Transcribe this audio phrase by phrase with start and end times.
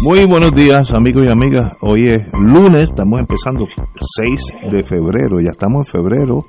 [0.00, 1.72] Muy buenos días amigos y amigas.
[1.80, 3.66] Hoy es lunes, estamos empezando
[4.16, 6.46] 6 de febrero, ya estamos en febrero.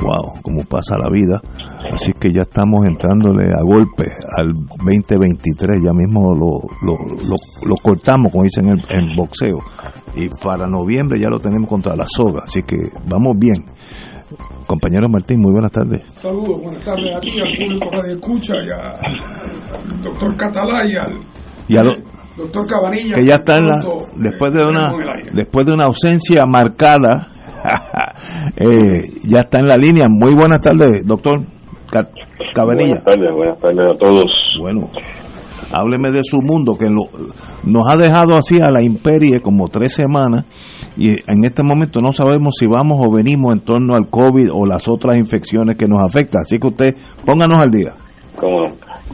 [0.00, 1.40] Wow, cómo pasa la vida.
[1.90, 4.04] Así que ya estamos entrándole a golpe
[4.36, 6.96] al 2023, ya mismo lo, lo,
[7.66, 9.60] lo, cortamos, como dicen en, en boxeo.
[10.14, 12.76] Y para noviembre ya lo tenemos contra la soga, así que
[13.08, 13.64] vamos bien.
[14.66, 16.02] Compañero Martín, muy buenas tardes.
[16.16, 21.20] Saludos, buenas tardes a ti, al público que escucha y al doctor Catalá y al...
[21.66, 21.94] Y a lo,
[22.36, 23.14] Doctor Cabanilla.
[23.14, 23.80] Que ya está en la,
[24.16, 24.92] después de una
[25.32, 27.28] después de una ausencia marcada,
[28.56, 30.06] eh, ya está en la línea.
[30.08, 31.40] Muy buenas tardes, doctor
[32.54, 32.86] Cabanilla.
[32.86, 34.24] Buenas tardes, buenas tardes a todos.
[34.60, 34.90] Bueno,
[35.72, 37.04] hábleme de su mundo que lo,
[37.62, 40.44] nos ha dejado así a la imperie como tres semanas
[40.96, 44.66] y en este momento no sabemos si vamos o venimos en torno al COVID o
[44.66, 46.42] las otras infecciones que nos afectan.
[46.42, 47.94] Así que usted pónganos al día.
[48.36, 48.66] ¿Cómo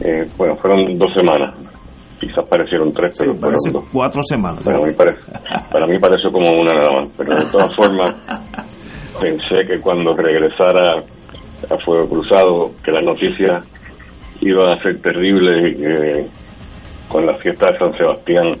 [0.03, 1.70] eh, bueno, fueron dos semanas
[2.21, 3.83] quizás parecieron tres, pero fueron dos.
[3.91, 4.63] cuatro semanas.
[4.63, 8.15] Para mí, para mí pareció como una nada más, pero de todas formas
[9.19, 13.59] pensé que cuando regresara a Fuego Cruzado, que la noticia
[14.41, 16.27] iba a ser terrible eh,
[17.09, 18.53] con la fiesta de San Sebastián,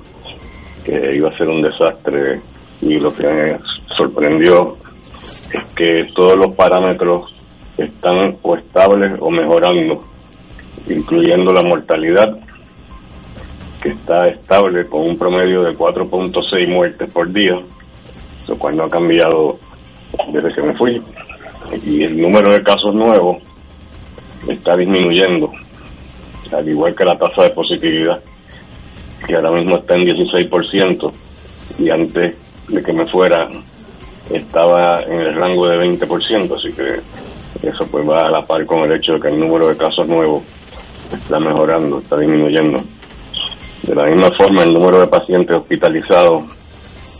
[0.83, 2.41] que iba a ser un desastre
[2.81, 3.59] y lo que me
[3.95, 4.75] sorprendió
[5.53, 7.31] es que todos los parámetros
[7.77, 10.03] están o estables o mejorando,
[10.89, 12.37] incluyendo la mortalidad
[13.81, 17.59] que está estable con un promedio de 4.6 muertes por día,
[18.47, 19.57] lo cual no ha cambiado
[20.31, 21.01] desde que me fui.
[21.83, 23.37] Y el número de casos nuevos
[24.47, 25.51] está disminuyendo,
[26.51, 28.21] al igual que la tasa de positividad,
[29.25, 31.11] que ahora mismo está en 16%,
[31.79, 32.37] y antes
[32.67, 33.49] de que me fuera
[34.31, 38.79] estaba en el rango de 20%, así que eso pues va a la par con
[38.79, 40.43] el hecho de que el número de casos nuevos
[41.11, 42.81] está mejorando, está disminuyendo.
[43.83, 46.43] De la misma forma, el número de pacientes hospitalizados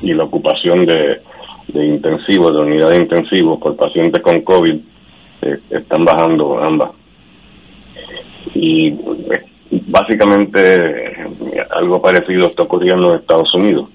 [0.01, 1.21] y la ocupación de,
[1.73, 4.75] de intensivos, de unidades intensivos por pacientes con COVID,
[5.41, 6.91] eh, están bajando ambas.
[8.53, 9.45] Y eh,
[9.87, 10.59] básicamente
[11.71, 13.89] algo parecido está ocurriendo en Estados Unidos.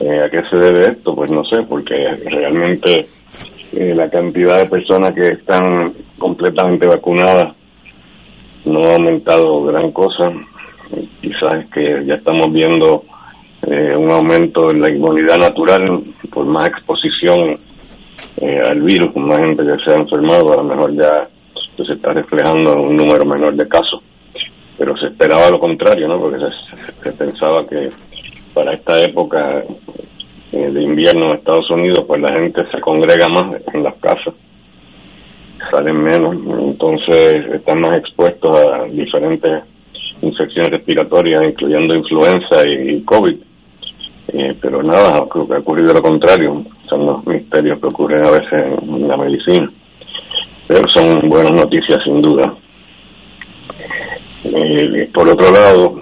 [0.00, 1.14] Eh, ¿A qué se debe esto?
[1.14, 1.94] Pues no sé, porque
[2.24, 3.06] realmente
[3.72, 7.54] la cantidad de personas que están completamente vacunadas
[8.64, 10.32] no ha aumentado gran cosa
[11.20, 13.04] quizás que ya estamos viendo
[13.66, 16.02] eh, un aumento en la inmunidad natural
[16.32, 17.58] por más exposición
[18.40, 21.28] eh, al virus, con más gente que se ha enfermado, a lo mejor ya
[21.76, 24.00] se está reflejando un número menor de casos.
[24.78, 26.18] Pero se esperaba lo contrario, ¿no?
[26.18, 26.38] Porque
[27.02, 27.90] se, pensaba que
[28.54, 29.62] para esta época
[30.52, 34.34] eh, de invierno en Estados Unidos, pues la gente se congrega más en las casas,
[35.70, 39.64] salen menos, entonces están más expuestos a diferentes
[40.22, 43.36] infecciones respiratorias, incluyendo influenza y, COVID.
[44.32, 46.64] Eh, pero nada, ha ocurrido lo contrario.
[46.88, 49.70] Son los misterios que ocurren a veces en la medicina.
[50.68, 52.54] Pero son buenas noticias, sin duda.
[54.44, 56.00] Eh, por otro lado,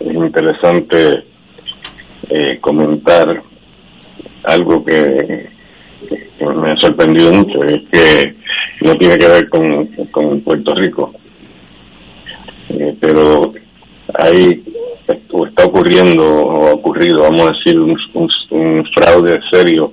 [0.00, 1.24] es interesante
[2.30, 3.42] eh, comentar
[4.44, 5.48] algo que,
[6.40, 8.34] me ha sorprendido mucho, es que
[8.82, 11.12] no tiene que ver con, con Puerto Rico.
[12.70, 13.52] Eh, pero
[14.14, 14.62] hay
[15.48, 19.92] está ocurriendo o ha ocurrido, vamos a decir, un, fraude serio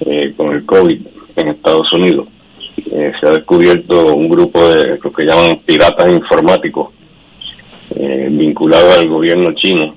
[0.00, 1.00] eh, con el COVID
[1.36, 2.28] en Estados Unidos.
[2.90, 6.90] Eh, se ha descubierto un grupo de lo que llaman piratas informáticos
[8.30, 9.94] vinculados al gobierno chino.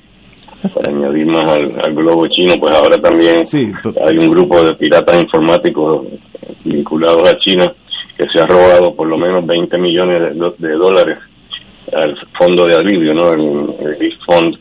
[0.74, 6.08] Para añadir más al, globo chino, pues ahora también hay un grupo de piratas informáticos
[6.64, 7.72] vinculados a China
[8.18, 11.18] que se ha robado por lo menos 20 millones de dólares
[11.96, 13.34] al fondo de alivio, ¿no?
[13.34, 14.58] El, el Fund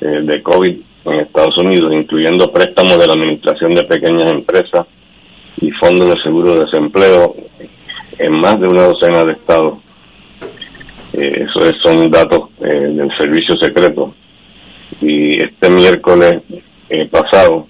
[0.00, 4.86] eh, de COVID en Estados Unidos, incluyendo préstamos de la Administración de Pequeñas Empresas
[5.60, 7.34] y fondos de seguro de desempleo
[8.18, 9.78] en más de una docena de estados.
[11.12, 14.14] Eh, esos son datos eh, del servicio secreto.
[15.00, 16.42] Y este miércoles
[16.90, 17.66] eh, pasado,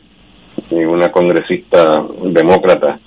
[0.71, 1.83] una congresista
[2.25, 2.99] demócrata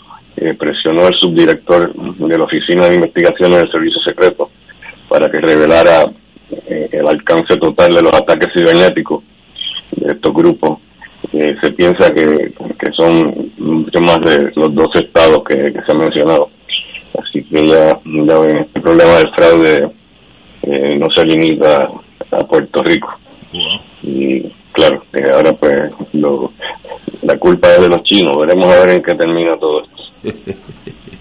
[0.58, 4.50] presionó al subdirector de la Oficina de Investigaciones del Servicio Secreto
[5.10, 6.06] para que revelara
[6.68, 9.24] el alcance total de los ataques cibernéticos
[9.92, 10.80] de estos grupos.
[11.32, 12.52] se piensa que,
[12.94, 16.50] son mucho más de los dos estados que, se han mencionado.
[17.18, 19.90] Así que ya, ya ven, este problema del fraude
[20.64, 21.90] eh, no se limita
[22.32, 23.10] a Puerto Rico.
[24.04, 24.42] Y
[24.72, 26.54] claro, eh, ahora pues lo,
[27.24, 28.38] la culpa es de los chinos.
[28.40, 30.04] Veremos a ver en qué termina todo esto.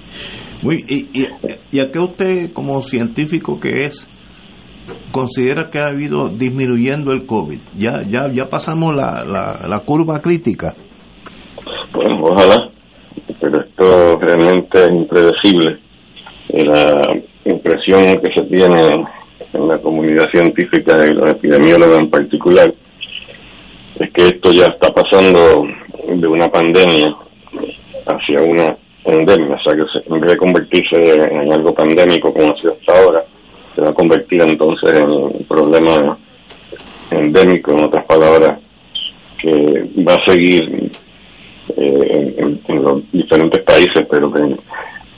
[0.63, 1.29] Muy, y,
[1.71, 4.09] y, a qué usted, como científico que es,
[5.13, 7.61] considera que ha habido disminuyendo el COVID?
[7.77, 10.75] ¿Ya ya ya pasamos la, la, la curva crítica?
[11.93, 12.71] Bueno, ojalá,
[13.41, 15.79] pero esto realmente es impredecible.
[16.53, 17.01] La
[17.45, 19.07] impresión que se tiene
[19.53, 22.73] en la comunidad científica y los epidemiólogos en particular,
[24.01, 25.67] es que esto ya está pasando
[26.07, 27.15] de una pandemia
[28.07, 28.77] hacia una
[29.15, 33.01] endemia, o sea que en vez de convertirse en algo pandémico como ha sido hasta
[33.01, 33.25] ahora,
[33.75, 36.19] se va a convertir entonces en un problema
[37.11, 38.61] endémico, en otras palabras,
[39.41, 39.51] que
[40.07, 40.91] va a seguir
[41.77, 42.35] eh,
[42.67, 44.41] en, los diferentes países, pero que,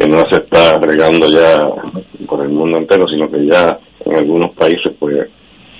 [0.08, 1.68] no se está regando ya
[2.26, 5.28] por el mundo entero, sino que ya en algunos países pues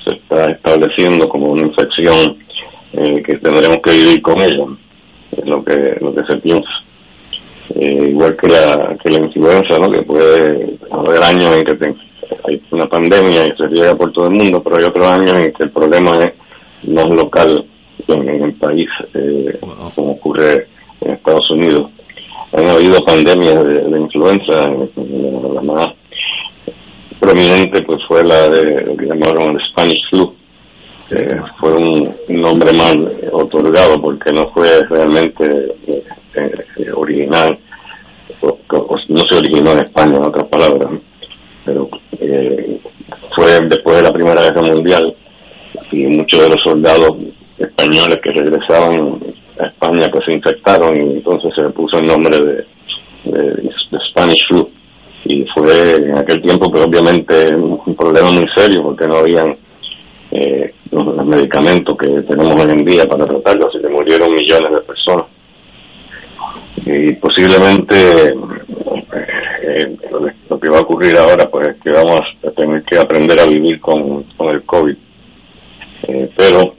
[0.04, 2.36] se está estableciendo como una infección
[2.92, 4.66] eh, que tendremos que vivir con ella,
[5.32, 6.70] es lo que, lo que se piensa.
[7.74, 9.90] Eh, igual que la, que la influenza, ¿no?
[9.90, 11.94] que puede haber años en que
[12.48, 15.52] hay una pandemia y se llega por todo el mundo, pero hay otros años en
[15.52, 16.34] que el problema es
[16.82, 17.64] no local
[18.08, 19.58] en, el país, eh,
[19.94, 20.66] como ocurre
[21.00, 21.90] en Estados Unidos.
[22.52, 24.52] Han habido pandemias de, influenza,
[25.54, 25.86] la más
[27.20, 30.34] prominente pues fue la de lo que llamaron el Spanish flu.
[31.60, 35.44] fue un nombre mal otorgado porque no fue realmente
[35.86, 36.02] eh,
[36.76, 37.58] eh, original,
[38.42, 41.00] no se originó en España, en otras palabras,
[41.64, 41.88] pero
[42.18, 42.80] eh,
[43.34, 45.14] fue después de la Primera Guerra Mundial
[45.92, 47.10] y muchos de los soldados
[47.58, 49.18] españoles que regresaban
[49.58, 52.66] a España pues se infectaron y entonces se puso el nombre de,
[54.08, 54.66] Spanish flu.
[55.24, 59.54] Y fue en aquel tiempo pero obviamente un problema muy serio porque no habían
[60.30, 64.80] eh, los, medicamentos que tenemos hoy en día para tratarlo, así que murieron millones de
[64.80, 65.26] personas.
[66.86, 67.96] Y posiblemente
[69.62, 69.96] eh,
[70.48, 73.46] lo, que va a ocurrir ahora pues es que vamos a tener que aprender a
[73.46, 74.96] vivir con, con el COVID.
[76.08, 76.74] Eh, pero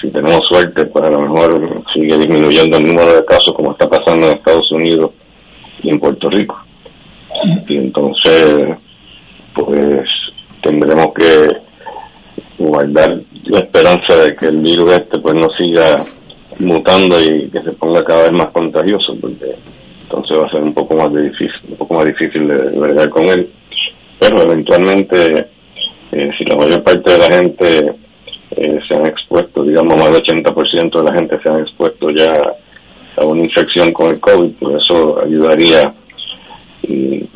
[0.00, 3.88] si tenemos suerte, pues a lo mejor sigue disminuyendo el número de casos como está
[3.88, 5.12] pasando en Estados Unidos
[5.82, 6.58] y en Puerto Rico
[7.68, 8.50] y entonces
[9.54, 10.08] pues
[10.62, 11.46] tendremos que
[12.58, 16.04] guardar la esperanza de que el virus este pues no siga
[16.60, 19.54] mutando y que se ponga cada vez más contagioso porque
[20.02, 23.26] entonces va a ser un poco más difícil un poco más difícil de bregar con
[23.26, 23.48] él
[24.18, 25.46] pero eventualmente
[26.12, 27.92] eh, si la mayor parte de la gente
[28.56, 32.32] eh, se han expuesto digamos más del 80% de la gente se han expuesto ya
[33.16, 35.92] a una infección con el COVID pues eso ayudaría
[36.82, 37.28] y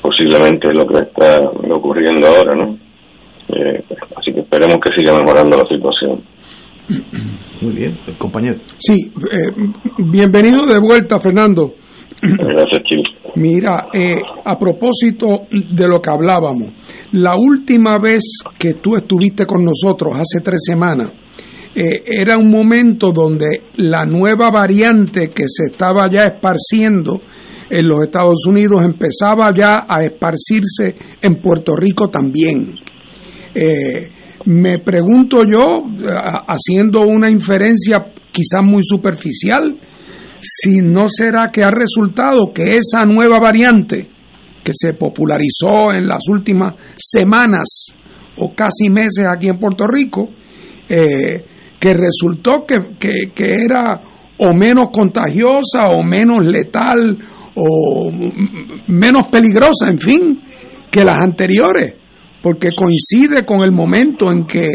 [0.00, 2.76] posiblemente lo que está ocurriendo ahora, ¿no?
[3.54, 3.82] Eh,
[4.16, 6.22] así que esperemos que siga mejorando la situación.
[7.60, 8.56] Muy bien, compañero.
[8.78, 11.74] Sí, eh, bienvenido de vuelta, Fernando.
[12.20, 13.02] Gracias, Chile.
[13.36, 16.72] Mira, eh, a propósito de lo que hablábamos,
[17.12, 18.22] la última vez
[18.58, 21.12] que tú estuviste con nosotros, hace tres semanas,
[21.74, 27.18] era un momento donde la nueva variante que se estaba ya esparciendo
[27.72, 32.74] en los Estados Unidos empezaba ya a esparcirse en Puerto Rico también.
[33.54, 34.10] Eh,
[34.44, 35.84] me pregunto yo,
[36.46, 39.78] haciendo una inferencia quizás muy superficial,
[40.40, 44.08] si no será que ha resultado que esa nueva variante
[44.62, 47.94] que se popularizó en las últimas semanas
[48.36, 50.30] o casi meses aquí en Puerto Rico,
[50.88, 51.44] eh,
[51.78, 54.00] que resultó que, que era
[54.38, 57.18] o menos contagiosa o menos letal
[57.54, 58.10] o
[58.88, 60.42] menos peligrosa, en fin,
[60.90, 61.94] que las anteriores,
[62.42, 64.66] porque coincide con el momento en que,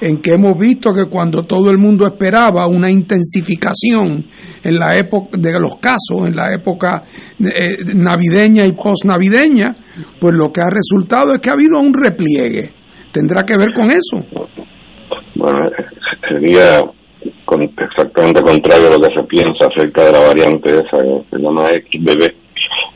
[0.00, 4.26] en que hemos visto que cuando todo el mundo esperaba una intensificación
[4.62, 7.04] en la época de los casos, en la época
[7.38, 9.74] eh, navideña y postnavideña,
[10.20, 12.70] pues lo que ha resultado es que ha habido un repliegue.
[13.12, 14.26] ¿Tendrá que ver con eso?
[15.36, 15.70] Bueno,
[16.28, 16.80] sería
[17.78, 21.62] exactamente contrario a lo que se piensa acerca de la variante esa que se llama
[21.62, 22.44] XBB.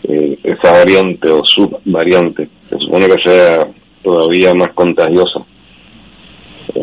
[0.05, 3.57] Eh, esa variante o subvariante se supone que sea
[4.03, 5.41] todavía más contagiosa,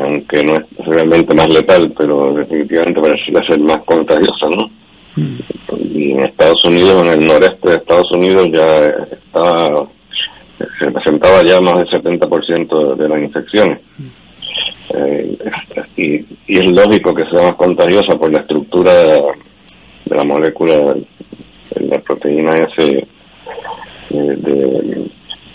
[0.01, 4.69] aunque no es realmente más letal, pero definitivamente parece ser más contagiosa, ¿no?
[5.15, 5.37] Mm.
[5.93, 8.65] Y en Estados Unidos, en el noreste de Estados Unidos, ya
[9.11, 9.87] estaba,
[10.57, 13.79] se presentaba ya más del 70% de las infecciones.
[14.93, 15.37] Eh,
[15.97, 16.15] y,
[16.47, 22.53] es lógico que sea más contagiosa por la estructura de la, molécula de la proteína
[22.53, 23.07] S
[24.11, 25.09] eh, de,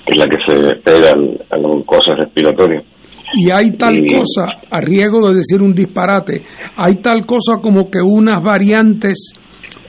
[0.07, 2.85] es la que se pega a las cosas respiratorias.
[3.33, 6.42] Y hay tal cosa, a riesgo de decir un disparate,
[6.76, 9.35] hay tal cosa como que unas variantes,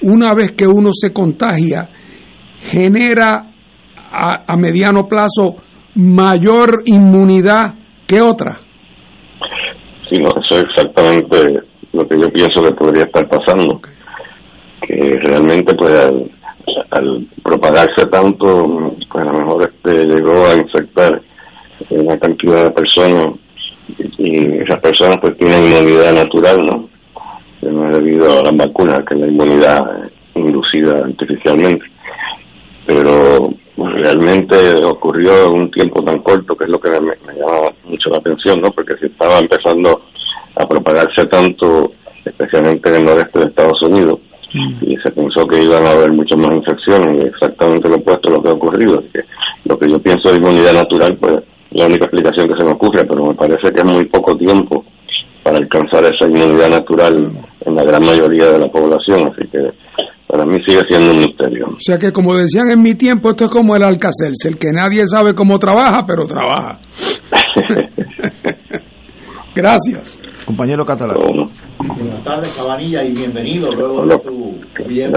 [0.04, 1.90] una vez que uno se contagia,
[2.60, 3.52] genera
[4.12, 5.56] a, a mediano plazo
[5.96, 7.74] mayor inmunidad
[8.06, 8.60] que otra.
[10.10, 11.38] Sí, no, eso es exactamente
[11.94, 13.80] lo que yo pienso que podría estar pasando.
[14.82, 16.30] Que realmente, pues, al,
[17.44, 21.22] propagarse tanto, pues a lo mejor este llegó a infectar
[21.90, 23.36] una cantidad de personas
[24.18, 26.90] y esas personas pues tienen inmunidad natural, ¿no?
[27.70, 31.86] No es debido a las vacunas, que es la inmunidad inducida artificialmente.
[32.86, 34.56] Pero pues, realmente
[34.90, 38.60] ocurrió en un tiempo tan corto que es lo que me, llama mucho la atención,
[38.62, 38.70] ¿no?
[38.72, 40.02] Porque si estaba empezando
[40.56, 41.92] a propagarse tanto,
[42.26, 44.20] especialmente en el noreste de Estados Unidos.
[44.54, 48.36] Y se pensó que iban a haber muchas más infecciones, y exactamente lo opuesto a
[48.36, 49.02] lo que ha ocurrido.
[49.14, 49.22] que
[49.66, 53.06] lo que yo pienso de inmunidad natural, pues la única explicación que se me ocurre,
[53.08, 54.84] pero me parece que es muy poco tiempo
[55.44, 57.32] para alcanzar esa inmunidad natural
[57.66, 59.60] en la gran mayoría de la población, así que
[60.28, 61.68] para mí sigue siendo un misterio.
[61.68, 64.72] O sea que como decían en mi tiempo, esto es como el Alcacelce, el que
[64.72, 66.80] nadie sabe cómo trabaja, pero trabaja.
[69.56, 70.20] Gracias.
[70.46, 71.18] Compañero catalán.
[71.78, 75.12] Buenas tardes, Cabanilla, y bienvenido luego de tu bien,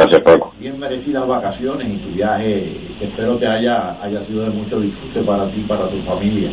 [0.59, 5.23] bien, merecidas vacaciones y tu viaje, que espero que haya, haya sido de mucho disfrute
[5.23, 6.51] para ti y para tu familia.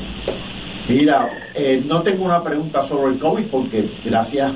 [0.87, 4.53] Mira, eh, no tengo una pregunta sobre el COVID porque gracias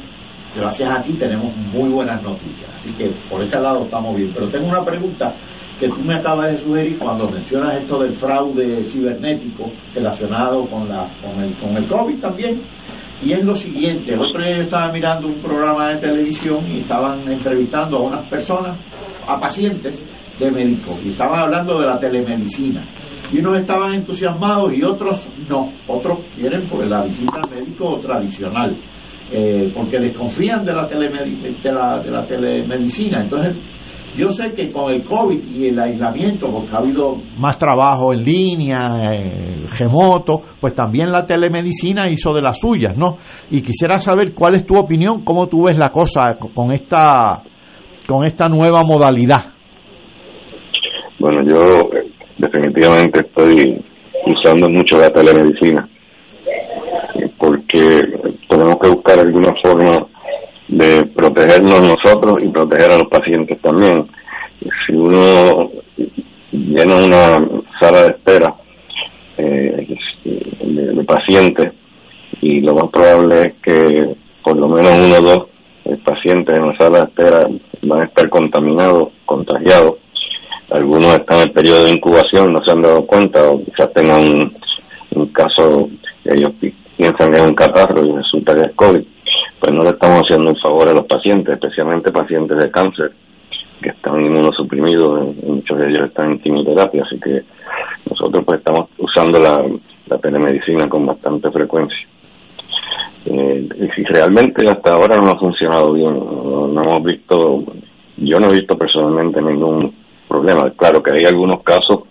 [0.55, 2.69] gracias a ti tenemos muy buenas noticias.
[2.75, 4.31] Así que por ese lado estamos bien.
[4.34, 5.34] Pero tengo una pregunta
[5.79, 11.07] que tú me acabas de sugerir cuando mencionas esto del fraude cibernético relacionado con, la,
[11.22, 12.62] con, el, con el COVID también.
[13.24, 17.19] Y es lo siguiente, el otro día estaba mirando un programa de televisión y estaban
[17.31, 18.77] entrevistando a unas personas,
[19.25, 20.03] a pacientes
[20.38, 22.84] de médicos, y estaban hablando de la telemedicina.
[23.31, 25.72] Y unos estaban entusiasmados y otros no.
[25.88, 28.75] Otros quieren por la visita al médico tradicional.
[29.31, 31.55] Eh, porque desconfían de la, de
[32.03, 33.22] de la telemedicina.
[33.24, 33.55] Entonces,
[34.17, 38.24] yo sé que con el COVID y el aislamiento, porque ha habido más trabajo en
[38.24, 43.17] línea, eh, remoto, pues también la telemedicina hizo de las suyas, ¿no?
[43.51, 47.43] Y quisiera saber cuál es tu opinión, cómo tú ves la cosa con esta,
[48.07, 49.53] con esta nueva modalidad.
[51.19, 51.60] Bueno, yo
[51.98, 53.84] eh, definitivamente estoy
[54.25, 55.88] usando mucho la telemedicina
[57.38, 57.79] porque
[58.48, 60.07] tenemos que buscar alguna forma
[60.67, 64.07] de protegernos nosotros y proteger a los pacientes también.
[64.86, 65.72] Si uno
[66.51, 68.55] llena una sala de espera
[69.38, 69.88] eh,
[70.24, 71.74] de, pacientes
[72.41, 76.77] y lo más probable es que por lo menos uno o dos pacientes en la
[76.77, 77.48] sala de espera
[77.84, 79.98] van a estar contaminados, contagiados.
[80.72, 84.22] Algunos están en el periodo de incubación, no se han dado cuenta o quizás tengan
[84.24, 84.55] un,
[85.12, 85.89] un caso
[86.24, 86.53] ellos
[86.98, 89.14] piensan que es un catarro y resulta que es COVID
[89.60, 93.12] pues no le estamos haciendo un favor a los pacientes, especialmente pacientes de cáncer
[93.82, 97.44] que están inmunosuprimidos, muchos de ellos están en quimioterapia, así que
[98.10, 102.08] nosotros pues estamos usando la, telemedicina con bastante frecuencia.
[103.26, 107.64] Eh, y realmente hasta ahora no ha funcionado bien, no, hemos visto,
[108.18, 109.94] yo no he visto personalmente ningún
[110.28, 110.72] problema.
[110.72, 112.04] Claro que hay algunos casos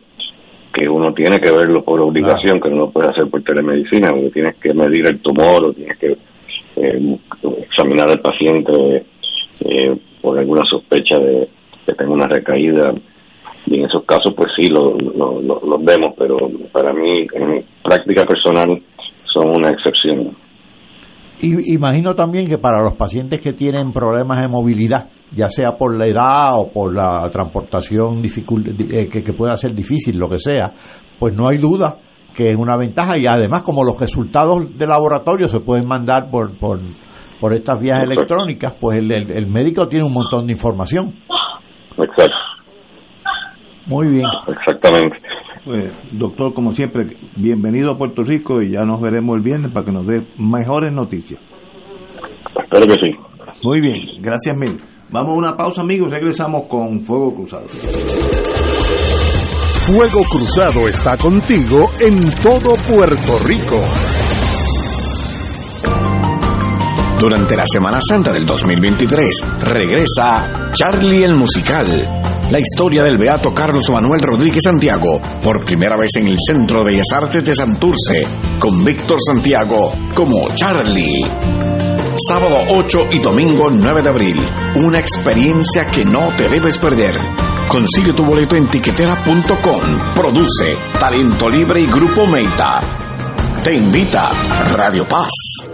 [0.73, 4.31] que uno tiene que verlo por obligación, que no lo puede hacer por telemedicina, porque
[4.31, 6.17] tienes que medir el tumor o tienes que
[6.77, 7.19] eh,
[7.69, 9.07] examinar al paciente
[9.61, 11.49] eh, por alguna sospecha de
[11.87, 12.93] que tenga una recaída.
[13.67, 16.37] Y en esos casos pues sí los lo, vemos pero
[16.71, 18.83] para mí en práctica personal
[19.33, 20.37] son una excepción.
[21.41, 25.97] Y imagino también que para los pacientes que tienen problemas de movilidad ya sea por
[25.97, 30.73] la edad o por la transportación eh, que, que pueda ser difícil lo que sea
[31.19, 31.99] pues no hay duda
[32.35, 36.57] que es una ventaja y además como los resultados de laboratorio se pueden mandar por,
[36.59, 36.81] por,
[37.41, 41.15] por estas vías electrónicas, pues el, el, médico tiene un montón de información.
[41.97, 42.35] Exacto.
[43.87, 44.27] Muy bien.
[44.49, 45.19] Exactamente.
[45.65, 49.87] Pues, doctor, como siempre, bienvenido a Puerto Rico y ya nos veremos el viernes para
[49.87, 51.41] que nos dé mejores noticias.
[52.63, 53.17] Espero que sí.
[53.63, 54.81] Muy bien, gracias mil.
[55.11, 56.11] Vamos a una pausa, amigos.
[56.11, 57.67] Regresamos con Fuego Cruzado.
[59.87, 63.79] Fuego Cruzado está contigo en todo Puerto Rico.
[67.21, 71.87] Durante la Semana Santa del 2023 regresa Charlie el Musical,
[72.51, 76.85] la historia del beato Carlos Manuel Rodríguez Santiago, por primera vez en el Centro de
[76.93, 78.27] Bellas Artes de Santurce,
[78.59, 81.27] con Víctor Santiago como Charlie.
[82.27, 87.21] Sábado 8 y domingo 9 de abril, una experiencia que no te debes perder.
[87.69, 89.81] Consigue tu boleto en tiquetera.com.
[90.15, 92.81] Produce Talento Libre y Grupo Meita.
[93.63, 94.31] Te invita
[94.77, 95.74] Radio Paz.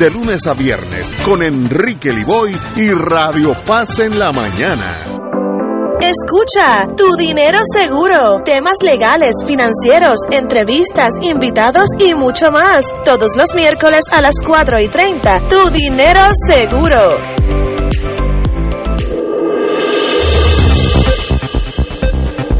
[0.01, 4.97] de lunes a viernes con Enrique Liboy y Radio Paz en la mañana.
[6.01, 12.83] Escucha, tu dinero seguro, temas legales, financieros, entrevistas, invitados y mucho más.
[13.05, 17.17] Todos los miércoles a las 4 y 30, tu dinero seguro.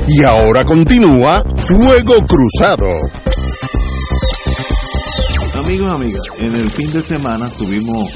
[0.08, 3.31] Y ahora continúa Fuego Cruzado
[5.72, 8.14] amigos amigas, en el fin de semana tuvimos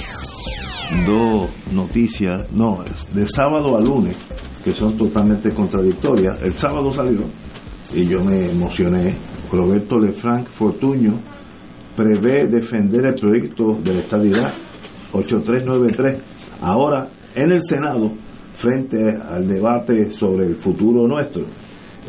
[1.07, 4.17] dos noticias, no, de sábado a lunes,
[4.61, 6.41] que son totalmente contradictorias.
[6.41, 7.21] El sábado salió
[7.93, 9.13] y yo me emocioné.
[9.49, 11.13] Roberto Lefranc Fortuño
[11.95, 14.53] prevé defender el proyecto de la estabilidad
[15.13, 16.21] 8393
[16.59, 18.11] ahora en el Senado
[18.57, 21.43] frente al debate sobre el futuro nuestro.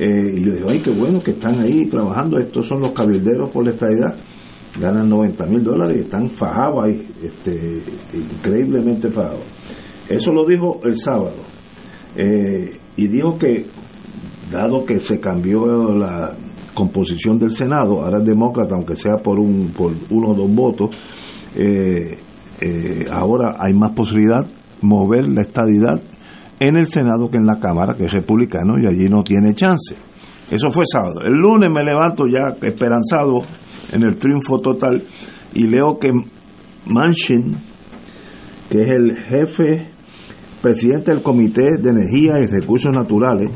[0.00, 3.50] Eh, y yo dije, ay, qué bueno que están ahí trabajando, estos son los cabilderos
[3.50, 4.16] por la estabilidad
[4.80, 7.82] ganan 90 mil dólares y están fajados ahí, este,
[8.14, 9.44] increíblemente fajados.
[10.08, 11.36] Eso lo dijo el sábado.
[12.16, 13.66] Eh, y dijo que,
[14.50, 16.32] dado que se cambió la
[16.74, 20.96] composición del Senado, ahora es demócrata, aunque sea por, un, por uno o dos votos,
[21.54, 22.18] eh,
[22.60, 24.46] eh, ahora hay más posibilidad
[24.82, 26.00] mover la estadidad
[26.58, 29.94] en el Senado que en la Cámara, que es republicano, y allí no tiene chance.
[30.50, 31.20] Eso fue sábado.
[31.24, 33.42] El lunes me levanto ya esperanzado
[33.92, 35.02] en el triunfo total
[35.54, 36.10] y leo que
[36.86, 37.56] Manchin,
[38.70, 39.88] que es el jefe,
[40.62, 43.50] presidente del Comité de Energía y Recursos Naturales,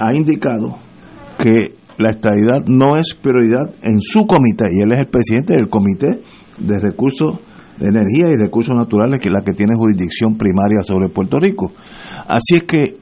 [0.00, 0.78] ha indicado
[1.38, 5.68] que la estabilidad no es prioridad en su comité y él es el presidente del
[5.68, 6.20] Comité
[6.58, 7.38] de Recursos
[7.78, 11.72] de Energía y Recursos Naturales, que es la que tiene jurisdicción primaria sobre Puerto Rico.
[12.26, 13.01] Así es que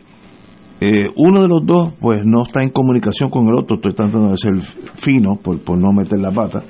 [0.80, 4.30] eh, uno de los dos, pues no está en comunicación con el otro, estoy tratando
[4.30, 4.54] de ser
[4.94, 6.62] fino por, por no meter la pata,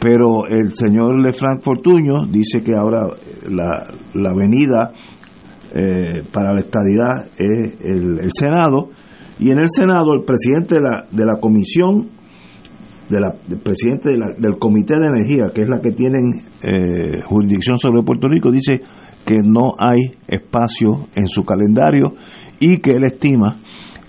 [0.00, 3.08] pero el señor Lefranc Fortuño dice que ahora
[3.46, 4.92] la, la avenida
[5.74, 8.88] eh, para la estadidad es el, Senado,
[9.38, 12.08] y en el Senado el presidente de la, de la comisión,
[13.10, 16.30] de la, el presidente del Comité de Energía, que es la que tienen
[16.62, 18.80] eh, jurisdicción sobre Puerto Rico, dice
[19.26, 22.14] que no hay espacio en su calendario
[22.60, 23.56] y que él estima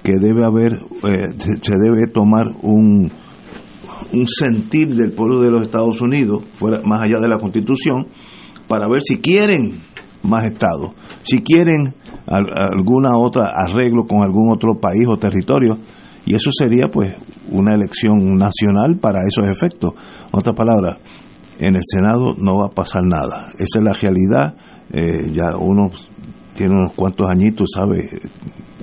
[0.04, 3.12] que debe haber, eh, se debe tomar un,
[4.14, 8.08] un sentir del pueblo de los Estados Unidos, fuera, más allá de la Constitución,
[8.68, 9.82] para ver si quieren
[10.24, 10.92] más Estados,
[11.24, 11.94] si quieren
[12.26, 15.78] alguna otra arreglo con algún otro país o territorio,
[16.26, 17.08] y eso sería pues
[17.52, 19.94] una elección nacional para esos efectos.
[20.32, 20.98] En otras palabras,
[21.60, 23.52] en el Senado no va a pasar nada.
[23.58, 24.56] Esa es la realidad.
[24.92, 25.92] Eh, ya uno
[26.60, 28.20] tiene unos cuantos añitos, sabe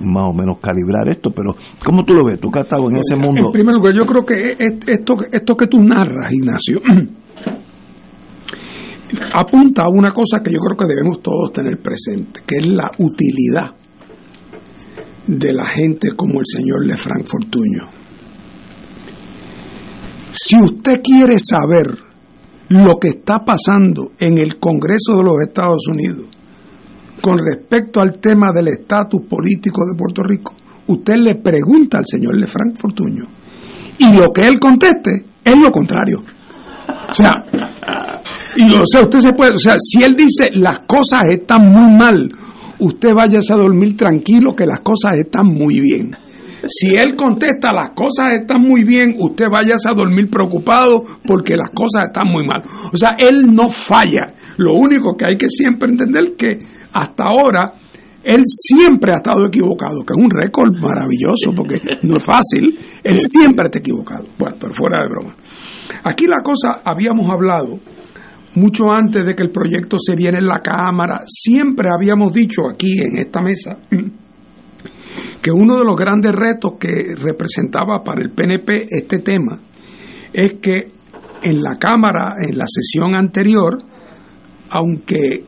[0.01, 2.39] más o menos calibrar esto, pero ¿cómo tú lo ves?
[2.39, 3.49] Tú que has estado en ese mundo.
[3.49, 4.55] En primer lugar, yo creo que
[4.87, 6.81] esto, esto que tú narras, Ignacio,
[9.31, 12.89] apunta a una cosa que yo creo que debemos todos tener presente, que es la
[12.97, 13.75] utilidad
[15.27, 17.91] de la gente como el señor Lefranc Fortuño.
[20.31, 21.95] Si usted quiere saber
[22.69, 26.36] lo que está pasando en el Congreso de los Estados Unidos
[27.21, 30.53] con respecto al tema del estatus político de Puerto Rico,
[30.87, 33.25] usted le pregunta al señor Lefranc Fortuño
[33.99, 36.19] y lo que él conteste es lo contrario.
[37.09, 37.31] O sea,
[38.55, 41.91] y o sea, usted se puede, o sea, si él dice las cosas están muy
[41.93, 42.31] mal,
[42.79, 46.11] usted váyase a dormir tranquilo que las cosas están muy bien.
[46.67, 51.69] Si él contesta las cosas están muy bien, usted váyase a dormir preocupado porque las
[51.69, 52.63] cosas están muy mal.
[52.91, 54.33] O sea, él no falla.
[54.57, 56.57] Lo único que hay que siempre entender que
[56.93, 57.73] hasta ahora
[58.23, 62.77] él siempre ha estado equivocado, que es un récord maravilloso porque no es fácil.
[63.01, 64.25] Él siempre está equivocado.
[64.37, 65.35] Bueno, pero fuera de broma.
[66.03, 67.79] Aquí la cosa habíamos hablado
[68.55, 72.99] mucho antes de que el proyecto se viera en la Cámara, siempre habíamos dicho aquí
[72.99, 73.77] en esta mesa
[75.41, 79.59] que uno de los grandes retos que representaba para el PNP este tema
[80.33, 80.91] es que
[81.43, 83.77] en la Cámara, en la sesión anterior,
[84.71, 85.45] aunque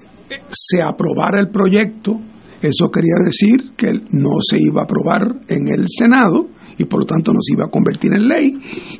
[0.50, 2.20] se aprobara el proyecto,
[2.62, 7.06] eso quería decir que no se iba a aprobar en el Senado y por lo
[7.06, 8.52] tanto no se iba a convertir en ley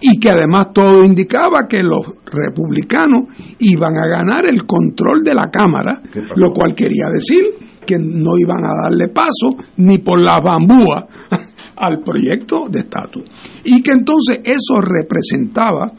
[0.02, 3.24] y que además todo indicaba que los republicanos
[3.60, 6.02] iban a ganar el control de la Cámara,
[6.36, 7.44] lo cual quería decir
[7.86, 11.08] que no iban a darle paso ni por la bambúa
[11.76, 13.24] al proyecto de estatus.
[13.64, 15.92] Y que entonces eso representaba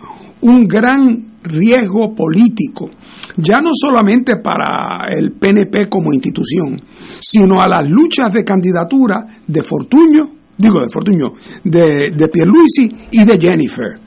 [0.42, 2.90] un gran riesgo político,
[3.36, 6.80] ya no solamente para el PNP como institución,
[7.20, 11.32] sino a las luchas de candidatura de Fortuño digo de Fortuño,
[11.64, 13.98] de, de Pierluisi y de Jennifer.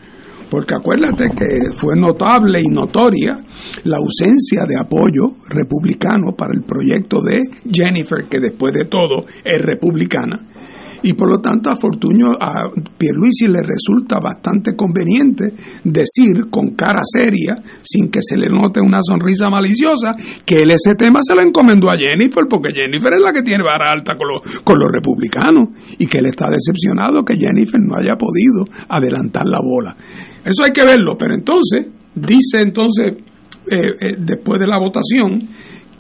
[0.50, 3.44] Porque acuérdate que fue notable y notoria
[3.86, 7.40] la ausencia de apoyo republicano para el proyecto de
[7.72, 10.46] Jennifer, que después de todo es republicana
[11.04, 17.02] y por lo tanto a Fortuño, a Pierluisi le resulta bastante conveniente decir con cara
[17.04, 21.42] seria, sin que se le note una sonrisa maliciosa, que él ese tema se lo
[21.42, 24.90] encomendó a Jennifer, porque Jennifer es la que tiene vara alta con los, con los
[24.92, 29.96] republicanos y que él está decepcionado que Jennifer no haya podido adelantar la bola.
[30.44, 33.14] Eso hay que verlo, pero entonces, dice entonces,
[33.72, 35.48] eh, eh, después de la votación,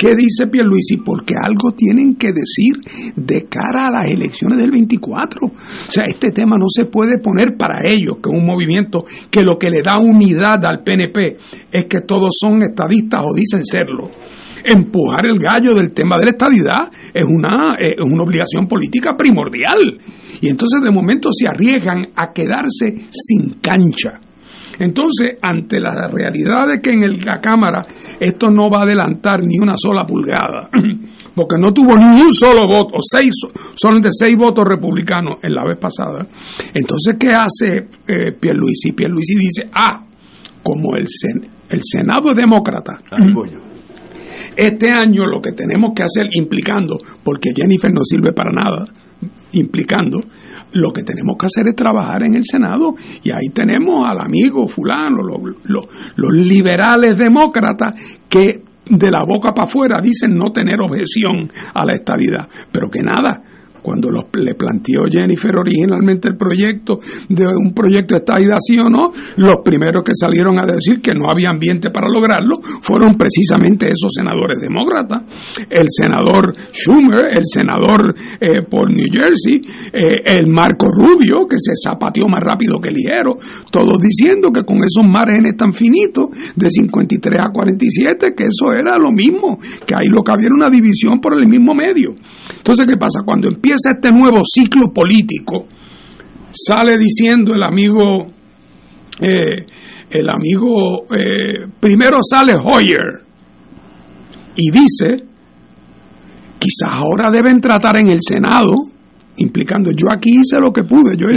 [0.03, 0.97] ¿Qué dice Pierluisi?
[0.97, 2.73] Porque algo tienen que decir
[3.15, 5.47] de cara a las elecciones del 24.
[5.47, 5.51] O
[5.87, 9.57] sea, este tema no se puede poner para ellos, que es un movimiento que lo
[9.57, 11.37] que le da unidad al PNP
[11.71, 14.11] es que todos son estadistas o dicen serlo
[14.65, 19.99] empujar el gallo del tema de la estadidad es una, es una obligación política primordial.
[20.39, 24.21] Y entonces de momento se arriesgan a quedarse sin cancha.
[24.79, 27.85] Entonces, ante la realidad de que en la Cámara
[28.19, 30.69] esto no va a adelantar ni una sola pulgada,
[31.35, 33.33] porque no tuvo ni un solo voto, o seis,
[33.75, 36.25] solamente seis votos republicanos en la vez pasada,
[36.73, 38.93] entonces, ¿qué hace eh, Pierluisi?
[38.93, 40.05] Pierluisi dice, ah,
[40.63, 41.05] como el,
[41.69, 42.99] el Senado es demócrata,
[44.55, 48.85] este año lo que tenemos que hacer, implicando, porque Jennifer no sirve para nada,
[49.53, 50.19] implicando,
[50.73, 52.95] lo que tenemos que hacer es trabajar en el Senado.
[53.23, 57.93] Y ahí tenemos al amigo fulano, los, liberales demócratas
[58.29, 63.01] que de la boca para afuera dicen no tener objeción a la estadidad, pero que
[63.01, 63.41] nada,
[63.83, 69.11] cuando le planteó Jennifer originalmente el proyecto de un proyecto de estadidad sí o no,
[69.37, 74.11] los primeros que salieron a decir que no había ambiente para lograrlo fueron precisamente esos
[74.15, 75.23] senadores demócratas,
[75.69, 81.73] el senador Schumer, el senador eh, por New Jersey, eh, el Marco Rubio, que se
[81.75, 83.37] zapateó más rápido que ligero,
[83.69, 88.97] todos diciendo que con esos márgenes tan finitos, de 53 a 47, que eso era
[88.97, 92.15] lo mismo, que ahí lo que había era una división por el mismo medio.
[92.57, 93.21] Entonces, ¿qué pasa?
[93.25, 95.67] Cuando empieza este nuevo ciclo político,
[96.51, 98.27] sale diciendo el amigo,
[99.19, 99.65] eh,
[100.09, 103.21] el amigo, eh, primero sale Hoyer
[104.55, 105.23] y dice,
[106.59, 108.73] quizás ahora deben tratar en el Senado,
[109.37, 111.27] implicando yo aquí hice lo que pude, yo,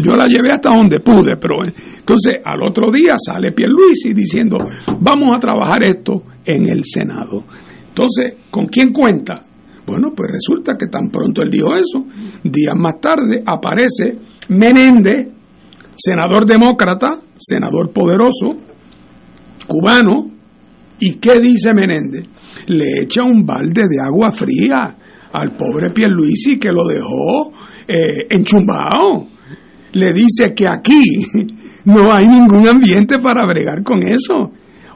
[0.00, 4.58] yo la llevé hasta donde pude, pero entonces al otro día sale Pierluisi diciendo,
[5.00, 7.44] vamos a trabajar esto en el Senado.
[7.88, 9.47] Entonces, ¿con quién cuenta?
[9.88, 12.04] Bueno, pues resulta que tan pronto él dijo eso,
[12.44, 14.18] días más tarde aparece
[14.50, 15.28] Menéndez,
[15.96, 18.58] senador demócrata, senador poderoso,
[19.66, 20.30] cubano.
[21.00, 22.26] ¿Y qué dice Menéndez?
[22.66, 24.94] Le echa un balde de agua fría
[25.32, 27.50] al pobre Pierluisi que lo dejó
[27.88, 29.26] eh, enchumbado.
[29.92, 31.02] Le dice que aquí
[31.86, 34.52] no hay ningún ambiente para bregar con eso.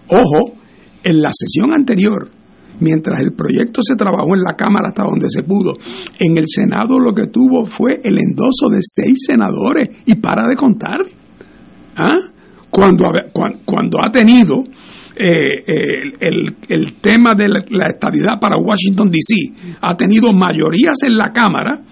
[0.09, 0.55] Ojo,
[1.03, 2.42] en la sesión anterior,
[2.83, 5.75] mientras el proyecto se trabajó en la Cámara hasta donde se pudo,
[6.19, 10.57] en el Senado lo que tuvo fue el endoso de seis senadores y para de
[10.57, 11.01] contar.
[11.97, 12.19] ¿Ah?
[12.71, 13.05] Cuando,
[13.65, 14.55] cuando, ha tenido
[15.15, 15.63] eh,
[16.21, 21.33] el, el, tema de la, la estadidad para Washington, D.C., ha tenido mayorías en la
[21.33, 21.83] Cámara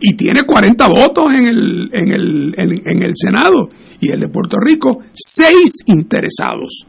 [0.00, 3.68] y tiene 40 votos en el, en el, en, el Senado
[4.00, 6.86] y el de Puerto Rico, seis interesados.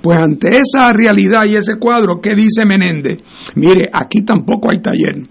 [0.00, 3.18] Pues ante esa realidad y ese cuadro, ¿qué dice Menéndez?
[3.56, 5.26] Mire, aquí tampoco hay taller.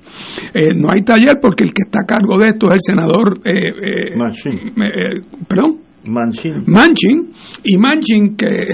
[0.53, 3.39] Eh, no hay taller porque el que está a cargo de esto es el senador...
[3.45, 5.88] Eh, eh, ¿Perdón?
[6.08, 6.63] Manchin.
[6.67, 7.34] Manchin.
[7.63, 8.47] Y Manchin, que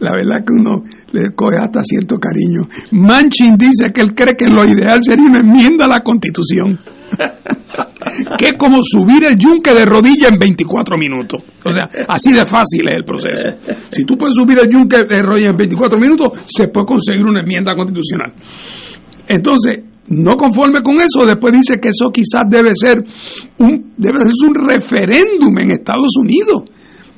[0.00, 2.68] la verdad que uno le coge hasta cierto cariño.
[2.92, 6.78] Manchin dice que él cree que lo ideal sería una enmienda a la Constitución.
[8.38, 11.42] Que es como subir el yunque de rodilla en 24 minutos.
[11.64, 13.76] O sea, así de fácil es el proceso.
[13.90, 17.40] Si tú puedes subir el yunque de rodilla en 24 minutos, se puede conseguir una
[17.40, 18.32] enmienda constitucional.
[19.28, 23.04] Entonces, no conforme con eso, después dice que eso quizás debe ser
[23.58, 26.62] un, debe ser un referéndum en Estados Unidos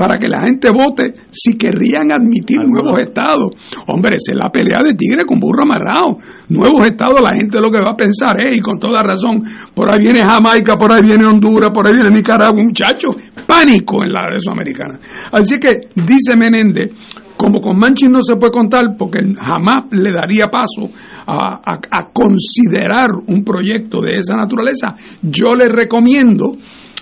[0.00, 3.50] para que la gente vote si querrían admitir nuevos estados.
[3.86, 6.16] Hombre, esa es la pelea de tigre con burro amarrado.
[6.48, 10.02] Nuevos estados, la gente lo que va a pensar y con toda razón, por ahí
[10.02, 13.14] viene Jamaica, por ahí viene Honduras, por ahí viene Nicaragua, muchachos,
[13.46, 14.98] pánico en la de americana.
[15.32, 16.92] Así que, dice Menéndez,
[17.36, 20.88] como con Manchin no se puede contar, porque jamás le daría paso
[21.26, 26.56] a, a considerar un proyecto de esa naturaleza, yo le recomiendo,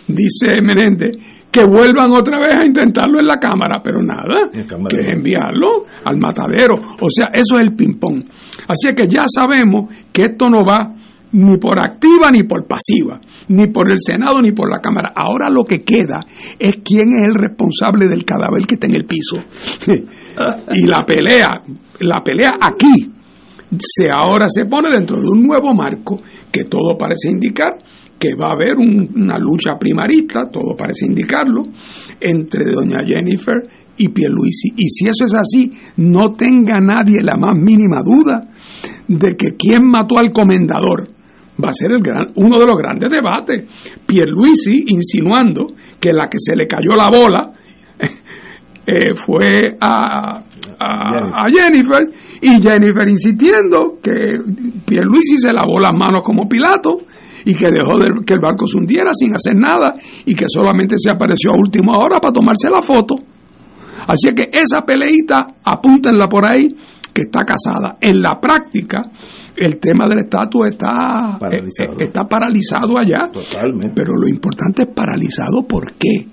[0.09, 5.87] dice Menéndez, que vuelvan otra vez a intentarlo en la Cámara, pero nada, que enviarlo
[6.05, 6.77] al matadero.
[7.01, 8.25] O sea, eso es el ping-pong.
[8.69, 10.95] Así que ya sabemos que esto no va
[11.33, 15.13] ni por activa ni por pasiva, ni por el Senado ni por la Cámara.
[15.15, 16.21] Ahora lo que queda
[16.59, 19.37] es quién es el responsable del cadáver que está en el piso.
[20.75, 21.51] y la pelea,
[22.01, 23.13] la pelea aquí,
[23.79, 27.75] se ahora se pone dentro de un nuevo marco que todo parece indicar
[28.19, 31.63] que va a haber una lucha primarista, todo parece indicarlo,
[32.21, 33.57] entre doña Jennifer
[33.97, 34.71] y Pierluisi.
[34.77, 38.49] Y si eso es así, no tenga nadie la más mínima duda
[39.07, 41.09] de que quien mató al comendador
[41.63, 43.65] va a ser el gran, uno de los grandes debates.
[44.07, 45.67] Pierluisi insinuando
[46.01, 47.53] que la que se le cayó la bola
[48.87, 50.45] eh, fue a,
[50.79, 52.09] a, Jennifer
[52.41, 54.13] y Jennifer insistiendo que
[54.87, 57.01] Pierluisi se lavó las manos como Pilato
[57.49, 59.95] y que dejó que el barco se hundiera sin hacer nada
[60.27, 63.15] y que solamente se apareció a última hora para tomarse la foto.
[64.07, 66.69] Así que esa peleita, apúntenla por ahí,
[67.11, 67.97] que está casada.
[68.03, 69.11] En la práctica,
[69.57, 73.31] el tema del estatus está paralizado, eh, está paralizado allá.
[73.33, 73.93] Totalmente.
[73.97, 76.29] Pero lo importante es paralizado por qué.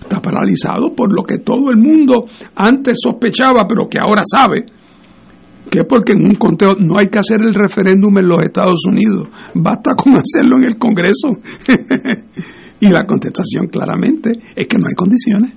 [0.00, 4.64] Está paralizado por lo que todo el mundo antes sospechaba, pero que ahora sabe
[5.72, 9.28] que porque en un conteo no hay que hacer el referéndum en los Estados Unidos,
[9.54, 11.28] basta con hacerlo en el Congreso.
[12.80, 15.54] y la contestación claramente es que no hay condiciones.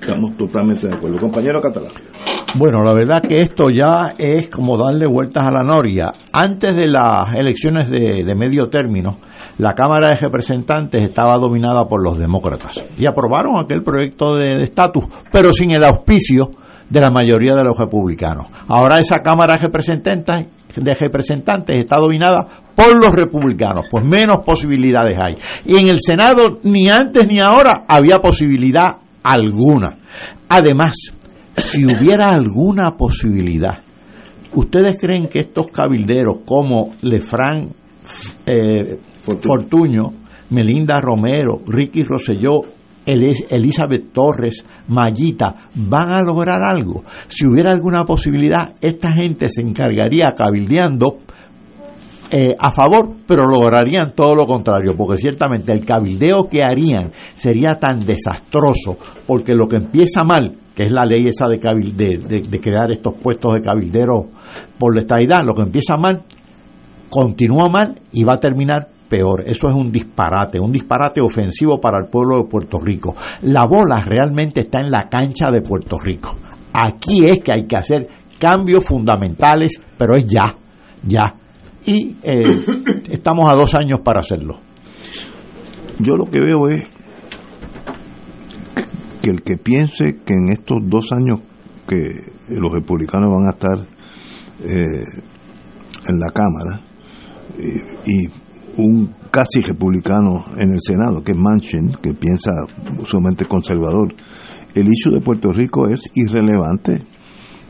[0.00, 1.18] Estamos totalmente de acuerdo.
[1.18, 1.90] Compañero Catalán.
[2.54, 6.12] Bueno, la verdad que esto ya es como darle vueltas a la noria.
[6.32, 9.18] Antes de las elecciones de, de medio término,
[9.58, 15.04] la Cámara de Representantes estaba dominada por los demócratas y aprobaron aquel proyecto de estatus,
[15.32, 16.52] pero sin el auspicio
[16.88, 18.46] de la mayoría de los republicanos.
[18.66, 20.46] Ahora esa Cámara de Representantes,
[20.76, 25.36] de representantes está dominada por los republicanos, pues menos posibilidades hay.
[25.64, 29.98] Y en el Senado ni antes ni ahora había posibilidad alguna.
[30.48, 30.94] Además,
[31.56, 33.78] si hubiera alguna posibilidad,
[34.54, 37.70] ¿ustedes creen que estos cabilderos como Lefran
[38.46, 38.98] eh,
[39.40, 40.12] Fortuño,
[40.50, 42.62] Melinda Romero, Ricky Rosselló
[43.08, 47.02] Elizabeth Torres, Mayita, van a lograr algo.
[47.28, 51.18] Si hubiera alguna posibilidad, esta gente se encargaría cabildeando
[52.30, 57.78] eh, a favor, pero lograrían todo lo contrario, porque ciertamente el cabildeo que harían sería
[57.80, 62.60] tan desastroso, porque lo que empieza mal, que es la ley esa de, de, de
[62.60, 64.26] crear estos puestos de cabilderos
[64.78, 66.24] por la estadidad, lo que empieza mal,
[67.08, 69.44] continúa mal y va a terminar peor.
[69.46, 73.14] Eso es un disparate, un disparate ofensivo para el pueblo de Puerto Rico.
[73.42, 76.36] La bola realmente está en la cancha de Puerto Rico.
[76.72, 80.54] Aquí es que hay que hacer cambios fundamentales, pero es ya,
[81.02, 81.34] ya.
[81.84, 82.42] Y eh,
[83.10, 84.58] estamos a dos años para hacerlo.
[85.98, 86.82] Yo lo que veo es
[89.22, 91.40] que el que piense que en estos dos años
[91.88, 93.86] que los republicanos van a estar
[94.64, 95.04] eh,
[96.08, 96.82] en la Cámara
[98.06, 98.28] y,
[98.78, 102.52] un casi republicano en el Senado, que es Manchin, que piensa
[103.04, 104.14] sumamente conservador,
[104.74, 107.02] el issue de Puerto Rico es irrelevante.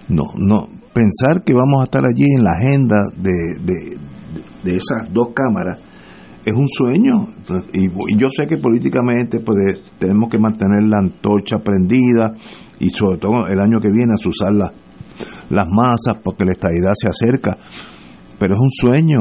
[0.09, 3.97] No, no, pensar que vamos a estar allí en la agenda de,
[4.65, 5.79] de, esas dos cámaras
[6.45, 7.29] es un sueño.
[7.73, 12.35] Y, yo sé que políticamente pues, tenemos que mantener la antorcha prendida
[12.81, 17.09] y sobre todo el año que viene a usar las masas porque la estadidad se
[17.09, 17.57] acerca.
[18.39, 19.19] Pero es un sueño,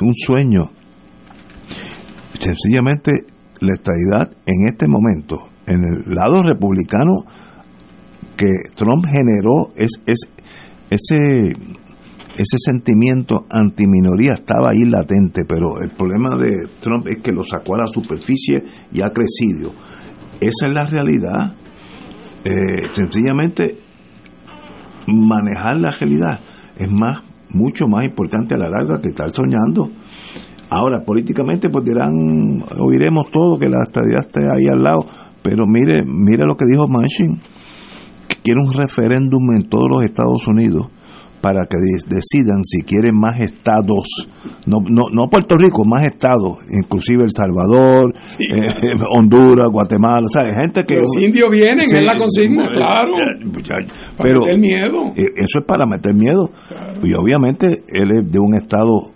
[0.00, 0.70] un sueño.
[2.38, 3.12] Sencillamente
[3.60, 7.24] la estadidad en este momento, en el lado republicano
[8.36, 10.28] que Trump generó, es, es
[10.90, 11.52] ese,
[12.36, 17.74] ese sentimiento antiminoría estaba ahí latente, pero el problema de Trump es que lo sacó
[17.74, 19.72] a la superficie y ha crecido.
[20.40, 21.54] Esa es la realidad.
[22.44, 23.78] Eh, sencillamente
[25.08, 26.40] manejar la realidad
[26.76, 29.90] es más mucho más importante a la larga que estar soñando.
[30.70, 32.12] Ahora, políticamente, pues dirán,
[32.78, 35.04] oiremos todo, que la estadía esté ahí al lado,
[35.42, 37.40] pero mire, mire lo que dijo Manchin,
[38.28, 40.88] que quiere un referéndum en todos los Estados Unidos
[41.40, 41.76] para que
[42.08, 44.28] decidan si quieren más estados,
[44.66, 50.52] no, no, no Puerto Rico, más estados, inclusive El Salvador, eh, Honduras, Guatemala, o sea,
[50.54, 50.96] gente que...
[50.96, 53.12] Los indios vienen, es la consigna, eh, claro.
[54.16, 55.08] para meter miedo.
[55.16, 56.50] Eh, eso es para meter miedo.
[57.02, 59.12] Y obviamente él es de un estado,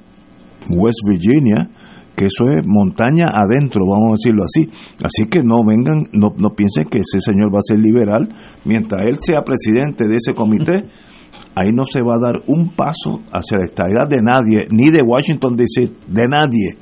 [0.70, 1.68] West Virginia,
[2.14, 4.68] que eso es montaña adentro, vamos a decirlo así.
[5.02, 8.28] Así que no vengan, no, no piensen que ese señor va a ser liberal.
[8.64, 10.84] Mientras él sea presidente de ese comité,
[11.54, 15.02] ahí no se va a dar un paso hacia la estabilidad de nadie, ni de
[15.02, 16.76] Washington DC, de nadie.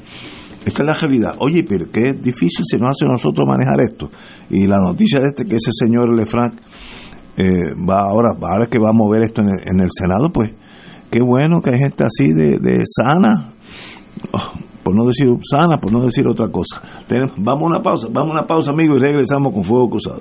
[0.65, 1.37] Esta es la realidad.
[1.39, 4.11] Oye, pero qué difícil se nos hace a nosotros manejar esto.
[4.51, 6.61] Y la noticia de este, que ese señor Lefranc
[7.37, 10.51] eh, va ahora, ahora que va a mover esto en el, Senado, pues
[11.11, 13.53] qué bueno que hay gente así de, sana,
[14.33, 14.53] oh,
[14.83, 16.83] por no decir sana, por no decir otra cosa.
[17.39, 20.21] vamos a una pausa, vamos a una pausa, amigos, y regresamos con Fuego Cruzado.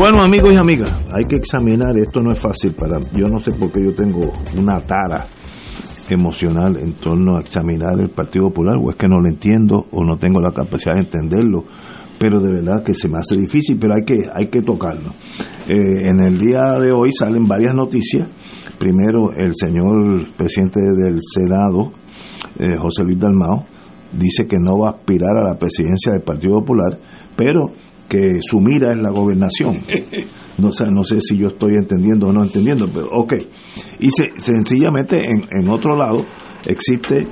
[0.00, 3.52] Bueno, amigos y amigas, hay que examinar, esto no es fácil para, yo no sé
[3.52, 5.26] por qué yo tengo una tara
[6.08, 10.02] emocional en torno a examinar el Partido Popular, o es que no lo entiendo, o
[10.02, 11.64] no tengo la capacidad de entenderlo,
[12.18, 15.10] pero de verdad que se me hace difícil, pero hay que, hay que tocarlo.
[15.68, 18.26] Eh, en el día de hoy salen varias noticias.
[18.78, 21.92] Primero, el señor presidente del Senado,
[22.58, 23.66] eh, José Luis Dalmao,
[24.18, 26.98] dice que no va a aspirar a la presidencia del Partido Popular,
[27.36, 27.66] pero
[28.10, 29.78] que su mira es la gobernación.
[30.58, 33.34] No sé, no sé si yo estoy entendiendo o no entendiendo, pero ok.
[34.00, 36.22] Y sencillamente en, en otro lado
[36.66, 37.28] existe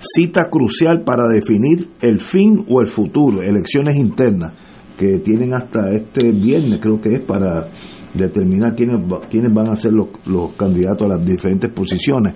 [0.00, 4.52] cita crucial para definir el fin o el futuro, elecciones internas
[4.98, 7.68] que tienen hasta este viernes, creo que es para
[8.14, 9.00] determinar quiénes,
[9.30, 12.34] quiénes van a ser los, los candidatos a las diferentes posiciones.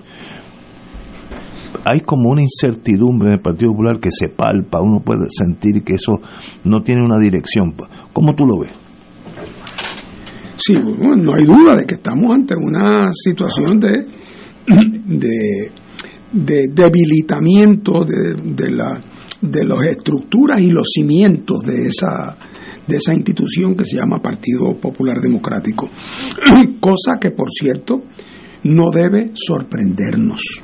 [1.84, 5.94] Hay como una incertidumbre en el Partido Popular que se palpa, uno puede sentir que
[5.94, 6.20] eso
[6.64, 7.74] no tiene una dirección.
[8.12, 8.72] ¿Cómo tú lo ves?
[10.56, 14.06] Sí, no hay duda de que estamos ante una situación de,
[15.06, 15.72] de,
[16.32, 19.00] de debilitamiento de, de, la,
[19.40, 22.36] de las estructuras y los cimientos de esa,
[22.86, 25.88] de esa institución que se llama Partido Popular Democrático.
[26.80, 28.02] Cosa que, por cierto,
[28.64, 30.62] no debe sorprendernos.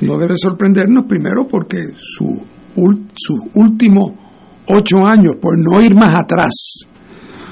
[0.00, 2.54] No debe sorprendernos primero porque sus
[3.14, 4.12] su últimos
[4.68, 6.88] ocho años, por no ir más atrás,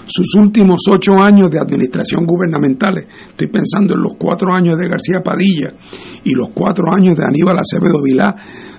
[0.07, 5.21] sus últimos ocho años de administración gubernamental, estoy pensando en los cuatro años de García
[5.23, 5.73] Padilla
[6.25, 8.35] y los cuatro años de Aníbal Acevedo Vilá,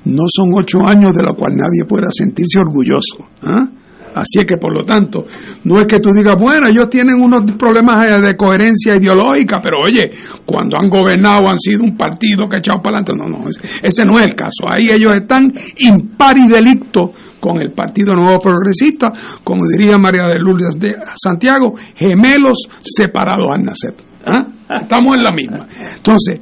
[0.06, 3.30] no son ocho años de los cuales nadie pueda sentirse orgulloso.
[3.42, 3.70] ¿ah?
[4.16, 5.26] Así es que, por lo tanto,
[5.64, 9.82] no es que tú digas, bueno, ellos tienen unos problemas eh, de coherencia ideológica, pero
[9.82, 10.12] oye,
[10.46, 13.14] cuando han gobernado han sido un partido que ha echado para adelante.
[13.16, 13.50] No, no,
[13.82, 14.66] ese no es el caso.
[14.68, 19.12] Ahí ellos están impari delicto con el Partido Nuevo Progresista,
[19.44, 23.96] como diría María de Lourdes de Santiago, gemelos separados al nacer.
[24.26, 24.48] ¿Ah?
[24.82, 25.68] Estamos en la misma.
[25.98, 26.40] Entonces,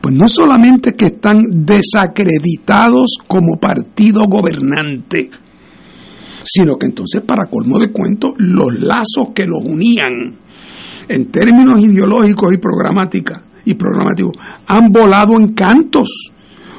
[0.00, 5.30] pues no solamente que están desacreditados como partido gobernante,
[6.44, 10.36] sino que entonces, para colmo de cuento, los lazos que los unían
[11.08, 14.32] en términos ideológicos y programática y programáticos
[14.66, 16.30] han volado en cantos,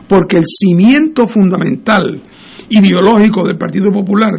[0.07, 2.21] porque el cimiento fundamental
[2.69, 4.33] ideológico del Partido Popular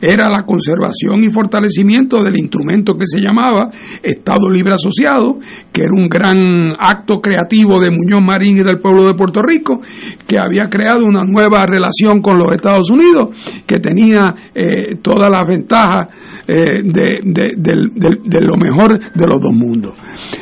[0.00, 3.70] era la conservación y fortalecimiento del instrumento que se llamaba
[4.02, 5.38] Estado Libre Asociado,
[5.72, 9.80] que era un gran acto creativo de Muñoz Marín y del pueblo de Puerto Rico,
[10.26, 13.30] que había creado una nueva relación con los Estados Unidos,
[13.66, 16.06] que tenía eh, todas las ventajas
[16.46, 19.94] eh, de, de lo mejor de los dos mundos.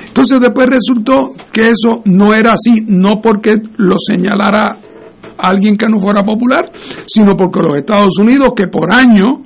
[0.07, 4.79] Entonces después resultó que eso no era así, no porque lo señalara
[5.39, 6.71] alguien que no fuera popular,
[7.07, 9.43] sino porque los Estados Unidos, que por año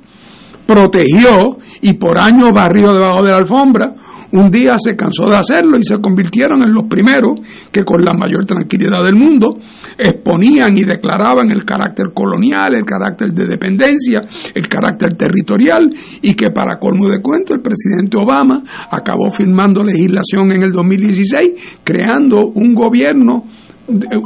[0.65, 3.95] protegió y por año barrió debajo de la alfombra,
[4.31, 7.39] un día se cansó de hacerlo y se convirtieron en los primeros
[7.71, 9.57] que con la mayor tranquilidad del mundo
[9.97, 14.21] exponían y declaraban el carácter colonial, el carácter de dependencia,
[14.53, 15.89] el carácter territorial
[16.21, 18.61] y que para colmo de cuento el presidente Obama
[18.91, 23.45] acabó firmando legislación en el 2016 creando un gobierno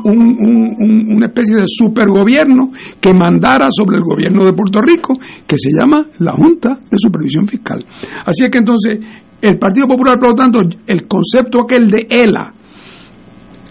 [0.03, 6.05] una especie de supergobierno que mandara sobre el gobierno de Puerto Rico, que se llama
[6.19, 7.85] la Junta de Supervisión Fiscal.
[8.25, 8.99] Así es que entonces
[9.41, 12.53] el Partido Popular, por lo tanto, el concepto aquel de ELA,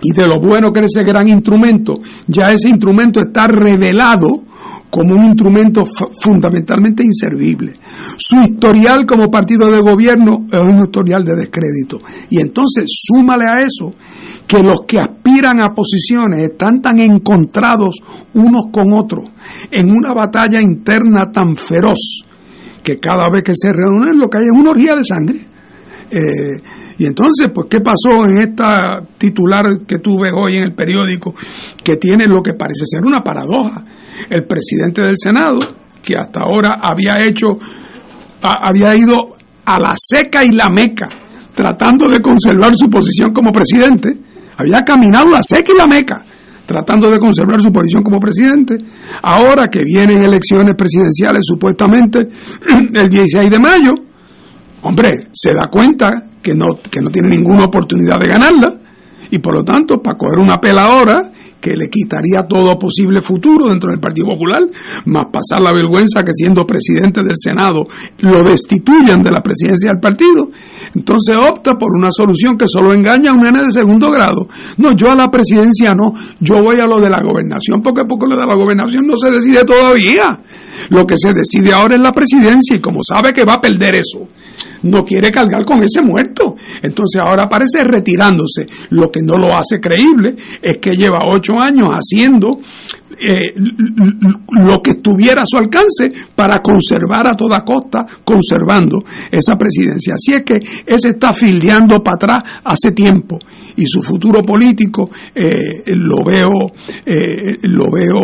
[0.03, 4.45] y de lo bueno que es ese gran instrumento, ya ese instrumento está revelado
[4.93, 5.87] como un instrumento
[6.21, 7.73] fundamentalmente inservible.
[8.19, 11.99] Su historial como partido de gobierno es un historial de descrédito.
[12.29, 13.95] Y entonces súmale a eso
[14.47, 17.97] que los que aspiran a posiciones están tan encontrados
[18.35, 19.31] unos con otros
[19.71, 22.27] en una batalla interna tan feroz
[22.83, 25.41] que cada vez que se reúnen lo que hay es una orgía de sangre.
[26.11, 26.61] Eh,
[27.03, 31.35] y entonces, pues, ¿qué pasó en esta titular que tú ves hoy en el periódico,
[31.83, 33.85] que tiene lo que parece ser una paradoja?
[34.31, 35.59] El presidente del Senado,
[36.01, 37.59] que hasta ahora había hecho,
[38.41, 39.35] había ido
[39.65, 41.09] a la seca y la meca,
[41.53, 44.17] tratando de conservar su posición como presidente,
[44.57, 46.23] había caminado la seca y la meca,
[46.65, 48.79] tratando de conservar su posición como presidente.
[49.23, 52.29] Ahora que vienen elecciones presidenciales supuestamente
[52.95, 53.93] el 16 de mayo,
[54.83, 58.75] hombre, se da cuenta que no, que no tiene ninguna oportunidad de ganarla.
[59.31, 61.03] Y por lo tanto, para coger una pela
[61.63, 64.63] que le quitaría todo posible futuro dentro del Partido Popular,
[65.07, 67.87] más pasar la vergüenza que siendo presidente del Senado
[68.19, 70.51] lo destituyan de la presidencia del partido,
[70.95, 74.47] entonces opta por una solución que solo engaña a un nene de segundo grado.
[74.77, 78.27] No, yo a la presidencia no, yo voy a lo de la gobernación, porque porque
[78.29, 80.41] lo de la gobernación no se decide todavía.
[80.91, 83.97] Lo que se decide ahora es la presidencia y como sabe que va a perder
[83.97, 84.27] eso,
[84.83, 86.57] no quiere cargar con ese muerto.
[86.83, 88.67] Entonces ahora parece retirándose.
[88.91, 92.59] Lo que no lo hace creíble es que lleva ocho años haciendo
[93.25, 98.99] eh, lo que estuviera a su alcance para conservar a toda costa, conservando
[99.31, 100.15] esa presidencia.
[100.15, 103.39] Así es que él se está fildeando para atrás hace tiempo
[103.77, 106.73] y su futuro político eh, lo veo,
[107.07, 108.21] eh, lo veo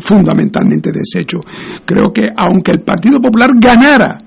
[0.00, 1.38] fundamentalmente deshecho.
[1.84, 4.18] Creo que aunque el Partido Popular ganara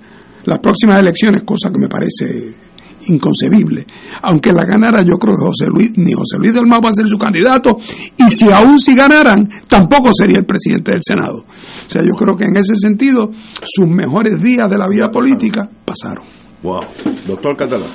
[0.46, 2.66] las próximas elecciones, cosa que me parece
[3.08, 3.86] inconcebible.
[4.22, 6.94] Aunque la ganara, yo creo que José Luis, ni José Luis del Mar va a
[6.94, 7.78] ser su candidato,
[8.18, 11.40] y si aún si ganaran, tampoco sería el presidente del Senado.
[11.40, 13.30] O sea, yo creo que en ese sentido,
[13.62, 16.24] sus mejores días de la vida política pasaron.
[16.64, 16.82] Wow.
[17.28, 17.90] Doctor Catalán.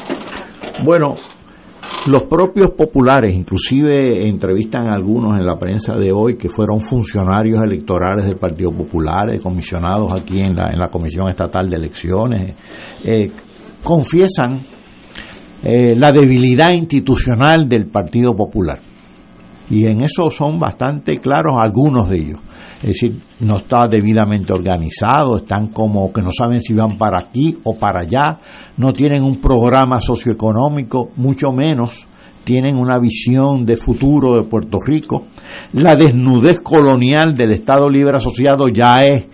[0.84, 1.16] Bueno,
[2.06, 7.62] los propios populares, inclusive entrevistan a algunos en la prensa de hoy que fueron funcionarios
[7.62, 12.54] electorales del Partido Popular, eh, comisionados aquí en la, en la Comisión Estatal de Elecciones,
[13.04, 13.30] eh,
[13.82, 14.60] confiesan
[15.62, 18.80] eh, la debilidad institucional del Partido Popular.
[19.68, 22.38] Y en eso son bastante claros algunos de ellos.
[22.82, 27.56] Es decir, no está debidamente organizado, están como que no saben si van para aquí
[27.62, 28.38] o para allá,
[28.78, 32.08] no tienen un programa socioeconómico, mucho menos
[32.42, 35.26] tienen una visión de futuro de Puerto Rico.
[35.74, 39.26] La desnudez colonial del Estado Libre Asociado ya es,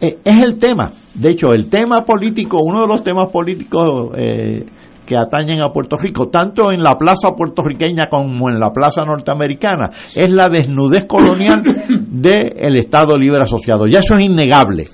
[0.00, 0.92] es, el tema.
[1.12, 4.64] De hecho, el tema político, uno de los temas políticos eh,
[5.06, 9.90] que atañen a Puerto Rico, tanto en la plaza puertorriqueña como en la plaza norteamericana,
[10.14, 11.62] es la desnudez colonial
[12.08, 13.86] del Estado Libre Asociado.
[13.86, 14.88] Ya eso es innegable.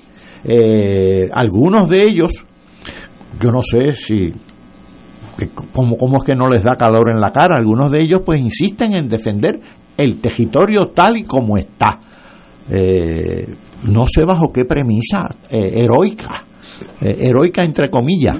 [0.44, 2.44] Eh, algunos de ellos,
[3.40, 4.32] yo no sé si
[5.72, 8.40] cómo, cómo es que no les da calor en la cara, algunos de ellos pues
[8.40, 9.60] insisten en defender
[9.96, 12.00] el territorio tal y como está.
[12.70, 13.46] Eh,
[13.84, 16.44] no sé bajo qué premisa eh, heroica,
[17.00, 18.36] heroica entre comillas,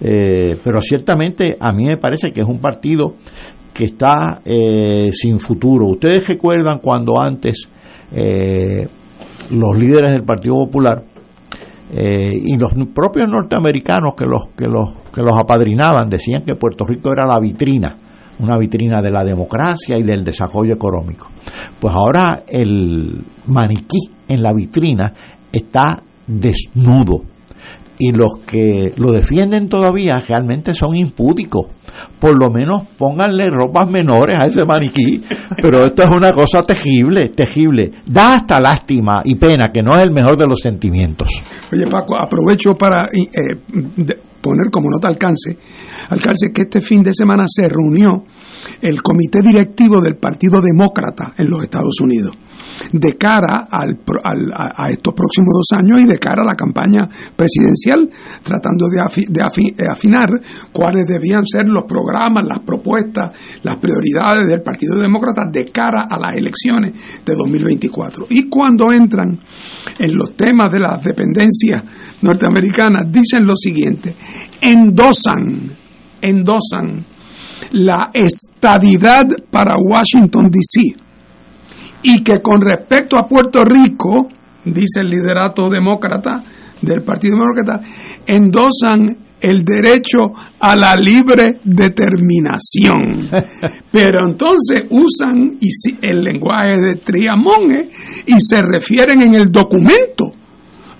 [0.00, 3.14] eh, pero ciertamente a mí me parece que es un partido
[3.72, 5.88] que está eh, sin futuro.
[5.88, 7.68] Ustedes recuerdan cuando antes
[8.12, 8.86] eh,
[9.50, 11.04] los líderes del Partido Popular
[11.88, 17.12] y los propios norteamericanos que los, que, los, que los apadrinaban decían que Puerto Rico
[17.12, 17.96] era la vitrina,
[18.40, 21.28] una vitrina de la democracia y del desarrollo económico.
[21.78, 25.12] Pues ahora el maniquí en la vitrina
[25.52, 27.22] está desnudo
[27.98, 31.66] y los que lo defienden todavía realmente son impúdicos.
[32.18, 35.24] Por lo menos pónganle ropas menores a ese maniquí,
[35.62, 37.92] pero esto es una cosa tejible, tejible.
[38.04, 41.30] Da hasta lástima y pena, que no es el mejor de los sentimientos.
[41.72, 43.56] Oye Paco, aprovecho para eh,
[44.40, 45.56] poner como nota alcance,
[46.10, 48.24] alcance que este fin de semana se reunió
[48.80, 52.36] el comité directivo del Partido Demócrata en los Estados Unidos
[52.92, 58.08] de cara a, estos próximos dos años y de cara a la campaña presidencial,
[58.42, 60.28] tratando de, de afinar
[60.72, 63.30] cuáles debían ser los programas, las propuestas,
[63.62, 68.26] las prioridades del Partido Demócrata de cara a las elecciones de 2024.
[68.30, 69.38] Y cuando entran
[69.98, 71.82] en los temas de las dependencias
[72.22, 74.14] norteamericanas, dicen lo siguiente,
[74.60, 75.70] endosan,
[76.20, 77.04] endosan
[77.72, 81.06] la estadidad para Washington, D.C
[82.08, 84.28] y que con respecto a Puerto Rico,
[84.64, 86.40] dice el liderato demócrata
[86.80, 87.80] del Partido Demócrata,
[88.24, 93.28] endosan el derecho a la libre determinación.
[93.90, 95.58] Pero entonces usan
[96.00, 97.90] el lenguaje de Triamonge
[98.26, 100.30] y se refieren en el documento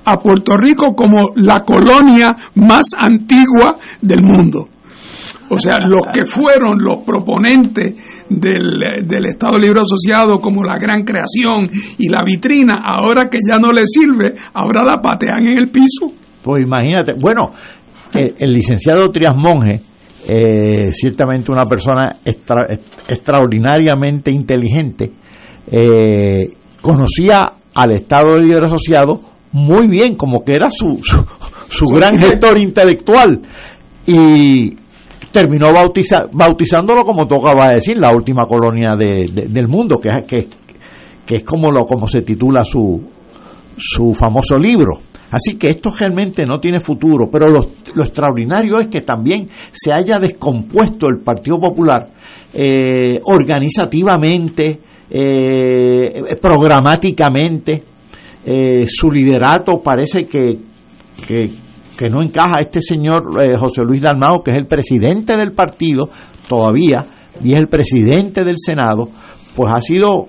[0.04, 4.68] a Puerto Rico como la colonia más antigua del mundo.
[5.48, 7.94] O sea, los que fueron los proponentes
[8.28, 11.68] del, Estado Libre Asociado como la gran creación
[11.98, 16.12] y la vitrina, ahora que ya no le sirve, ahora la patean en el piso.
[16.42, 17.52] Pues imagínate, bueno,
[18.12, 19.80] el licenciado Trias Monge,
[20.28, 25.12] eh, ciertamente una persona extraordinariamente inteligente,
[25.70, 26.48] eh,
[26.80, 29.20] conocía al Estado Libre Asociado
[29.52, 31.24] muy bien, como que era su, su,
[31.68, 33.40] su gran gestor intelectual.
[34.06, 34.76] Y
[35.36, 35.66] terminó
[36.32, 40.48] bautizándolo como tocaba decir, la última colonia del mundo, que, que,
[41.26, 43.02] que es como, lo, como se titula su,
[43.76, 45.00] su famoso libro.
[45.30, 47.68] Así que esto realmente no tiene futuro, pero lo,
[48.02, 52.08] extraordinario es que también se haya descompuesto el Partido Popular
[52.54, 54.80] eh, organizativamente,
[55.10, 57.82] eh, programáticamente,
[58.46, 60.56] eh, su liderato parece que,
[61.96, 66.10] que no encaja este señor eh, José Luis Dalmao, que es el presidente del partido
[66.48, 67.06] todavía
[67.42, 69.08] y es el presidente del Senado,
[69.54, 70.26] pues ha sido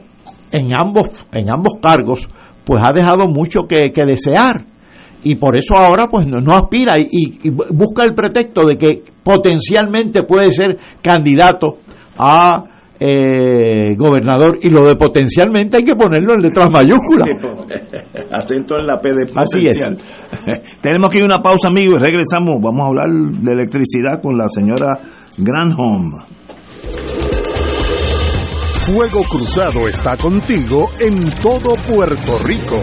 [0.51, 2.28] en ambos, en ambos cargos,
[2.63, 4.65] pues ha dejado mucho que, desear.
[5.24, 10.51] Y por eso ahora pues no, aspira y busca el pretexto de que potencialmente puede
[10.51, 11.80] ser candidato
[12.18, 12.63] a
[13.00, 17.30] eh, gobernador y lo de potencialmente hay que ponerlo en letras mayúsculas.
[18.32, 19.98] Acento en la P de potencial.
[20.82, 22.62] Tenemos que ir a una pausa, amigos, y regresamos.
[22.62, 25.00] Vamos a hablar de electricidad con la señora
[25.38, 26.12] Granholm.
[28.88, 32.80] Fuego Cruzado está contigo en todo Puerto Rico.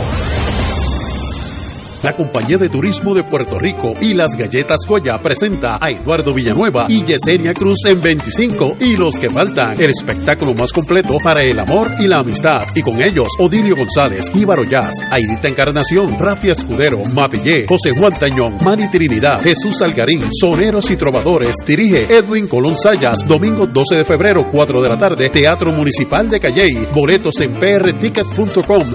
[2.05, 6.85] La Compañía de Turismo de Puerto Rico y las Galletas Goya presenta a Eduardo Villanueva
[6.87, 9.81] y Yesenia Cruz en 25 y los que faltan.
[9.81, 12.61] El espectáculo más completo para el amor y la amistad.
[12.75, 18.59] Y con ellos, Odilio González, Íbaro Jazz, Aidita Encarnación, Rafi Escudero, Mapillé, José Juan Tañón,
[18.63, 21.57] Mani Trinidad, Jesús Algarín, Soneros y Trovadores.
[21.67, 26.39] Dirige Edwin Colón Sayas, domingo 12 de febrero, 4 de la tarde, Teatro Municipal de
[26.39, 26.87] Calley.
[26.93, 28.95] Boletos en prticket.com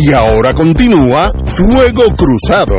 [0.00, 2.76] Y ahora continúa Fuego Cruzado.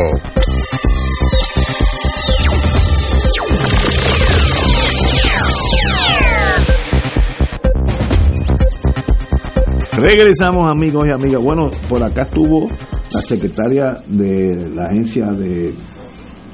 [9.97, 11.41] Regresamos amigos y amigas.
[11.43, 12.69] Bueno, por acá estuvo
[13.13, 15.73] la secretaria de la agencia de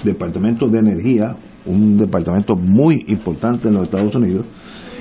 [0.04, 1.36] Departamento de Energía,
[1.68, 4.48] un departamento muy importante en los Estados Unidos,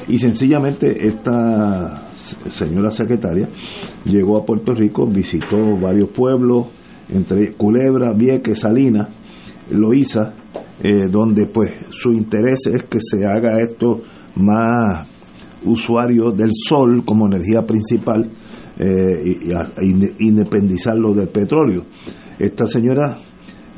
[0.08, 2.10] y sencillamente esta
[2.50, 3.48] señora secretaria,
[4.04, 6.66] llegó a Puerto Rico, visitó varios pueblos,
[7.08, 9.08] entre Culebra, Vieques, Salinas,
[9.70, 10.34] Loíza,
[10.82, 14.00] eh, donde pues su interés es que se haga esto
[14.36, 15.08] más
[15.64, 18.30] usuario del sol como energía principal
[18.78, 19.38] eh,
[19.80, 21.84] y, independizarlo del petróleo.
[22.38, 23.16] Esta señora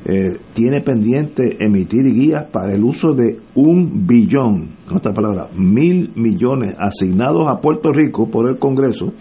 [0.05, 6.13] eh, tiene pendiente emitir guías para el uso de un billón, en otra palabra, mil
[6.17, 9.13] millones asignados a Puerto Rico por el Congreso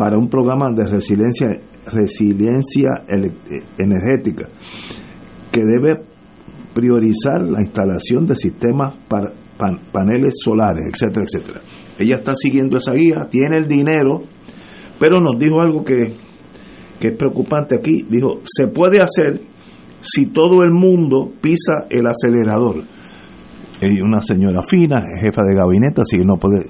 [0.00, 1.60] para un programa de resiliencia,
[1.92, 2.88] resiliencia
[3.76, 4.48] energética
[5.52, 6.00] que debe
[6.72, 9.34] priorizar la instalación de sistemas para
[9.92, 11.60] paneles solares, etcétera, etcétera.
[11.98, 14.22] Ella está siguiendo esa guía, tiene el dinero,
[14.98, 16.14] pero nos dijo algo que,
[16.98, 18.06] que es preocupante aquí.
[18.08, 19.42] Dijo, se puede hacer
[20.00, 22.84] si todo el mundo pisa el acelerador?
[23.82, 26.64] Y una señora fina, jefa de gabinete, así que no puede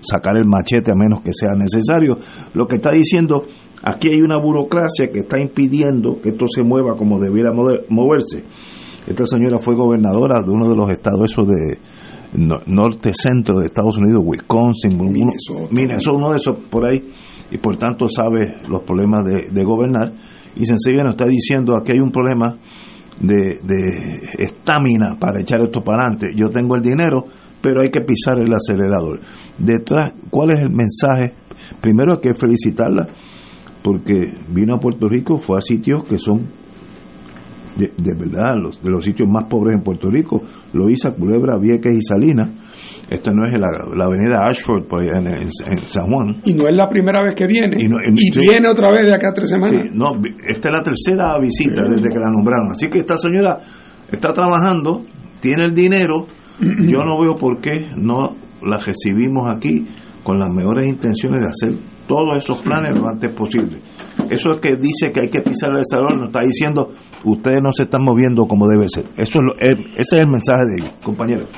[0.00, 2.18] sacar el machete a menos que sea necesario.
[2.54, 3.44] Lo que está diciendo,
[3.82, 8.44] aquí hay una burocracia que está impidiendo que esto se mueva como debiera moverse.
[9.06, 11.78] Esta señora fue gobernadora de uno de los estados esos de
[12.66, 14.98] norte-centro de Estados Unidos, Wisconsin,
[15.70, 16.12] Minnesota.
[16.12, 17.10] uno de esos por ahí,
[17.50, 20.12] y por tanto sabe los problemas de, de gobernar
[20.54, 22.58] y sencillamente nos está diciendo aquí hay un problema
[23.20, 23.58] de
[24.38, 26.32] estamina para echar esto para adelante.
[26.36, 27.24] Yo tengo el dinero,
[27.60, 29.20] pero hay que pisar el acelerador.
[29.58, 31.34] Detrás, ¿cuál es el mensaje?
[31.80, 33.08] Primero hay que felicitarla
[33.82, 36.46] porque vino a Puerto Rico, fue a sitios que son
[37.76, 40.42] de, verdad los, de los sitios más pobres en Puerto Rico,
[40.72, 42.50] Loíza, Culebra, Vieques y Salinas
[43.10, 46.40] esta no es la, avenida Ashford en, San Juan.
[46.44, 47.78] Y no es la primera vez que viene.
[47.80, 49.86] Y, viene otra vez de acá a tres semanas.
[49.92, 50.12] no,
[50.46, 52.72] esta es la tercera visita desde que la nombraron.
[52.72, 53.58] Así que esta señora
[54.12, 55.04] está trabajando,
[55.40, 56.26] tiene el dinero.
[56.60, 59.86] Yo no veo por qué no la recibimos aquí
[60.24, 63.80] con las mejores intenciones de hacer todos esos planes lo antes posible.
[64.30, 66.90] Eso es que dice que hay que pisar el salón, nos está diciendo,
[67.24, 69.04] ustedes no se están moviendo como debe ser.
[69.16, 71.48] Eso es ese es el mensaje de ellos, compañeros.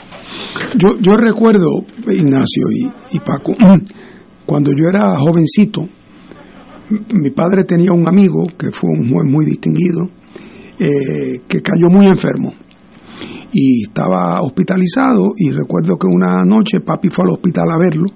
[0.77, 2.65] Yo, yo recuerdo, Ignacio
[3.13, 3.55] y, Paco,
[4.47, 5.89] cuando yo era jovencito,
[7.15, 10.11] mi padre tenía un amigo que fue un juez muy distinguido,
[10.79, 12.53] eh, que cayó muy enfermo
[13.53, 18.07] y estaba hospitalizado y recuerdo que una noche papi fue al hospital a verlo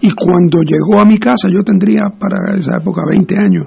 [0.00, 3.66] y cuando llegó a mi casa, yo tendría para esa época 20 años,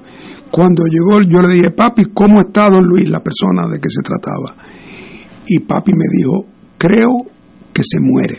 [0.51, 4.01] cuando llegó yo le dije, papi, ¿cómo está don Luis, la persona de que se
[4.01, 4.55] trataba?
[5.47, 6.45] Y papi me dijo,
[6.77, 7.25] creo
[7.73, 8.37] que se muere.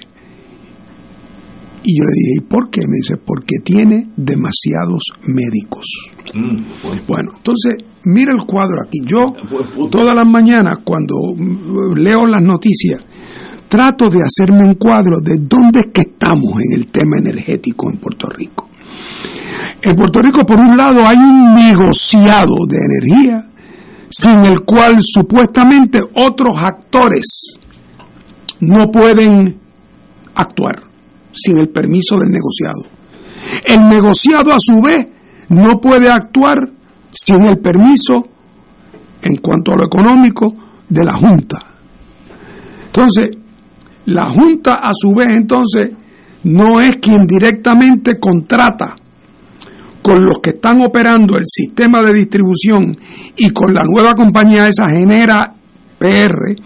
[1.83, 2.83] Y yo le dije, ¿y por qué?
[2.83, 5.87] Me dice, porque tiene demasiados médicos.
[6.35, 7.75] Mm, bueno, entonces,
[8.05, 8.99] mira el cuadro aquí.
[9.07, 9.35] Yo,
[9.91, 11.15] todas las mañanas, cuando
[11.95, 13.01] leo las noticias,
[13.69, 17.99] trato de hacerme un cuadro de dónde es que estamos en el tema energético en
[17.99, 18.69] Puerto Rico.
[19.83, 23.47] En Puerto Rico, por un lado, hay un negociado de energía
[24.11, 27.55] sin el cual supuestamente otros actores
[28.59, 29.59] no pueden
[30.35, 30.83] actuar
[31.33, 33.01] sin el permiso del negociado.
[33.65, 35.07] El negociado a su vez
[35.49, 36.59] no puede actuar
[37.11, 38.25] sin el permiso
[39.23, 40.55] en cuanto a lo económico
[40.89, 41.59] de la Junta.
[42.87, 43.31] Entonces,
[44.07, 45.91] la Junta a su vez entonces
[46.45, 48.97] no es quien directamente contrata
[50.03, 52.97] con los que están operando el sistema de distribución
[53.37, 55.55] y con la nueva compañía esa genera
[55.99, 56.57] PR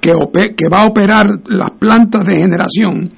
[0.00, 0.12] que,
[0.54, 3.10] que va a operar las plantas de generación,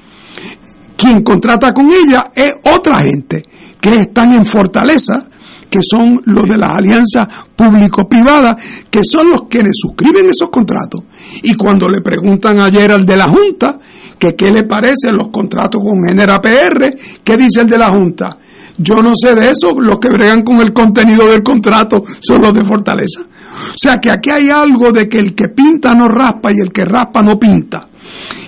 [0.96, 3.42] quien contrata con ella es otra gente
[3.80, 5.28] que están en Fortaleza,
[5.74, 11.02] que son los de las alianzas público-privadas, que son los quienes suscriben esos contratos.
[11.42, 13.80] Y cuando le preguntan ayer al de la Junta
[14.16, 16.94] que qué le parecen los contratos con Genera PR,
[17.24, 18.38] ¿qué dice el de la Junta?
[18.78, 22.54] Yo no sé de eso, los que bregan con el contenido del contrato son los
[22.54, 23.22] de Fortaleza.
[23.22, 26.72] O sea que aquí hay algo de que el que pinta no raspa y el
[26.72, 27.88] que raspa no pinta.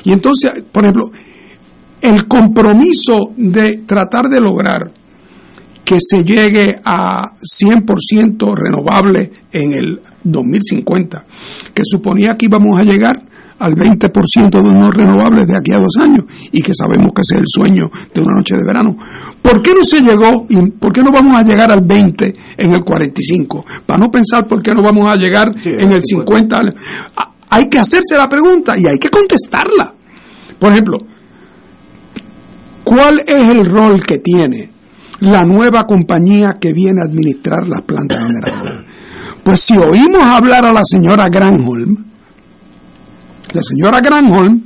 [0.05, 1.11] Y entonces, por ejemplo,
[2.01, 4.93] el compromiso de tratar de lograr
[5.87, 11.25] que se llegue a 100% renovable en el 2050,
[11.73, 13.23] que suponía que íbamos a llegar
[13.61, 17.37] al 20% de unos renovables de aquí a dos años y que sabemos que ese
[17.37, 18.97] es el sueño de una noche de verano.
[19.41, 22.73] ¿Por qué no se llegó y por qué no vamos a llegar al 20 en
[22.73, 23.65] el 45?
[23.87, 26.63] Para no pensar por qué no vamos a llegar en el 50.
[27.49, 29.95] Hay que hacerse la pregunta y hay que contestarla.
[30.59, 30.99] Por ejemplo,
[32.83, 34.76] ¿cuál es el rol que tiene
[35.21, 38.85] la nueva compañía que viene a administrar las plantas generadoras?
[39.43, 41.97] Pues si oímos hablar a la señora Granholm,
[43.53, 44.65] la señora Granholm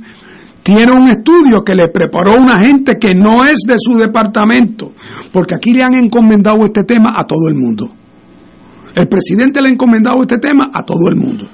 [0.63, 4.93] tiene un estudio que le preparó una gente que no es de su departamento,
[5.31, 7.89] porque aquí le han encomendado este tema a todo el mundo.
[8.95, 11.49] El presidente le ha encomendado este tema a todo el mundo.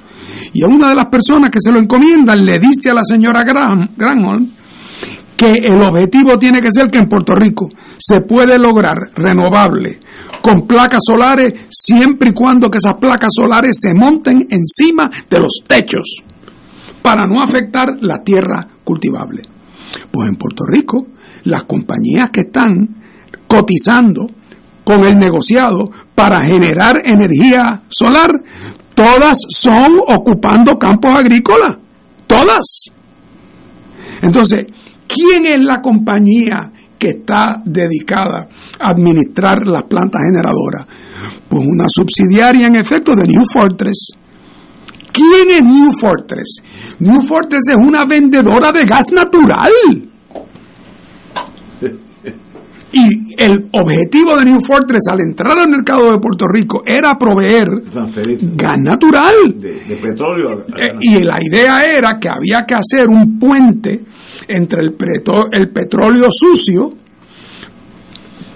[0.54, 3.44] Y a una de las personas que se lo encomiendan le dice a la señora
[3.44, 4.50] Granholm
[5.38, 10.00] que el objetivo tiene que ser que en Puerto Rico se puede lograr renovable
[10.42, 15.62] con placas solares siempre y cuando que esas placas solares se monten encima de los
[15.66, 16.24] techos
[17.04, 19.44] para no afectar la tierra cultivable.
[20.12, 21.08] Pues en Puerto Rico,
[21.44, 22.96] las compañías que están
[23.48, 24.28] cotizando
[24.84, 28.32] con el negociado para generar energía solar,
[28.96, 31.78] todas son ocupando campos agrícolas.
[32.26, 32.92] Todas.
[34.22, 34.66] Entonces,
[35.08, 38.48] ¿quién es la compañía que está dedicada
[38.80, 40.86] a administrar las plantas generadoras?
[41.48, 44.18] Pues una subsidiaria en efecto de New Fortress
[45.18, 46.62] ¿Quién es New Fortress?
[47.00, 49.72] New Fortress es una vendedora de gas natural.
[52.98, 57.68] Y el objetivo de New Fortress al entrar al mercado de Puerto Rico era proveer
[58.56, 59.36] gas natural.
[59.56, 60.66] De, petróleo.
[60.76, 64.04] Eh, y la idea era que había que hacer un puente
[64.48, 64.96] entre el,
[65.52, 66.90] el petróleo sucio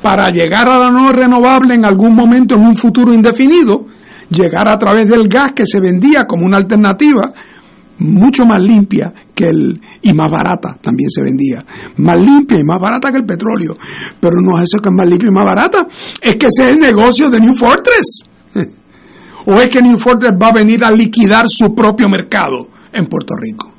[0.01, 3.85] para llegar a la no renovable en algún momento en un futuro indefinido
[4.27, 7.31] llegar a través del gas que se vendía como una alternativa
[8.01, 11.63] mucho más limpia que el y más barata también se vendía.
[11.97, 13.75] Más limpia y más barata que el petróleo.
[14.19, 15.87] Pero no es eso que es más limpia y más barata.
[16.21, 18.23] Es que ese es el negocio de New Fortress.
[19.43, 23.33] O es que New Fortress va a venir a liquidar su propio mercado en Puerto
[23.35, 23.73] Rico.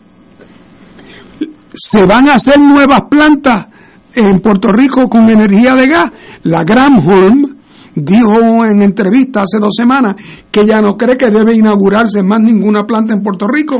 [1.73, 3.67] Se van a hacer nuevas plantas
[4.15, 6.11] en Puerto Rico con energía de gas.
[6.43, 7.57] La Granholm
[7.95, 10.17] dijo en entrevista hace dos semanas
[10.51, 13.79] que ella no cree que debe inaugurarse más ninguna planta en Puerto Rico.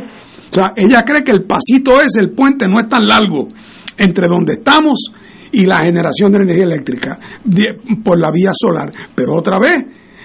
[0.53, 3.49] O sea, ella cree que el pasito es, el puente no es tan largo
[3.97, 5.11] entre donde estamos
[5.51, 7.19] y la generación de energía eléctrica
[8.05, 8.93] por la vía solar.
[9.15, 9.83] Pero otra vez,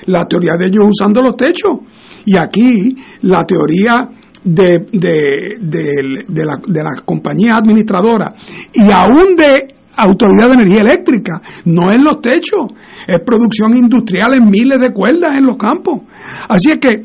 [0.07, 1.79] la teoría de ellos usando los techos.
[2.25, 4.09] Y aquí la teoría
[4.43, 8.35] de, de, de, la, de la compañía administradora
[8.73, 12.67] y aún de Autoridad de Energía Eléctrica, no en los techos,
[13.07, 16.01] es producción industrial en miles de cuerdas en los campos.
[16.49, 17.03] Así es que,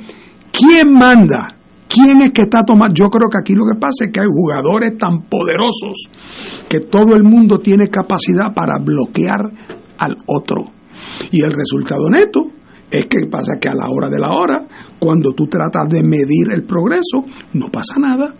[0.50, 1.61] ¿quién manda?
[1.92, 2.94] ¿Quién es que está tomando?
[2.94, 6.08] Yo creo que aquí lo que pasa es que hay jugadores tan poderosos
[6.66, 9.42] que todo el mundo tiene capacidad para bloquear
[9.98, 10.64] al otro.
[11.30, 12.40] Y el resultado neto
[12.90, 14.66] es que pasa que a la hora de la hora,
[14.98, 18.32] cuando tú tratas de medir el progreso, no pasa nada.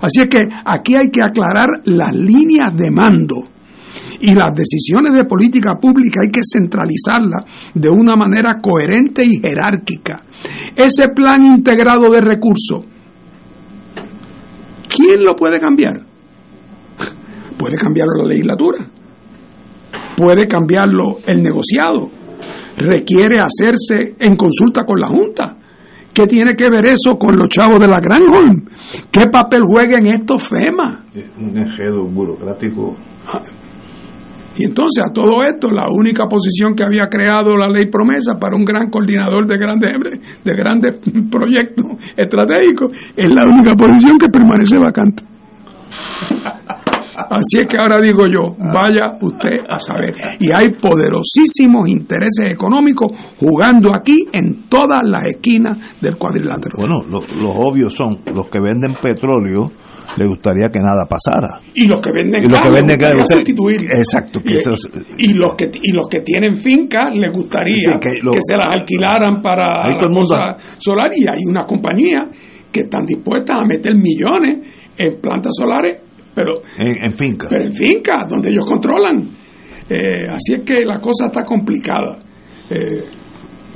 [0.00, 3.57] Así es que aquí hay que aclarar las líneas de mando
[4.20, 7.44] y las decisiones de política pública hay que centralizarlas
[7.74, 10.22] de una manera coherente y jerárquica.
[10.74, 12.84] Ese plan integrado de recursos,
[14.88, 16.02] ¿quién lo puede cambiar?
[17.58, 18.78] Puede cambiarlo la legislatura,
[20.16, 22.08] puede cambiarlo el negociado,
[22.76, 25.56] requiere hacerse en consulta con la Junta.
[26.12, 28.64] ¿Qué tiene que ver eso con los chavos de la Granholm?
[29.10, 31.04] ¿Qué papel juega en esto FEMA?
[31.38, 32.96] Un enredo burocrático.
[34.58, 38.56] Y entonces a todo esto, la única posición que había creado la ley promesa para
[38.56, 39.92] un gran coordinador de grandes,
[40.44, 41.00] de grandes
[41.30, 41.86] proyectos
[42.16, 45.22] estratégicos es la única posición que permanece vacante.
[47.30, 50.14] Así es que ahora digo yo, vaya usted a saber.
[50.38, 56.76] Y hay poderosísimos intereses económicos jugando aquí en todas las esquinas del cuadrilátero.
[56.78, 57.24] Bueno, los
[57.56, 59.70] obvios son los que venden petróleo
[60.16, 61.60] le gustaría que nada pasara.
[61.74, 63.82] Y los que venden y los que venden gas, sustituir.
[63.82, 64.40] Exacto.
[64.44, 69.40] y, y, los que y los que tienen fincas les gustaría que, se las alquilaran
[69.42, 72.28] para la solar y hay una compañía
[72.72, 74.58] que están dispuestas a meter millones
[74.96, 77.48] en plantas solares pero en, finca.
[77.50, 79.28] Pero en finca, donde ellos controlan.
[79.90, 82.20] Eh, así es que la cosa está complicada.
[82.70, 83.02] Eh,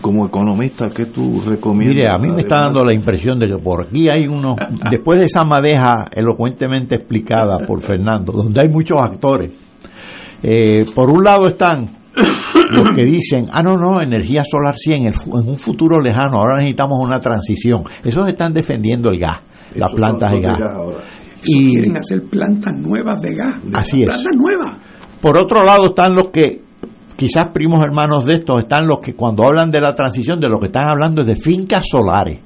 [0.03, 1.95] como economista, ¿qué tú recomiendas?
[1.95, 4.57] Mire, a mí me está dando la impresión de que por aquí hay unos,
[4.91, 9.53] después de esa madeja elocuentemente explicada por Fernando, donde hay muchos actores,
[10.43, 15.13] eh, por un lado están los que dicen, ah, no, no, energía solar sí, en,
[15.25, 17.85] un futuro lejano, ahora necesitamos una transición.
[18.05, 19.39] Esos están defendiendo el gas,
[19.77, 20.61] las plantas de gas
[21.45, 23.63] y quieren hacer plantas nuevas de gas.
[23.75, 24.79] Así plantas nuevas.
[25.21, 26.61] Por otro lado están los que,
[27.23, 30.59] quizás primos hermanos de estos, están los que cuando hablan de la transición, de lo
[30.59, 32.41] que están hablando es de fincas solares.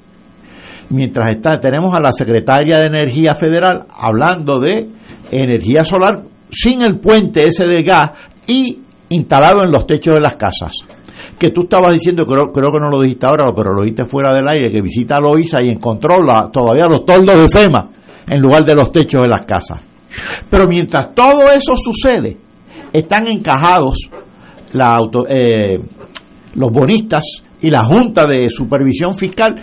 [0.91, 4.87] Mientras tenemos a la secretaria de Energía Federal hablando de
[5.31, 8.11] energía solar sin el puente ese de gas
[8.45, 8.77] y
[9.09, 10.73] instalado en los techos de las casas
[11.39, 14.31] que tú estabas diciendo, creo, creo que no lo dijiste ahora, pero lo dijiste fuera
[14.35, 16.17] del aire, que visita a Loisa y encontró
[16.53, 17.83] todavía los toldos de FEMA
[18.29, 19.81] en lugar de los techos de las casas.
[20.51, 22.37] Pero mientras todo eso sucede,
[22.93, 24.09] están encajados
[24.73, 24.99] la
[25.29, 25.79] eh,
[26.55, 27.23] los bonistas
[27.61, 29.55] y la Junta de Supervisión Fiscal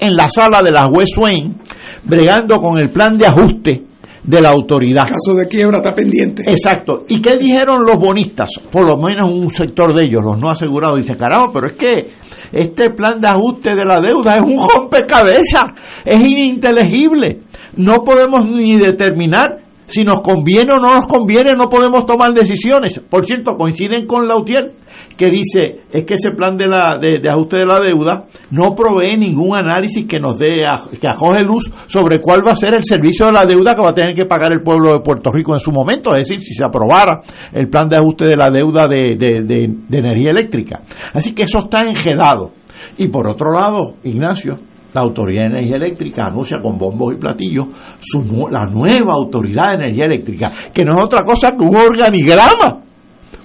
[0.00, 1.56] en la sala de la juez Swain,
[2.04, 3.84] bregando con el plan de ajuste
[4.22, 5.02] de la autoridad.
[5.02, 6.42] caso de quiebra está pendiente.
[6.46, 7.04] Exacto.
[7.08, 8.50] ¿Y qué dijeron los bonistas?
[8.70, 12.10] Por lo menos un sector de ellos, los no asegurados, dicen, caramba, pero es que
[12.52, 15.64] este plan de ajuste de la deuda es un rompecabezas,
[16.04, 17.38] es ininteligible.
[17.76, 19.61] No podemos ni determinar
[19.92, 22.98] si nos conviene o no nos conviene, no podemos tomar decisiones.
[22.98, 24.72] Por cierto, coinciden con Lautier,
[25.18, 29.18] que dice es que ese plan de, la, de, ajuste de la deuda no provee
[29.18, 30.62] ningún análisis que nos dé,
[30.98, 33.90] que ajoje luz sobre cuál va a ser el servicio de la deuda que va
[33.90, 36.54] a tener que pagar el pueblo de Puerto Rico en su momento, es decir, si
[36.54, 37.20] se aprobara
[37.52, 40.80] el plan de ajuste de la deuda de, de energía eléctrica.
[41.12, 42.52] Así que eso está enjedado.
[42.96, 44.58] Y por otro lado, Ignacio,
[44.92, 47.66] la Autoridad de Energía Eléctrica anuncia con bombos y platillos
[48.00, 52.80] su, la nueva Autoridad de Energía Eléctrica, que no es otra cosa que un organigrama.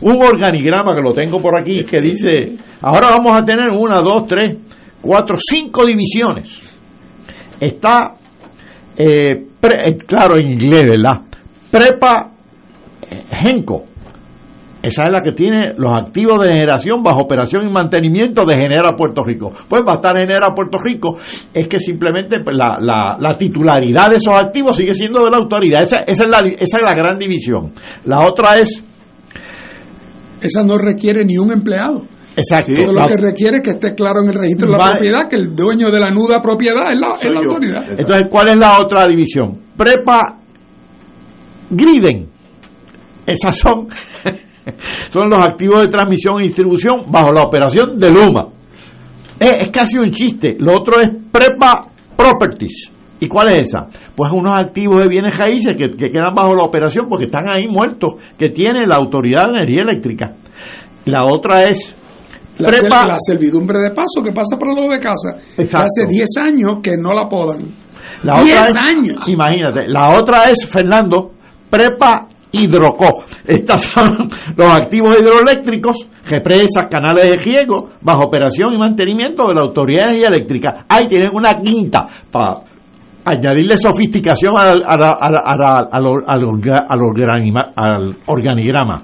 [0.02, 4.28] Un organigrama que lo tengo por aquí, que dice, ahora vamos a tener una, dos,
[4.28, 4.56] tres,
[5.02, 6.60] cuatro, cinco divisiones.
[7.60, 8.14] Está,
[8.96, 11.22] eh, eh, claro, en inglés, ¿verdad?
[11.72, 12.32] Prepa
[13.10, 13.86] eh, Genco,
[14.82, 18.96] esa es la que tiene los activos de generación bajo operación y mantenimiento de Genera
[18.96, 19.52] Puerto Rico.
[19.68, 21.18] Pues va a estar Genera Puerto Rico,
[21.54, 22.78] es que simplemente pues, la,
[23.20, 25.82] la, titularidad de esos activos sigue siendo de la autoridad.
[25.82, 27.72] Esa, esa, es la, esa es la gran división.
[28.06, 28.84] La otra es...
[30.42, 32.06] Esa no requiere ni un empleado.
[32.36, 32.72] Exacto.
[32.72, 35.56] lo que requiere es que esté claro en el registro de la propiedad que el
[35.56, 38.00] dueño de la nuda propiedad es la, es la autoridad.
[38.00, 39.58] Entonces, ¿cuál es la otra división?
[39.76, 40.38] Prepa
[41.72, 42.30] Griden.
[43.26, 43.88] Esas son
[45.10, 48.48] son los activos de transmisión y distribución bajo la operación de Luma.
[49.40, 50.58] Es, casi un chiste.
[50.60, 52.92] Lo otro es Prepa Properties.
[53.20, 53.88] ¿Y cuál es esa?
[54.16, 58.16] Pues unos activos de bienes raíces que, quedan bajo la operación porque están ahí muertos,
[58.38, 60.36] que tiene la Autoridad de Energía Eléctrica.
[61.06, 61.96] La otra es
[62.60, 65.30] la, prepa, la servidumbre de paso que pasa para lo de casa.
[65.58, 67.66] Hace 10 años que no la podan.
[68.24, 69.28] 10 años.
[69.28, 69.88] Imagínate.
[69.88, 71.32] La otra es, Fernando,
[71.70, 73.24] Prepa Hidrocó.
[73.46, 79.62] Estos son los activos hidroeléctricos, represas, canales de riego, bajo operación y mantenimiento de la
[79.62, 80.86] Autoridad de Energía Eléctrica.
[80.88, 82.62] Ahí tienen una quinta para
[83.26, 84.84] añadirle sofisticación al,
[88.26, 89.04] organigrama.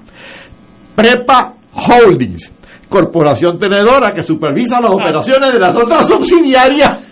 [0.94, 2.52] Prepa Holdings,
[2.88, 7.00] corporación tenedora que supervisa las operaciones de las otras subsidiarias.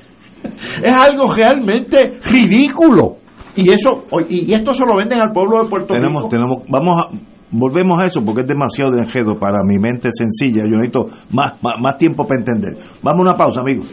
[0.82, 3.18] Es algo realmente ridículo
[3.56, 6.28] Y eso y, esto se lo venden al pueblo de Puerto Rico.
[6.28, 7.08] Tenemos, vamos a,
[7.50, 10.64] volvemos a eso porque es demasiado de enjedo para mi mente sencilla.
[10.64, 12.76] Yo necesito más, más, más tiempo para entender.
[13.02, 13.86] Vamos a una pausa, amigos.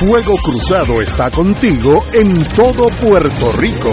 [0.00, 3.92] Fuego Cruzado está contigo en todo Puerto Rico.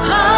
[0.00, 0.37] Oh.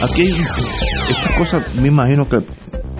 [0.00, 0.30] Aquí,
[1.10, 2.38] estas cosas, me imagino que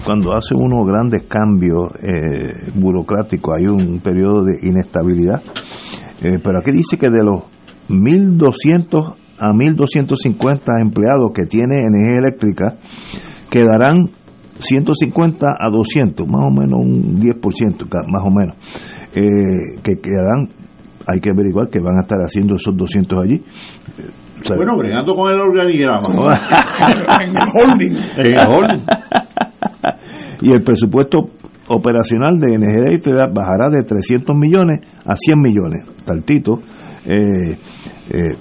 [0.03, 5.41] cuando hace unos grandes cambios eh, burocráticos hay un periodo de inestabilidad.
[6.21, 7.43] Eh, pero aquí dice que de los
[7.87, 12.77] 1.200 a 1.250 empleados que tiene energía eléctrica,
[13.49, 14.09] quedarán
[14.57, 18.57] 150 a 200, más o menos un 10%, más o menos,
[19.15, 20.49] eh, que quedarán,
[21.07, 23.41] hay que averiguar que van a estar haciendo esos 200 allí
[24.55, 26.07] bueno, bregando con el organigrama.
[27.21, 27.97] en el holding.
[28.17, 28.83] En el holding.
[30.41, 31.29] y el presupuesto
[31.67, 35.87] operacional de energía bajará de 300 millones a 100 millones.
[36.05, 36.59] Taltito.
[37.05, 37.57] Eh,
[38.09, 38.37] eh,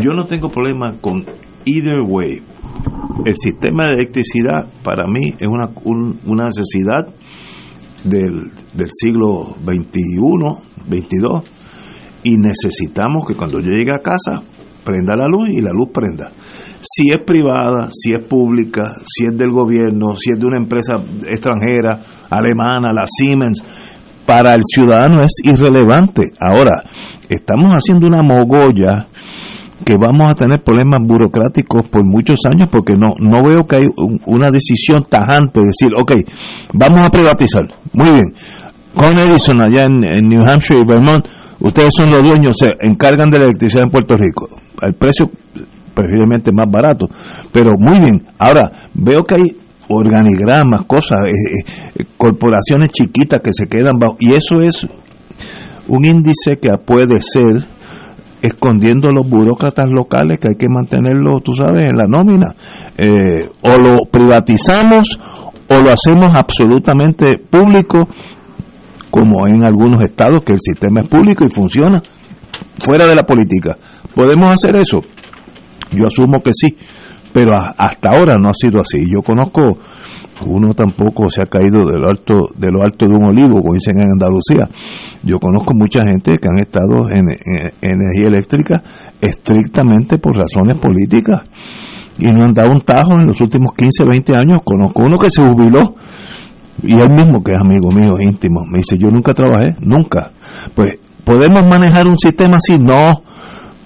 [0.00, 1.24] yo no tengo problema con
[1.64, 2.42] either way.
[3.24, 5.70] El sistema de electricidad para mí es una,
[6.24, 7.06] una necesidad
[8.04, 11.42] del, del siglo XXI, 22
[12.26, 14.42] y necesitamos que cuando yo llegue a casa
[14.86, 16.30] prenda la luz y la luz prenda.
[16.80, 21.02] Si es privada, si es pública, si es del gobierno, si es de una empresa
[21.26, 23.62] extranjera, alemana, la Siemens,
[24.24, 26.22] para el ciudadano es irrelevante.
[26.40, 26.84] Ahora,
[27.28, 29.08] estamos haciendo una mogolla
[29.84, 33.86] que vamos a tener problemas burocráticos por muchos años porque no, no veo que hay
[34.26, 36.12] una decisión tajante de decir, ok,
[36.72, 37.64] vamos a privatizar.
[37.92, 38.32] Muy bien.
[38.94, 41.26] Con Edison allá en New Hampshire y Vermont,
[41.60, 44.48] ustedes son los dueños, se encargan de la electricidad en Puerto Rico
[44.82, 45.30] al precio
[45.94, 47.08] preferiblemente más barato.
[47.52, 49.56] Pero muy bien, ahora veo que hay
[49.88, 51.30] organigramas, cosas, eh,
[51.94, 54.86] eh, corporaciones chiquitas que se quedan bajo, y eso es
[55.88, 57.64] un índice que puede ser
[58.42, 62.54] escondiendo los burócratas locales que hay que mantenerlos, tú sabes, en la nómina.
[62.98, 65.18] Eh, o lo privatizamos
[65.68, 68.08] o lo hacemos absolutamente público,
[69.16, 72.02] como en algunos estados que el sistema es público y funciona
[72.78, 73.78] fuera de la política.
[74.14, 74.98] ¿Podemos hacer eso?
[75.90, 76.76] Yo asumo que sí,
[77.32, 79.10] pero hasta ahora no ha sido así.
[79.10, 79.78] Yo conozco,
[80.44, 83.72] uno tampoco se ha caído de lo alto de lo alto de un olivo, como
[83.72, 84.68] dicen en Andalucía.
[85.22, 87.24] Yo conozco mucha gente que han estado en,
[87.80, 88.82] energía eléctrica
[89.18, 91.40] estrictamente por razones políticas
[92.18, 94.60] y no han dado un tajo en los últimos 15, 20 años.
[94.62, 95.94] Conozco uno que se jubiló
[96.82, 100.32] y él mismo, que es amigo mío íntimo, me dice, yo nunca trabajé, nunca.
[100.74, 102.78] Pues, ¿podemos manejar un sistema así?
[102.78, 103.22] No.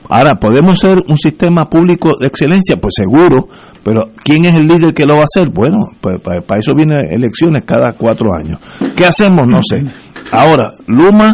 [0.08, 2.76] Ahora, ¿podemos ser un sistema público de excelencia?
[2.76, 3.46] Pues seguro,
[3.84, 5.50] pero ¿quién es el líder que lo va a hacer?
[5.54, 8.58] Bueno, pues para, eso vienen elecciones cada cuatro años.
[8.96, 9.46] ¿Qué hacemos?
[9.46, 9.84] No sé.
[10.32, 11.32] Ahora, Luma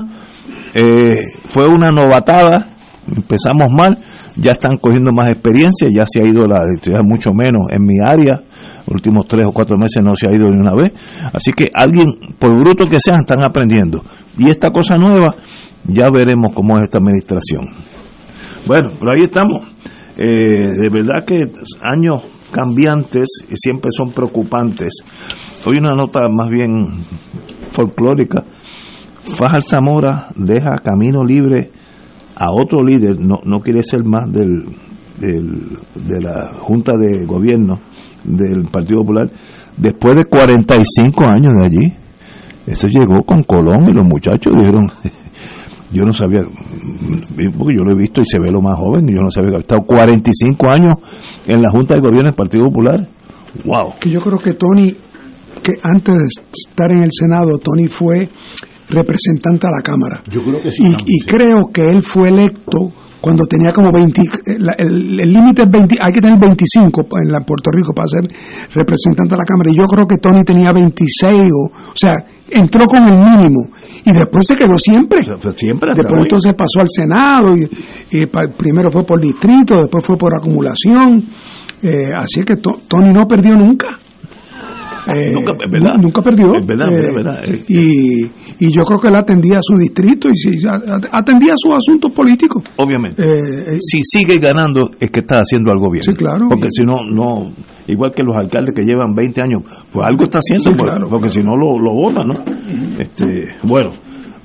[0.74, 2.68] eh, fue una novatada,
[3.08, 3.98] empezamos mal,
[4.36, 7.98] ya están cogiendo más experiencia, ya se ha ido la electricidad mucho menos en mi
[8.04, 8.42] área,
[8.86, 10.92] los últimos tres o cuatro meses no se ha ido ni una vez,
[11.32, 12.06] así que alguien,
[12.38, 14.02] por bruto que sean, están aprendiendo.
[14.38, 15.34] Y esta cosa nueva,
[15.84, 17.64] ya veremos cómo es esta administración.
[18.66, 19.62] Bueno, pero ahí estamos.
[20.18, 21.40] Eh, de verdad que
[21.82, 24.94] años cambiantes siempre son preocupantes.
[25.64, 27.04] Hoy una nota más bien
[27.72, 28.44] folclórica.
[29.24, 31.70] Fajar Zamora deja camino libre
[32.36, 34.66] a otro líder, no, no quiere ser más del,
[35.18, 37.80] de la Junta de Gobierno
[38.24, 39.30] del Partido Popular,
[39.76, 41.94] después de 45 años de allí.
[42.66, 44.90] Eso llegó con Colón y los muchachos dijeron,
[45.92, 46.42] yo no sabía,
[47.56, 49.50] porque yo lo he visto y se ve lo más joven, y yo no sabía
[49.50, 50.96] que ha estado 45 años
[51.46, 53.08] en la Junta de Gobierno del Partido Popular.
[53.64, 53.94] ¡Wow!
[54.00, 54.92] Que yo creo que Tony,
[55.62, 58.28] que antes de estar en el Senado, Tony fue
[58.88, 60.22] representante a la Cámara.
[60.30, 60.84] Yo creo que sí.
[61.06, 64.22] Y, creo que él fue electo cuando tenía como 20,
[64.78, 68.22] el límite es 20, hay que tener 25 en la Puerto Rico para ser
[68.72, 69.70] representante de la Cámara.
[69.72, 72.12] Y yo creo que Tony tenía 26, o, o sea,
[72.48, 73.68] entró con el mínimo
[74.04, 75.22] y después se quedó siempre.
[75.56, 75.92] Siempre.
[75.94, 78.26] Después entonces pasó al Senado y,
[78.56, 81.22] primero fue por distrito, después fue por acumulación.
[81.82, 83.98] Eh, así que Tony no perdió nunca.
[85.16, 85.94] Eh, nunca, ¿verdad?
[86.00, 86.54] nunca perdió.
[86.56, 88.24] Es verdad, eh, verdad, y,
[88.58, 90.32] y, yo creo que él atendía a su distrito y
[91.12, 92.64] atendía a sus asuntos políticos.
[92.76, 93.22] Obviamente.
[93.22, 96.02] Eh, si sigue ganando es que está haciendo algo bien.
[96.02, 96.48] Sí, claro.
[96.48, 97.52] Porque si no, no,
[97.86, 101.40] igual que los alcaldes que llevan 20 años, pues algo está haciendo, pues, porque si
[101.40, 102.34] no lo, lo votan, ¿no?
[102.98, 103.92] Este, bueno,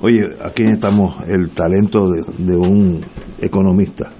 [0.00, 3.00] oye, aquí estamos el talento de, de un
[3.40, 4.10] economista.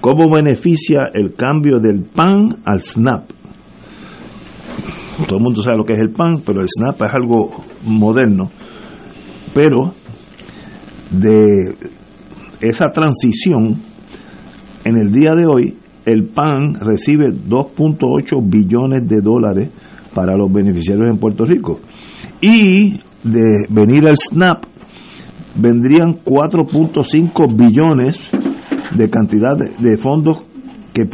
[0.00, 3.35] ¿Cómo beneficia el cambio del PAN al SNAP?
[5.24, 8.50] Todo el mundo sabe lo que es el PAN, pero el SNAP es algo moderno.
[9.54, 9.94] Pero
[11.10, 11.74] de
[12.60, 13.80] esa transición,
[14.84, 19.70] en el día de hoy, el PAN recibe 2.8 billones de dólares
[20.14, 21.80] para los beneficiarios en Puerto Rico.
[22.40, 22.92] Y
[23.22, 24.64] de venir al SNAP,
[25.56, 28.30] vendrían 4.5 billones
[28.94, 30.44] de cantidad de, fondos
[30.92, 31.06] que,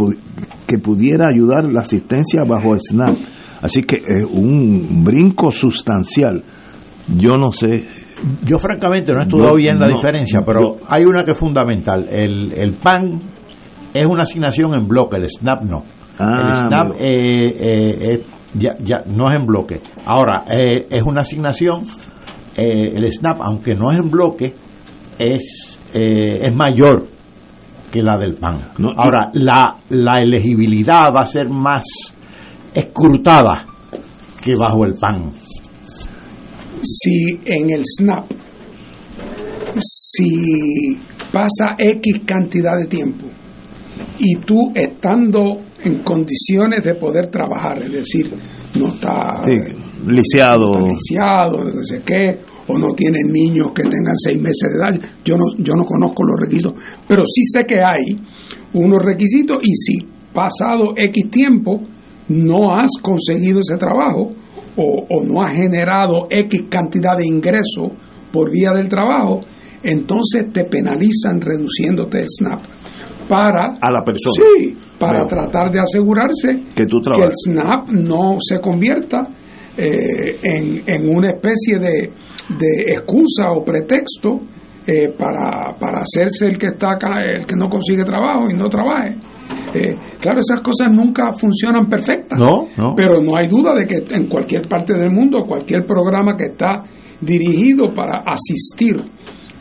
[0.78, 3.16] pudiera ayudar la asistencia bajo el SNAP.
[3.63, 6.43] Así que es un brinco sustancial.
[7.17, 7.69] Yo no sé.
[8.45, 12.07] Yo francamente no he estudiado bien la diferencia, pero hay una que es fundamental.
[12.11, 13.21] El, el PAN
[13.95, 15.83] es una asignación en bloque, el SNAP no.
[16.18, 18.22] Ah, el SNAP eh, eh,
[18.55, 19.80] ya, ya no es en bloque.
[20.05, 21.83] Ahora, eh, es una asignación,
[22.57, 24.55] el SNAP, aunque no es en bloque,
[25.18, 27.09] es, es mayor
[27.91, 28.68] que la del PAN.
[28.97, 31.84] Ahora, la, la elegibilidad va a ser más
[32.74, 33.66] escrutada
[34.42, 35.30] que bajo el pan.
[36.82, 38.24] Si en el SNAP,
[39.78, 40.99] si
[41.32, 43.26] pasa X cantidad de tiempo
[44.18, 48.32] y tú estando en condiciones de poder trabajar, es decir,
[48.78, 49.42] no está
[50.07, 52.34] lisiado, no, lisiado, no sé qué,
[52.66, 55.11] o no tienen niños que tengan seis meses de edad.
[55.24, 56.74] Yo no, yo no conozco los requisitos,
[57.07, 58.20] pero sí sé que hay
[58.74, 61.82] unos requisitos y si pasado X tiempo
[62.33, 64.30] no has conseguido ese trabajo
[64.76, 67.91] o, no has generado X cantidad de ingresos
[68.33, 69.41] por vía del trabajo,
[69.83, 72.61] entonces te penalizan reduciéndote el SNAP
[73.29, 74.46] para a la persona.
[74.57, 79.26] Sí para tratar de asegurarse que, tú que el SNAP no se convierta
[79.76, 82.11] eh, en, una especie de,
[82.57, 84.42] de excusa o pretexto
[84.87, 88.68] eh, para, para hacerse el que está acá, el que no consigue trabajo y no
[88.68, 89.17] trabaje
[89.74, 94.26] eh, claro, esas cosas nunca funcionan perfectas, no, pero no hay duda de que en
[94.26, 96.83] cualquier parte del mundo, cualquier programa que está
[97.20, 99.03] dirigido para asistir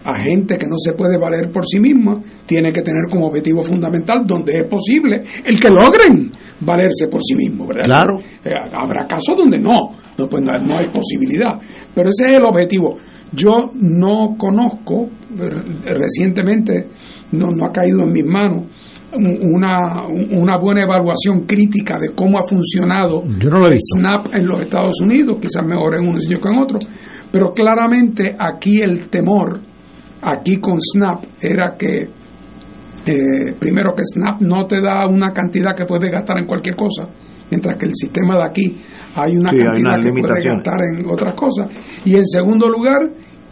[0.03, 3.61] a gente que no se puede valer por sí misma, tiene que tener como objetivo
[3.61, 6.31] fundamental, donde es posible, el que logren
[6.61, 7.83] valerse por sí mismo, ¿verdad?
[7.83, 8.15] Claro.
[8.43, 11.59] Eh, habrá casos donde no, no, pues no, no hay posibilidad,
[11.93, 12.97] pero ese es el objetivo.
[13.31, 15.07] Yo no conozco,
[15.37, 16.87] eh, recientemente
[17.33, 18.63] no, no ha caído en mis manos,
[19.13, 25.37] una, una buena evaluación crítica de cómo ha funcionado el SNAP en los Estados Unidos,
[25.41, 26.87] quizás mejor en unos sitios que en otros,
[27.31, 29.59] pero claramente aquí el temor,
[30.21, 32.03] aquí con SNAP, era que
[33.05, 37.07] eh, primero que SNAP no te da una cantidad que puedes gastar en cualquier cosa,
[37.49, 38.81] mientras que el sistema de aquí
[39.15, 41.67] hay una cantidad que puedes gastar en otras cosas.
[42.05, 43.01] Y en segundo lugar,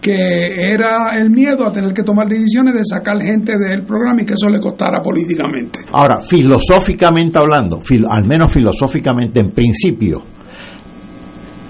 [0.01, 4.25] que era el miedo a tener que tomar decisiones de sacar gente del programa y
[4.25, 5.79] que eso le costara políticamente.
[5.91, 10.23] Ahora, filosóficamente hablando, al menos filosóficamente en principio,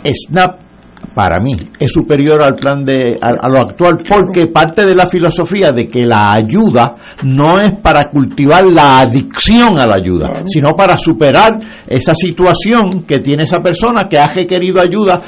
[0.03, 0.69] SNAP
[1.13, 5.71] para mí es superior al plan de a, lo actual porque parte de la filosofía
[5.71, 10.97] de que la ayuda no es para cultivar la adicción a la ayuda, sino para
[10.97, 11.57] superar
[11.87, 15.19] esa situación que tiene esa persona que ha requerido ayuda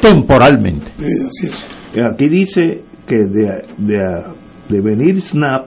[0.00, 0.92] temporalmente.
[0.98, 1.81] así es.
[2.00, 5.66] Aquí dice que de, de, venir SNAP,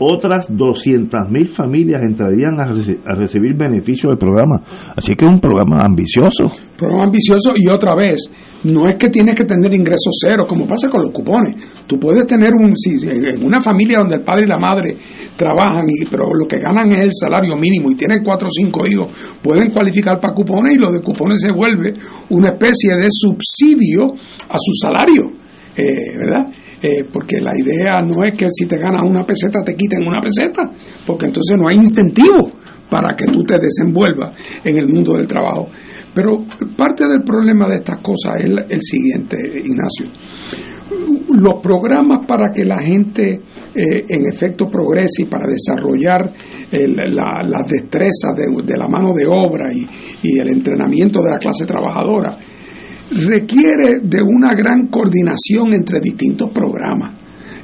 [0.00, 4.62] otras 200.000 familias entrarían a, a, recibir beneficios del programa.
[4.96, 6.50] Así que es un programa ambicioso.
[6.76, 8.30] Programa ambicioso y otra vez,
[8.64, 11.84] no es que tienes que tener ingresos cero, como pasa con los cupones.
[11.86, 14.96] Tú puedes tener un, si, en una familia donde el padre y la madre
[15.36, 18.86] trabajan, y, pero lo que ganan es el salario mínimo y tienen cuatro o cinco
[18.86, 19.12] hijos,
[19.42, 21.92] pueden cualificar para cupones y lo de cupones se vuelve
[22.30, 24.14] una especie de subsidio
[24.48, 25.32] a su salario.
[25.76, 26.46] Eh, ¿Verdad?
[26.82, 30.20] Eh, porque la idea no es que si te ganas una peseta te quiten una
[30.20, 30.70] peseta,
[31.06, 32.50] porque entonces no hay incentivo
[32.88, 34.34] para que tú te desenvuelvas
[34.64, 35.68] en el mundo del trabajo.
[36.14, 36.42] Pero
[36.76, 40.06] parte del problema de estas cosas es el, siguiente, Ignacio.
[41.34, 46.32] Los programas para que la gente eh, en efecto progrese y para desarrollar
[46.72, 52.36] las la destrezas de, la mano de obra y el entrenamiento de la clase trabajadora,
[53.10, 57.12] requiere de una gran coordinación entre distintos programas.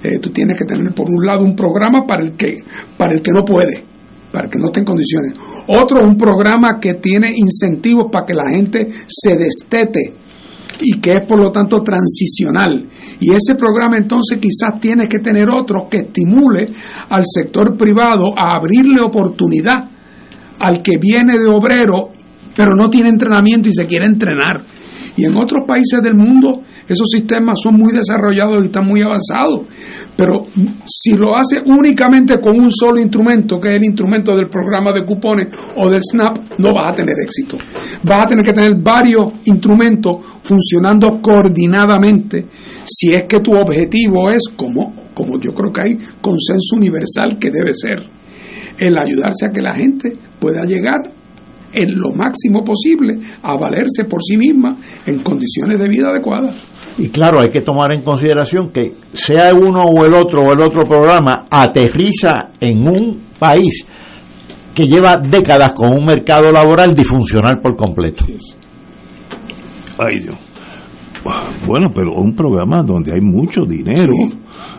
[0.02, 2.58] Eh, tú tienes que tener por un lado un programa para el que
[2.96, 3.82] para el que no puede,
[4.30, 5.38] para el que no está en condiciones.
[5.68, 10.12] Otro un programa que tiene incentivos para que la gente se destete
[10.80, 12.86] y que es por lo tanto transicional.
[13.20, 16.68] Y ese programa entonces quizás tiene que tener otro que estimule
[17.08, 19.90] al sector privado a abrirle oportunidad
[20.58, 22.10] al que viene de obrero
[22.56, 24.64] pero no tiene entrenamiento y se quiere entrenar.
[25.16, 29.62] Y en otros países del mundo esos sistemas son muy desarrollados y están muy avanzados.
[30.16, 30.44] Pero
[30.86, 35.04] si lo hace únicamente con un solo instrumento, que es el instrumento del programa de
[35.04, 37.56] cupones o del SNAP, no vas a tener éxito.
[38.02, 42.46] Vas a tener que tener varios instrumentos funcionando coordinadamente
[42.84, 47.50] si es que tu objetivo es, como, como yo creo que hay consenso universal que
[47.50, 47.98] debe ser,
[48.78, 51.00] el ayudarse a que la gente pueda llegar
[51.76, 56.54] en lo máximo posible a valerse por sí misma en condiciones de vida adecuadas.
[56.98, 60.60] Y claro, hay que tomar en consideración que sea uno o el otro o el
[60.60, 63.86] otro programa aterriza en un país
[64.74, 68.24] que lleva décadas con un mercado laboral disfuncional por completo.
[69.98, 70.36] Ay Dios.
[71.66, 74.14] Bueno, pero un programa donde hay mucho dinero.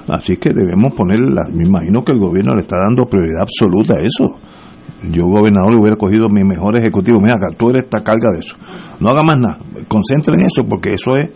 [0.07, 1.19] Así que debemos poner,
[1.53, 4.39] me imagino que el gobierno le está dando prioridad absoluta a eso
[5.03, 8.55] yo gobernador hubiera cogido mi mejor ejecutivo, mira acá, tú eres esta carga de eso.
[8.99, 11.29] No haga más nada, concentre en eso porque eso es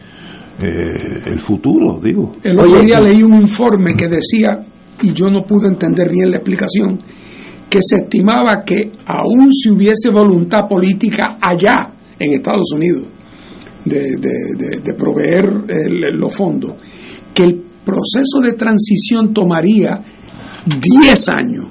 [0.62, 2.32] eh, el futuro, digo.
[2.44, 4.60] El otro día leí un informe que decía,
[5.02, 7.00] y yo no pude entender bien la explicación,
[7.70, 13.08] que se estimaba que aún si hubiese voluntad política allá, en Estados Unidos,
[13.86, 15.50] de, proveer
[16.14, 16.76] los fondos,
[17.34, 20.02] que el proceso de transición tomaría
[20.66, 21.70] 10 años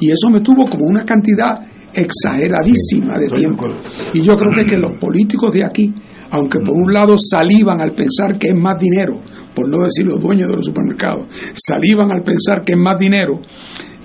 [0.00, 1.60] y eso me tuvo como una cantidad
[1.94, 3.66] exageradísima de tiempo.
[4.12, 5.92] Y yo creo que, que los políticos de aquí,
[6.30, 9.20] aunque por un lado salivan al pensar que es más dinero,
[9.54, 13.40] por no decir los dueños de los supermercados, salivan al pensar que es más dinero,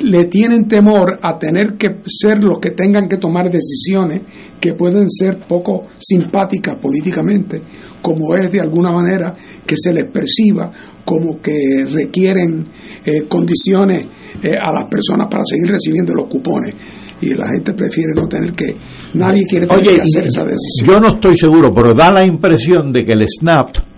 [0.04, 4.22] le tienen temor a tener que ser los que tengan que tomar decisiones
[4.60, 7.62] que pueden ser poco simpáticas políticamente,
[8.02, 10.72] como es de alguna manera que se les perciba
[11.04, 12.64] como que requieren
[13.06, 14.06] eh, condiciones
[14.44, 16.76] eh, a las personas para seguir recibiendo los cupones
[17.22, 18.76] y la gente prefiere no tener que
[19.14, 20.86] nadie quiere tener que hacer esa decisión.
[20.86, 23.91] Yo no estoy seguro, pero da la impresión de que el SNAP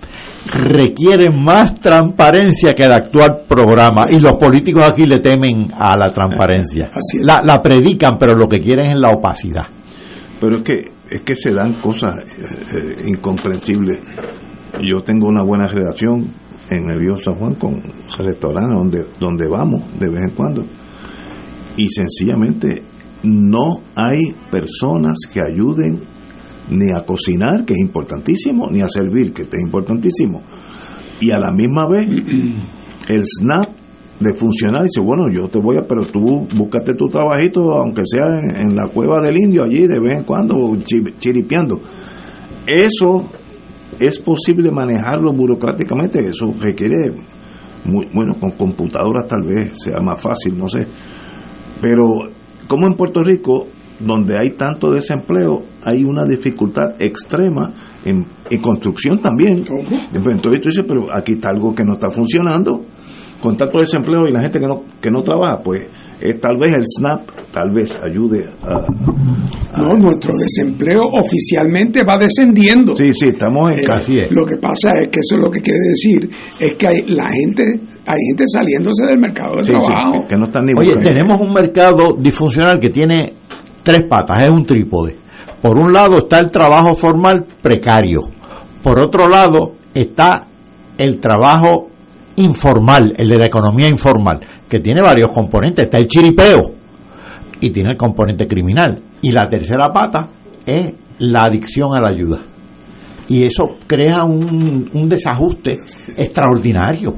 [0.45, 6.11] requiere más transparencia que el actual programa y los políticos aquí le temen a la
[6.11, 6.89] transparencia.
[7.21, 9.65] La, la predican, pero lo que quieren es la opacidad.
[10.39, 13.99] Pero es que es que se dan cosas eh, incomprensibles.
[14.81, 16.27] Yo tengo una buena relación
[16.71, 17.81] en el Río San Juan con
[18.17, 20.65] restaurantes donde, donde vamos de vez en cuando.
[21.77, 22.83] Y sencillamente
[23.23, 25.99] no hay personas que ayuden
[26.69, 30.41] ni a cocinar, que es importantísimo, ni a servir, que es importantísimo.
[31.19, 32.07] Y a la misma vez,
[33.07, 33.69] el SNAP
[34.19, 38.39] de funcionar dice, bueno, yo te voy a, pero tú búscate tu trabajito, aunque sea
[38.39, 40.77] en, la cueva del indio, allí de vez en cuando,
[41.19, 41.81] chiripeando.
[42.65, 43.29] Eso
[43.99, 47.11] es posible manejarlo burocráticamente, eso requiere,
[47.85, 50.87] muy, bueno, con computadoras tal vez sea más fácil, no sé.
[51.81, 52.05] Pero
[52.67, 53.67] como en Puerto Rico,
[53.99, 57.73] donde hay tanto desempleo, hay una dificultad extrema
[58.05, 58.25] en,
[58.61, 59.63] construcción también.
[60.13, 62.81] Entonces tú dices, pero aquí está algo que no está funcionando
[63.41, 65.81] con tanto desempleo y la gente que no, que no trabaja, pues
[66.21, 72.95] eh, tal vez el SNAP tal vez ayude a, No, nuestro desempleo oficialmente va descendiendo.
[72.95, 74.21] Sí, sí, estamos en eh, casi.
[74.29, 76.29] Lo que pasa es que eso es lo que quiere decir,
[76.61, 80.25] es que hay, la gente, hay gente saliéndose del mercado de trabajo.
[80.25, 83.33] que, no están ni Oye, tenemos un mercado disfuncional que tiene
[83.83, 85.17] tres patas, es un trípode.
[85.61, 88.21] Por un lado está el trabajo formal precario.
[88.81, 90.47] Por otro lado está
[90.97, 91.87] el trabajo
[92.35, 95.85] informal, el de la economía informal, que tiene varios componentes.
[95.85, 96.73] Está el chiripeo
[97.61, 99.01] y tiene el componente criminal.
[99.21, 100.29] Y la tercera pata
[100.65, 102.41] es la adicción a la ayuda.
[103.29, 105.77] Y eso crea un, un desajuste
[106.17, 107.13] extraordinario.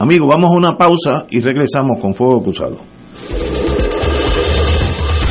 [0.00, 2.78] Amigo, vamos a una pausa y regresamos con Fuego Cruzado.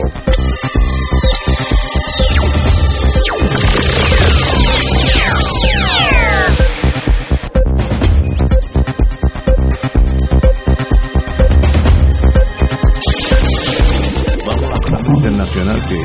[15.79, 15.95] Que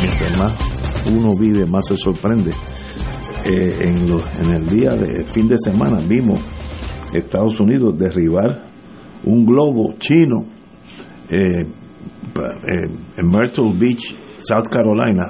[0.00, 0.78] mientras más
[1.10, 2.52] uno vive, más se sorprende.
[3.44, 6.40] Eh, en, los, en el día de fin de semana vimos
[7.12, 8.64] Estados Unidos derribar
[9.24, 10.44] un globo chino
[11.30, 11.66] eh, eh,
[13.16, 15.24] en Myrtle Beach, South Carolina.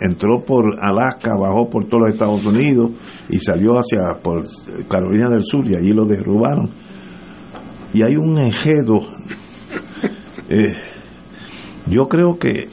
[0.00, 2.90] entró por Alaska, bajó por todos los Estados Unidos
[3.28, 4.00] y salió hacia
[4.88, 6.70] Carolina del Sur y allí lo derrubaron.
[7.92, 9.00] Y hay un enjedo.
[11.86, 12.68] Yo creo que,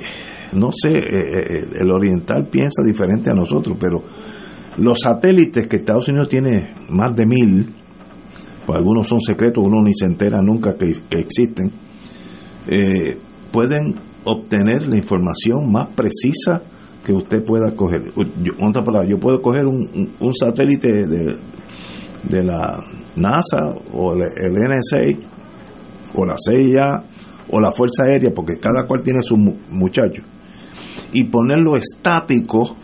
[0.53, 4.01] no sé, eh, eh, el oriental piensa diferente a nosotros, pero
[4.77, 7.73] los satélites que Estados Unidos tiene, más de mil,
[8.65, 11.71] pues algunos son secretos, uno ni se entera nunca que, existen,
[12.67, 13.17] eh,
[13.51, 16.61] pueden obtener la información más precisa
[17.03, 18.11] que usted pueda coger.
[18.43, 21.38] Yo, otra palabra, yo puedo coger un, un, satélite de,
[22.23, 22.77] de, la
[23.15, 25.17] NASA o el, NSA
[26.13, 27.03] o la CIA
[27.49, 30.24] o la Fuerza Aérea, porque cada cual tiene su muchacho,
[31.14, 32.76] y ponerlo estático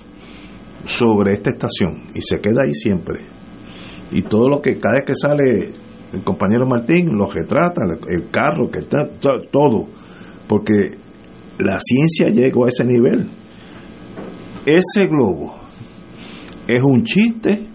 [0.85, 3.21] sobre esta estación, y se queda ahí siempre.
[4.11, 5.71] Y todo lo que, cada vez que sale
[6.13, 9.07] el compañero Martín, lo retrata, el carro, que está,
[9.51, 9.87] todo,
[10.47, 10.97] porque
[11.57, 13.27] la ciencia llegó a ese nivel.
[14.65, 15.55] Ese globo
[16.67, 17.67] es un chiste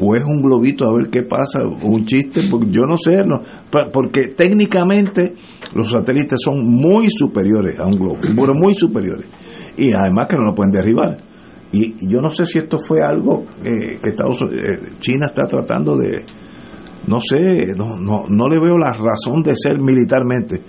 [0.00, 3.40] o es un globito a ver qué pasa, un chiste, porque yo no sé, no,
[3.92, 5.34] porque técnicamente
[5.74, 9.28] los satélites son muy superiores a un globo, pero muy superiores,
[9.76, 11.18] y además que no lo pueden derribar.
[11.70, 15.96] Y, yo no sé si esto fue algo eh, que Estados eh, China está tratando
[15.96, 16.24] de,
[17.06, 20.62] no sé, no, no, no le veo la razón de ser militarmente.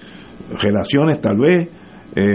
[0.61, 1.69] Relaciones tal vez,
[2.15, 2.33] eh,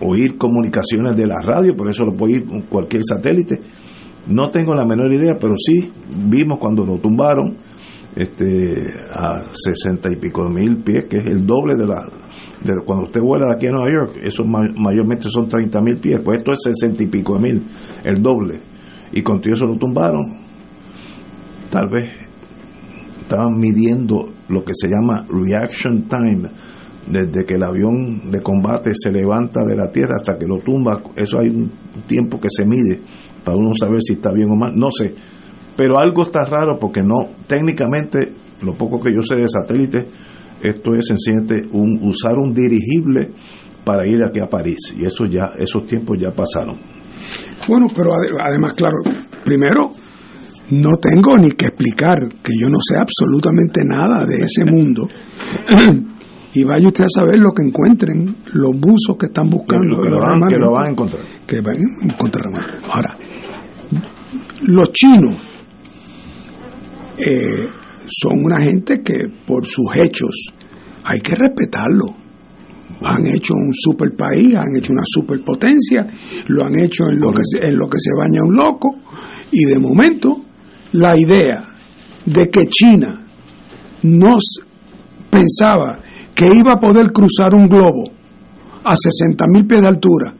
[0.00, 3.58] oír comunicaciones de la radio, por eso lo puede oír cualquier satélite
[4.28, 5.90] no tengo la menor idea, pero sí
[6.26, 7.56] vimos cuando lo tumbaron
[8.14, 12.08] este, a sesenta y pico mil pies, que es el doble de la...
[12.62, 16.20] De, cuando usted vuela de aquí a Nueva York, eso mayormente son 30 mil pies,
[16.24, 17.62] pues esto es sesenta y pico mil,
[18.04, 18.60] el doble.
[19.12, 20.40] Y con eso lo tumbaron.
[21.70, 22.10] Tal vez
[23.20, 26.50] estaban midiendo lo que se llama reaction time,
[27.06, 31.00] desde que el avión de combate se levanta de la tierra hasta que lo tumba,
[31.16, 31.70] eso hay un
[32.06, 33.00] tiempo que se mide
[33.48, 35.14] para uno saber si está bien o mal, no sé.
[35.74, 40.06] Pero algo está raro porque no, técnicamente, lo poco que yo sé de satélite,
[40.62, 43.30] esto es sencillamente un, usar un dirigible
[43.86, 44.94] para ir aquí a París.
[44.98, 46.76] Y eso ya, esos tiempos ya pasaron.
[47.66, 48.96] Bueno, pero además, claro,
[49.42, 49.92] primero,
[50.72, 55.08] no tengo ni que explicar que yo no sé absolutamente nada de ese mundo.
[56.58, 60.02] y vaya usted a saber lo que encuentren los buzos que están buscando.
[60.02, 61.22] Que, lo, van, que lo van a encontrar.
[61.46, 62.46] Que van a encontrar.
[62.90, 63.16] Ahora,
[64.62, 65.36] los chinos
[67.16, 67.64] eh,
[68.08, 70.52] son una gente que por sus hechos
[71.04, 72.06] hay que respetarlo.
[73.02, 76.08] Han hecho un super país, han hecho una superpotencia,
[76.48, 78.96] lo han hecho en lo, que en lo que se baña un loco,
[79.52, 80.44] y de momento
[80.90, 81.62] la idea
[82.26, 83.24] de que China
[84.02, 84.42] nos
[85.30, 86.00] pensaba
[86.38, 88.12] que iba a poder cruzar un globo
[88.84, 90.32] a 60 mil pies de altura,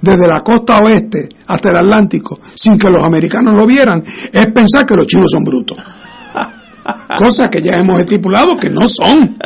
[0.00, 4.02] desde la costa oeste hasta el Atlántico, sin que los americanos lo vieran,
[4.32, 5.76] es pensar que los chinos son brutos.
[7.18, 9.36] Cosa que ya hemos estipulado que no son.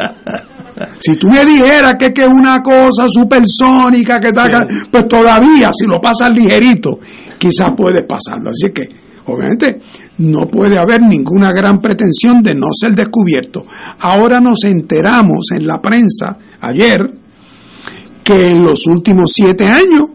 [1.00, 5.98] Si tú me dijeras que es una cosa supersónica, que tal, pues todavía, si lo
[6.00, 7.00] pasas ligerito,
[7.38, 8.50] quizás puedes pasarlo.
[8.50, 8.84] Así que,
[9.26, 9.80] obviamente,
[10.18, 13.64] no puede haber ninguna gran pretensión de no ser descubierto.
[14.00, 17.00] Ahora nos enteramos en la prensa ayer
[18.22, 20.10] que en los últimos siete años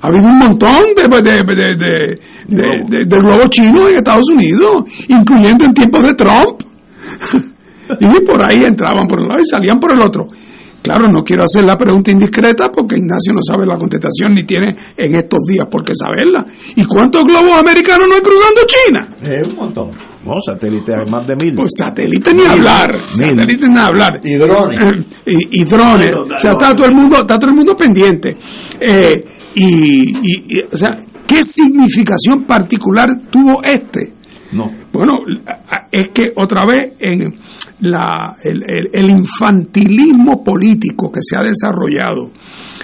[0.00, 2.16] ha habido un montón de, de,
[2.48, 6.60] de, de globos chinos en Estados Unidos, incluyendo en tiempos de Trump.
[8.00, 10.26] y por ahí entraban por un lado y salían por el otro.
[10.84, 14.76] Claro, no quiero hacer la pregunta indiscreta porque Ignacio no sabe la contestación ni tiene
[14.94, 16.44] en estos días por qué saberla.
[16.76, 19.16] ¿Y cuántos globos americanos no hay cruzando China?
[19.22, 19.90] Es un montón.
[20.26, 21.54] No, satélites hay más de mil.
[21.54, 22.98] Pues satélites ni hablar.
[23.12, 24.20] Satélites ni hablar.
[24.22, 25.06] Y drones.
[25.24, 26.10] y, drones.
[26.18, 28.36] o sea, está todo el mundo, está todo el mundo pendiente.
[28.78, 29.24] Eh,
[29.54, 34.13] y, o sea, ¿qué significación particular tuvo este?
[34.54, 34.70] No.
[34.92, 35.18] Bueno,
[35.90, 37.34] es que otra vez en
[37.80, 42.30] la, el, infantilismo político que se ha desarrollado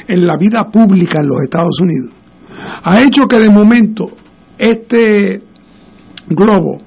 [0.07, 2.13] en la vida pública en los Estados Unidos
[2.83, 4.09] ha hecho que de momento
[4.59, 5.41] este
[6.29, 6.83] globo,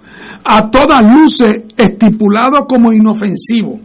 [0.45, 3.79] a todas luces estipulado como inofensivo,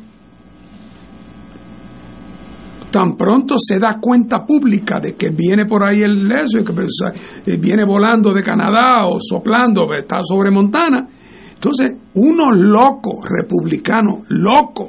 [2.99, 6.73] tan pronto se da cuenta pública de que viene por ahí el leso y que
[6.73, 6.99] pues,
[7.47, 11.07] eh, viene volando de Canadá o soplando, está sobre Montana,
[11.55, 14.89] entonces, unos locos republicanos, locos,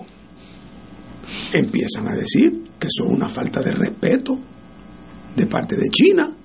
[1.53, 4.39] empiezan a decir que eso es una falta de respeto
[5.35, 6.35] de parte de China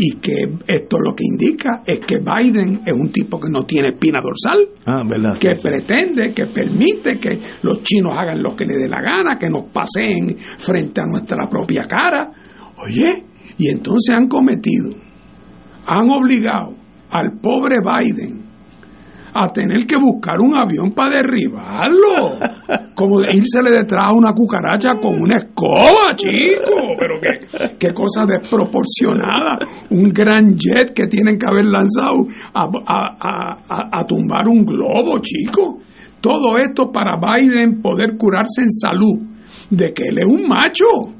[0.00, 3.88] y que esto lo que indica es que Biden es un tipo que no tiene
[3.88, 5.02] espina dorsal, ah,
[5.38, 9.48] que pretende, que permite que los chinos hagan lo que les dé la gana, que
[9.50, 12.30] nos paseen frente a nuestra propia cara.
[12.76, 13.24] Oye,
[13.58, 14.90] y entonces han cometido,
[15.86, 16.76] han obligado
[17.10, 18.47] al pobre Biden
[19.38, 22.38] a tener que buscar un avión para derribarlo.
[22.94, 26.74] Como irse detrás a una cucaracha con una escoba, chico.
[26.98, 29.58] Pero qué, qué cosa desproporcionada.
[29.90, 35.78] Un gran jet que tienen que haber lanzado a, tumbar un globo, chico.
[36.20, 39.18] Todo esto para Biden poder curarse en salud
[39.70, 41.17] de que él es un macho.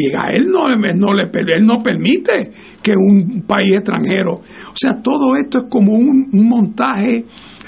[0.00, 4.34] Y a él no, no, le, él no permite que un país extranjero.
[4.34, 7.24] O sea, todo esto es como un, montaje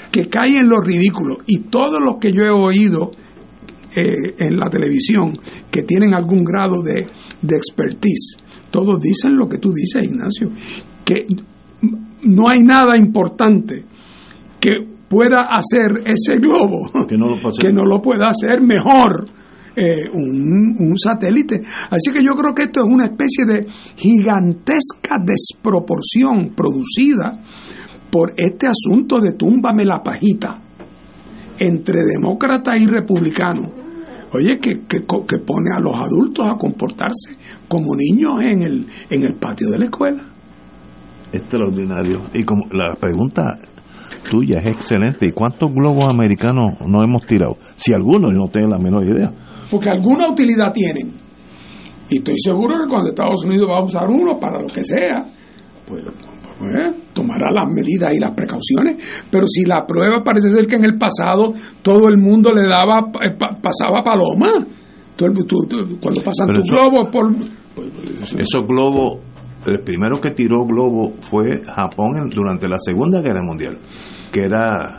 [0.09, 1.39] que cae en lo ridículo.
[1.45, 3.11] Y todos los que yo he oído
[3.93, 5.37] eh, en la televisión
[5.69, 7.05] que tienen algún grado de,
[7.41, 8.37] de expertise,
[8.71, 10.51] todos dicen lo que tú dices, Ignacio,
[11.03, 11.25] que
[12.23, 13.83] no hay nada importante
[14.57, 19.25] que pueda hacer ese globo, que no lo, que no lo pueda hacer mejor
[19.75, 21.61] eh, un, satélite.
[21.89, 23.65] Así que yo creo que esto es una especie de
[23.95, 27.31] gigantesca desproporción producida
[28.11, 30.59] por este asunto de túmbame la pajita
[31.57, 33.71] entre demócrata y republicano.
[34.33, 37.31] Oye, que, que, que, pone a los adultos a comportarse
[37.67, 40.23] como niños en el, en el patio de la escuela.
[41.33, 42.21] Extraordinario.
[42.33, 43.43] Y como la pregunta
[44.29, 45.27] tuya es excelente.
[45.27, 47.57] ¿Y cuántos globos americanos no hemos tirado?
[47.75, 49.31] Si algunos, no tengo la menor idea.
[49.71, 51.13] Porque alguna utilidad tienen.
[52.09, 55.25] Y estoy seguro que cuando Estados Unidos va a usar uno para lo que sea,
[55.87, 56.03] pues,
[56.59, 59.25] pues tomará las medidas y las precauciones.
[59.31, 63.09] Pero si la prueba parece ser que en el pasado todo el mundo le daba,
[63.23, 63.31] eh,
[63.61, 64.49] pasaba paloma.
[65.17, 67.33] cuando pasan tus globos por...
[67.73, 69.19] Pues, esos globos
[69.65, 73.77] el primero que tiró globo fue Japón durante la Segunda Guerra Mundial,
[74.31, 74.97] que era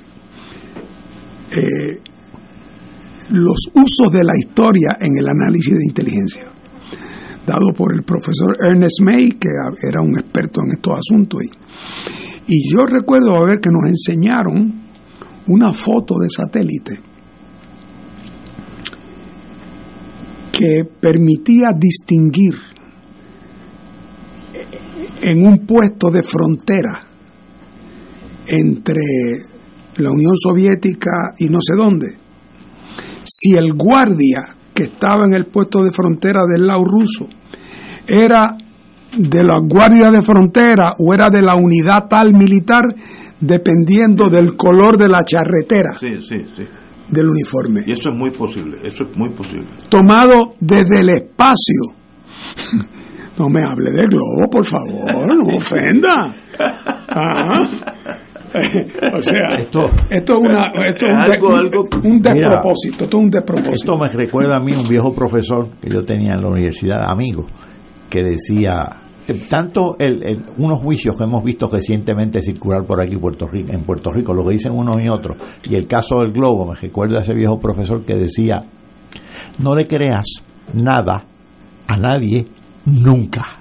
[1.51, 1.99] eh,
[3.29, 6.52] los usos de la historia en el análisis de inteligencia,
[7.45, 9.49] dado por el profesor Ernest May, que
[9.87, 11.41] era un experto en estos asuntos.
[11.43, 14.81] Y, y yo recuerdo a ver que nos enseñaron
[15.47, 16.99] una foto de satélite
[20.51, 22.53] que permitía distinguir
[25.21, 27.07] en un puesto de frontera
[28.45, 29.01] entre
[29.97, 32.17] la Unión Soviética y no sé dónde,
[33.23, 37.27] si el guardia que estaba en el puesto de frontera del lado ruso
[38.07, 38.57] era
[39.17, 42.83] de la guardia de frontera o era de la unidad tal militar,
[43.39, 45.97] dependiendo del color de la charretera
[47.09, 47.81] del uniforme.
[47.85, 49.67] Y eso es muy posible, eso es muy posible.
[49.89, 51.95] Tomado desde el espacio.
[53.35, 56.35] No me hable de globo, por favor, no ofenda.
[59.13, 61.47] o sea, esto, esto, es, una, esto es un, algo,
[62.03, 63.75] un, despropósito, esto es un despropósito.
[63.75, 67.47] Esto me recuerda a mí un viejo profesor que yo tenía en la universidad, amigo,
[68.09, 68.89] que decía,
[69.49, 74.11] tanto el, unos juicios que hemos visto recientemente circular por aquí Puerto Rico, en Puerto
[74.11, 77.21] Rico, lo que dicen unos y otros, y el caso del globo, me recuerda a
[77.21, 78.63] ese viejo profesor que decía,
[79.57, 80.27] no le creas
[80.73, 81.25] nada
[81.87, 82.45] a nadie
[82.85, 83.57] nunca.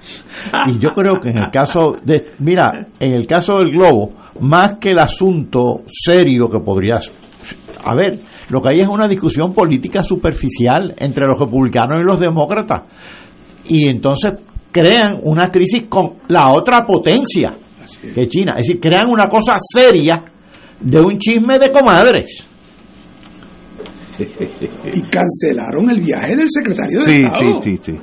[0.67, 4.75] Y yo creo que en el caso de, mira, en el caso del globo, más
[4.79, 7.11] que el asunto serio que podrías
[7.85, 8.19] a ver,
[8.49, 12.83] lo que hay es una discusión política superficial entre los republicanos y los demócratas.
[13.67, 14.31] Y entonces
[14.71, 17.55] crean una crisis con la otra potencia,
[18.13, 18.53] que China.
[18.55, 20.23] Es decir, crean una cosa seria
[20.79, 22.47] de un chisme de comadres.
[24.17, 27.61] y cancelaron el viaje del secretario de sí, Estado.
[27.61, 27.99] Sí, sí, sí.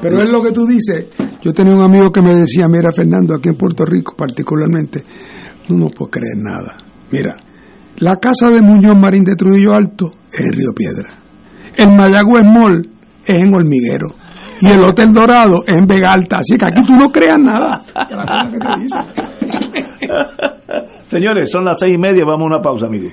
[0.00, 1.06] Pero es lo que tú dices.
[1.42, 5.02] Yo tenía un amigo que me decía, mira Fernando, aquí en Puerto Rico particularmente,
[5.68, 6.76] no puedo creer nada.
[7.10, 7.36] Mira,
[7.98, 11.18] la casa de Muñoz Marín de Trujillo Alto es en Río Piedra.
[11.76, 12.88] El Mayagüez Mall
[13.24, 14.14] es en Hormiguero.
[14.60, 16.38] Y el Hotel Dorado es en Vega Alta.
[16.38, 17.84] Así que aquí tú no creas nada.
[21.06, 22.24] Señores, son las seis y media.
[22.24, 23.12] Vamos a una pausa, amigos.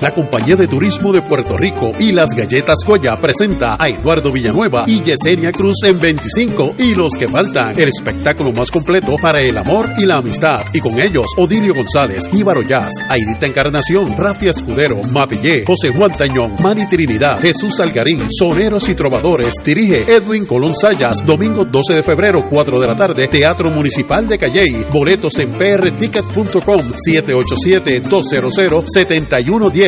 [0.00, 4.84] La Compañía de Turismo de Puerto Rico y las Galletas Goya presenta a Eduardo Villanueva
[4.86, 7.76] y Yesenia Cruz en 25 y los que faltan.
[7.76, 10.62] El espectáculo más completo para el amor y la amistad.
[10.72, 16.54] Y con ellos, Odilio González, Íbaro Jazz, Aidita Encarnación, Rafi Escudero, Mapillé, José Juan Tañón,
[16.62, 19.54] Mani Trinidad, Jesús Algarín, Soneros y Trovadores.
[19.64, 24.38] Dirige Edwin Colón Sayas, domingo 12 de febrero, 4 de la tarde, Teatro Municipal de
[24.38, 24.86] Calley.
[24.92, 29.87] Boletos en prticket.com 787 200 7110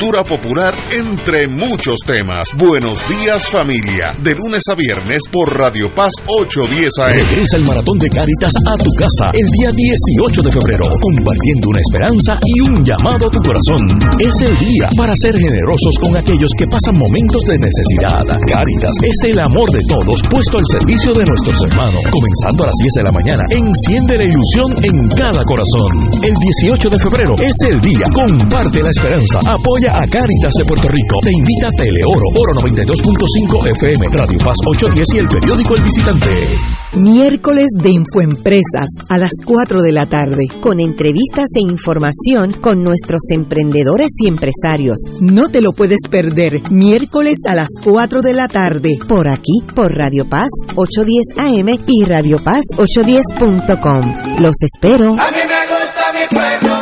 [0.00, 2.48] popular, entre muchos temas.
[2.56, 7.28] Buenos días familia, de lunes a viernes por Radio Paz 810 AM.
[7.28, 11.80] Regresa el maratón de Caritas a tu casa el día 18 de febrero, compartiendo una
[11.84, 13.84] esperanza y un llamado a tu corazón.
[14.18, 18.24] Es el día para ser generosos con aquellos que pasan momentos de necesidad.
[18.48, 22.00] Caritas es el amor de todos puesto al servicio de nuestros hermanos.
[22.08, 25.92] Comenzando a las 10 de la mañana, enciende la ilusión en cada corazón.
[26.24, 28.08] El 18 de febrero es el día.
[28.14, 29.40] Comparte la esperanza.
[29.44, 31.16] Apoya a Caritas de Puerto Rico.
[31.22, 36.58] Te invita a Teleoro, Oro 92.5 FM, Radio Paz 810 y el periódico El Visitante.
[36.94, 40.46] Miércoles de Infoempresas a las 4 de la tarde.
[40.60, 44.98] Con entrevistas e información con nuestros emprendedores y empresarios.
[45.20, 46.70] No te lo puedes perder.
[46.70, 48.98] Miércoles a las 4 de la tarde.
[49.08, 54.40] Por aquí, por Radio Paz 810 AM y Radio Paz 810.com.
[54.40, 55.14] Los espero.
[55.18, 56.74] A mí me gusta mi pueblo.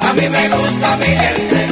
[0.00, 1.71] A mí me gusta mi gente.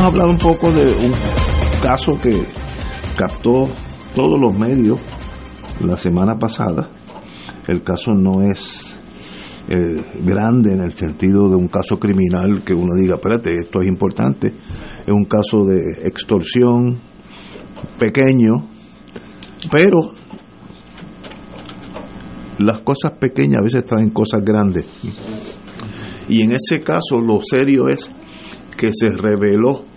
[0.00, 1.12] Vamos a hablar un poco de un
[1.82, 2.30] caso que
[3.18, 3.68] captó
[4.14, 4.98] todos los medios
[5.84, 6.88] la semana pasada.
[7.68, 8.96] El caso no es
[9.68, 13.88] eh, grande en el sentido de un caso criminal que uno diga, espérate, esto es
[13.88, 14.54] importante.
[15.06, 16.98] Es un caso de extorsión
[17.98, 18.54] pequeño,
[19.70, 20.14] pero
[22.56, 24.86] las cosas pequeñas a veces traen cosas grandes.
[26.26, 28.10] Y en ese caso lo serio es
[28.78, 29.89] que se reveló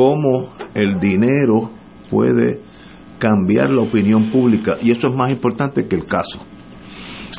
[0.00, 1.70] cómo el dinero
[2.08, 2.58] puede
[3.18, 6.38] cambiar la opinión pública y eso es más importante que el caso.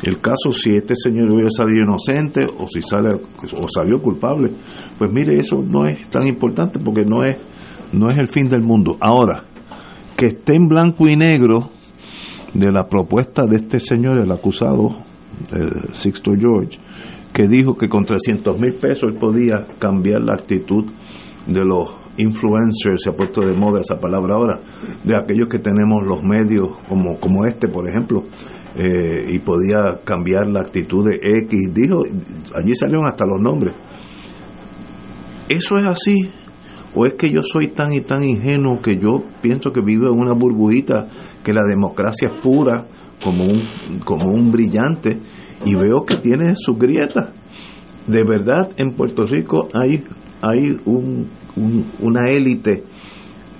[0.03, 4.51] El caso si este señor hubiera salido inocente o si sale o salió culpable,
[4.95, 7.35] pues mire, eso no es tan importante porque no es
[7.93, 8.95] no es el fin del mundo.
[8.99, 9.43] Ahora,
[10.15, 11.71] que esté en blanco y negro
[12.53, 14.97] de la propuesta de este señor, el acusado,
[15.93, 16.77] Sixto George,
[17.33, 20.85] que dijo que con 300 mil pesos él podía cambiar la actitud
[21.47, 24.59] de los influencers, se ha puesto de moda esa palabra ahora,
[25.03, 28.23] de aquellos que tenemos los medios como, como este, por ejemplo,
[28.75, 32.03] eh, y podía cambiar la actitud de X, dijo,
[32.55, 33.75] allí salieron hasta los nombres.
[35.49, 36.31] ¿Eso es así?
[36.95, 40.19] ¿O es que yo soy tan y tan ingenuo que yo pienso que vivo en
[40.19, 41.07] una burbujita,
[41.43, 42.87] que la democracia es pura,
[43.21, 43.61] como un,
[44.05, 45.19] como un brillante,
[45.65, 47.29] y veo que tiene sus grietas?
[48.07, 50.03] De verdad, en Puerto Rico hay,
[50.41, 52.83] hay un, una élite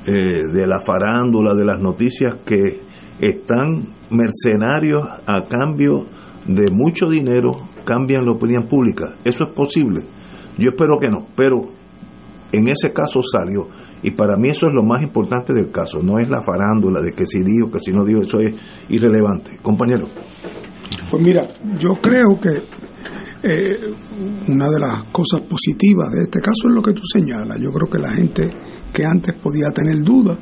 [0.05, 2.81] eh, de la farándula, de las noticias, que
[3.19, 6.05] están mercenarios a cambio
[6.47, 7.51] de mucho dinero,
[7.85, 9.15] cambian la opinión pública.
[9.23, 10.01] Eso es posible.
[10.57, 11.61] Yo espero que no, pero
[12.51, 13.68] en ese caso salió.
[14.03, 17.13] Y para mí eso es lo más importante del caso, no es la farándula de
[17.13, 18.55] que si dijo, que si no dijo, eso es
[18.89, 19.59] irrelevante.
[19.61, 20.07] Compañero.
[21.09, 21.47] Pues mira,
[21.77, 22.63] yo creo que
[23.43, 23.93] eh,
[24.47, 27.57] una de las cosas positivas de este caso es lo que tú señalas.
[27.59, 28.49] Yo creo que la gente
[28.93, 30.38] que antes podía tener dudas,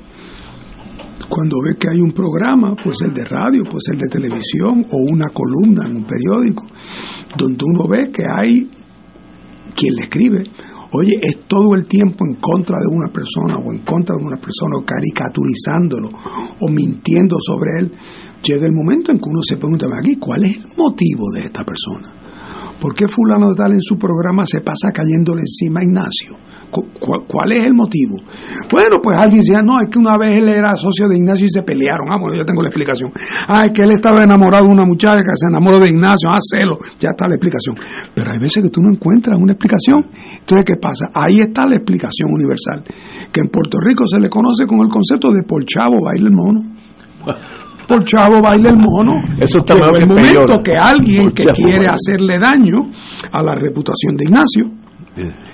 [1.29, 4.97] cuando ve que hay un programa, pues el de radio, pues el de televisión o
[5.11, 6.65] una columna en un periódico,
[7.37, 8.69] donde uno ve que hay
[9.75, 10.43] quien le escribe,
[10.91, 14.37] oye, es todo el tiempo en contra de una persona o en contra de una
[14.37, 16.09] persona o caricaturizándolo
[16.59, 17.91] o mintiendo sobre él,
[18.43, 21.63] llega el momento en que uno se pregunta aquí, ¿cuál es el motivo de esta
[21.63, 22.18] persona?
[22.79, 26.49] ¿Por qué fulano de tal en su programa se pasa cayéndole encima a Ignacio?
[26.69, 28.17] ¿Cuál es el motivo?
[28.69, 31.49] Bueno, pues alguien decía, no, es que una vez él era socio de Ignacio y
[31.49, 32.11] se pelearon.
[32.11, 33.11] Ah, bueno, ya tengo la explicación.
[33.47, 36.29] Ah, es que él estaba enamorado de una muchacha que se enamoró de Ignacio.
[36.31, 36.37] Ah,
[36.99, 37.75] ya está la explicación.
[38.13, 40.05] Pero hay veces que tú no encuentras una explicación.
[40.39, 41.07] Entonces, ¿qué pasa?
[41.13, 42.83] Ahí está la explicación universal.
[43.31, 46.35] Que en Puerto Rico se le conoce con el concepto de por chavo baila el
[46.35, 46.61] mono.
[47.89, 49.19] Por chavo baila el mono.
[49.39, 52.91] Eso está Llegó el momento que alguien que quiere hacerle daño
[53.31, 54.71] a la reputación de Ignacio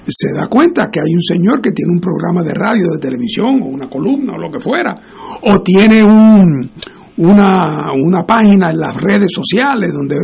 [0.07, 3.62] se da cuenta que hay un señor que tiene un programa de radio, de televisión,
[3.62, 4.95] o una columna, o lo que fuera,
[5.41, 6.70] o tiene un,
[7.18, 10.16] una, una página en las redes sociales donde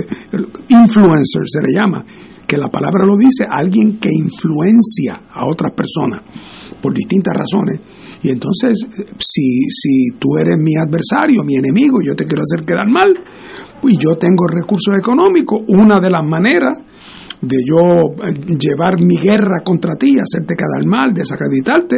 [0.69, 2.05] influencer se le llama,
[2.45, 6.21] que la palabra lo dice, alguien que influencia a otras personas
[6.81, 7.79] por distintas razones.
[8.23, 8.85] Y entonces,
[9.19, 13.13] si, si tú eres mi adversario, mi enemigo, yo te quiero hacer quedar mal,
[13.81, 16.77] pues yo tengo recursos económicos, una de las maneras
[17.41, 21.97] de yo eh, llevar mi guerra contra ti, hacerte quedar mal, desacreditarte,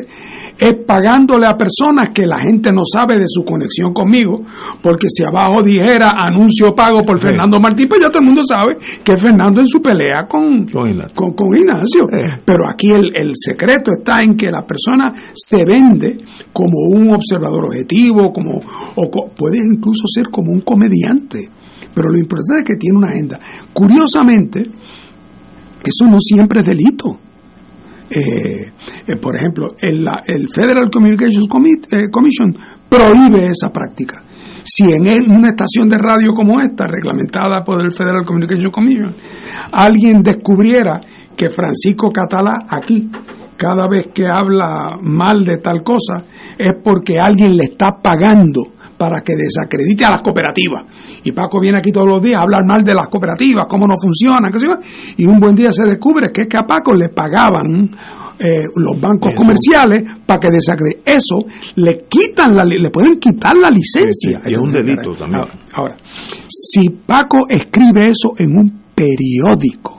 [0.57, 4.41] es pagándole a personas que la gente no sabe de su conexión conmigo,
[4.81, 8.77] porque si abajo dijera anuncio pago por Fernando Martín, pues ya todo el mundo sabe
[9.03, 12.07] que Fernando en su pelea con, con, Ignacio.
[12.45, 16.17] Pero aquí el, secreto está en que la persona se vende
[16.51, 18.59] como un observador objetivo, como,
[18.95, 21.49] o puede incluso ser como un comediante.
[21.93, 23.39] Pero lo importante es que tiene una agenda.
[23.71, 24.63] Curiosamente,
[25.83, 27.19] eso no siempre es delito.
[28.09, 28.71] Eh,
[29.07, 30.07] eh, por ejemplo, el,
[30.53, 31.47] Federal Communications
[31.91, 32.55] eh, Commission
[32.87, 34.21] prohíbe esa práctica.
[34.63, 39.13] Si en una estación de radio como esta, reglamentada por el Federal Communications Commission,
[39.71, 41.01] alguien descubriera
[41.35, 43.09] que Francisco Catalá aquí,
[43.57, 46.23] cada vez que habla mal de tal cosa,
[46.57, 50.83] es porque alguien le está pagando para que desacredite a las cooperativas.
[51.23, 53.95] Y Paco viene aquí todos los días a hablar mal de las cooperativas, cómo no
[54.01, 54.77] funcionan, qué sé yo.
[55.17, 57.89] Y un buen día se descubre que es que a Paco le pagaban
[58.39, 61.01] eh, los bancos comerciales para que desacredite.
[61.05, 61.39] Eso
[61.75, 64.41] le quitan la, le pueden quitar la licencia.
[64.45, 65.45] es un delito también.
[65.73, 65.97] ahora,
[66.47, 69.92] si Paco escribe eso en un periódico,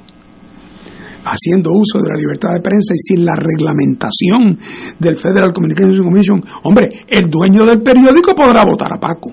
[1.25, 4.59] haciendo uso de la libertad de prensa y sin la reglamentación
[4.99, 9.33] del Federal Communications Commission, hombre, el dueño del periódico podrá votar a Paco.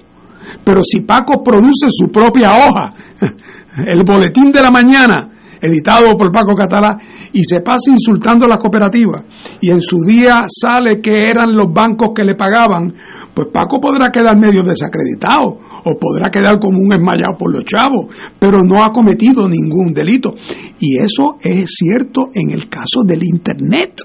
[0.63, 2.93] Pero si Paco produce su propia hoja,
[3.87, 5.29] el boletín de la mañana,
[5.61, 6.97] editado por Paco Catalá,
[7.33, 9.23] y se pasa insultando a las cooperativas,
[9.61, 12.93] y en su día sale que eran los bancos que le pagaban,
[13.33, 18.07] pues Paco podrá quedar medio desacreditado, o podrá quedar como un esmayado por los chavos,
[18.39, 20.33] pero no ha cometido ningún delito.
[20.79, 24.01] Y eso es cierto en el caso del Internet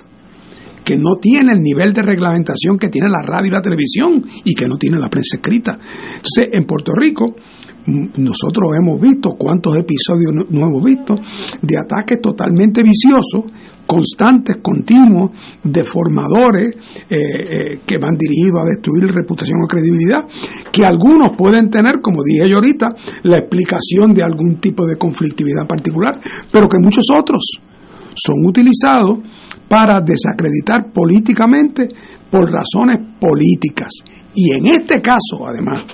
[0.87, 4.55] que no tiene el nivel de reglamentación que tiene la radio y la televisión y
[4.55, 5.73] que no tiene la prensa escrita.
[5.73, 7.35] Entonces, en Puerto Rico,
[7.87, 11.15] nosotros hemos visto cuántos episodios no, hemos visto
[11.63, 13.45] de ataques totalmente viciosos,
[13.87, 15.31] constantes, continuos,
[15.63, 16.75] deformadores,
[17.09, 20.27] eh, eh, que van dirigidos a destruir reputación o credibilidad,
[20.73, 22.89] que algunos pueden tener, como dije yo ahorita,
[23.23, 26.19] la explicación de algún tipo de conflictividad particular,
[26.51, 27.61] pero que muchos otros
[28.15, 29.19] son utilizados
[29.69, 31.89] para desacreditar políticamente
[32.31, 33.93] por razones políticas.
[34.35, 35.85] Y en este caso, además,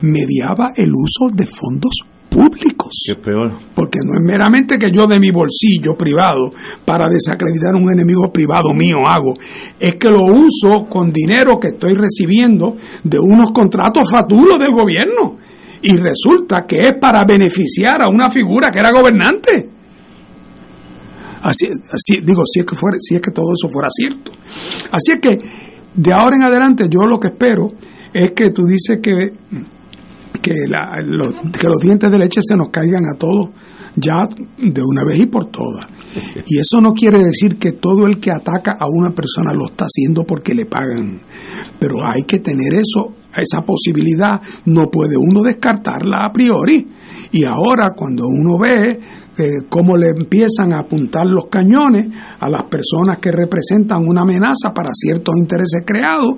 [0.00, 1.96] mediaba el uso de fondos
[2.30, 2.94] públicos.
[3.04, 3.58] Qué peor.
[3.74, 6.52] Porque no es meramente que yo de mi bolsillo privado
[6.84, 9.34] para desacreditar a un enemigo privado mío hago,
[9.78, 15.36] es que lo uso con dinero que estoy recibiendo de unos contratos fatulos del gobierno.
[15.82, 19.68] Y resulta que es para beneficiar a una figura que era gobernante.
[21.42, 24.32] Así, así digo, si es que fuera, si es que todo eso fuera cierto.
[24.92, 25.38] Así es que
[25.94, 27.72] de ahora en adelante yo lo que espero
[28.12, 29.32] es que tú dices que,
[30.42, 30.54] que,
[31.04, 33.50] los, dientes de leche se nos caigan a todos
[33.96, 34.24] ya
[34.58, 35.86] de una vez y por todas.
[36.46, 39.84] Y eso no quiere decir que todo el que ataca a una persona lo está
[39.84, 41.20] haciendo porque le pagan.
[41.78, 46.86] Pero hay que tener eso, esa posibilidad, no puede uno descartarla a priori.
[47.32, 48.98] Y ahora cuando uno ve
[49.38, 52.08] eh, cómo le empiezan a apuntar los cañones
[52.38, 56.36] a las personas que representan una amenaza para ciertos intereses creados,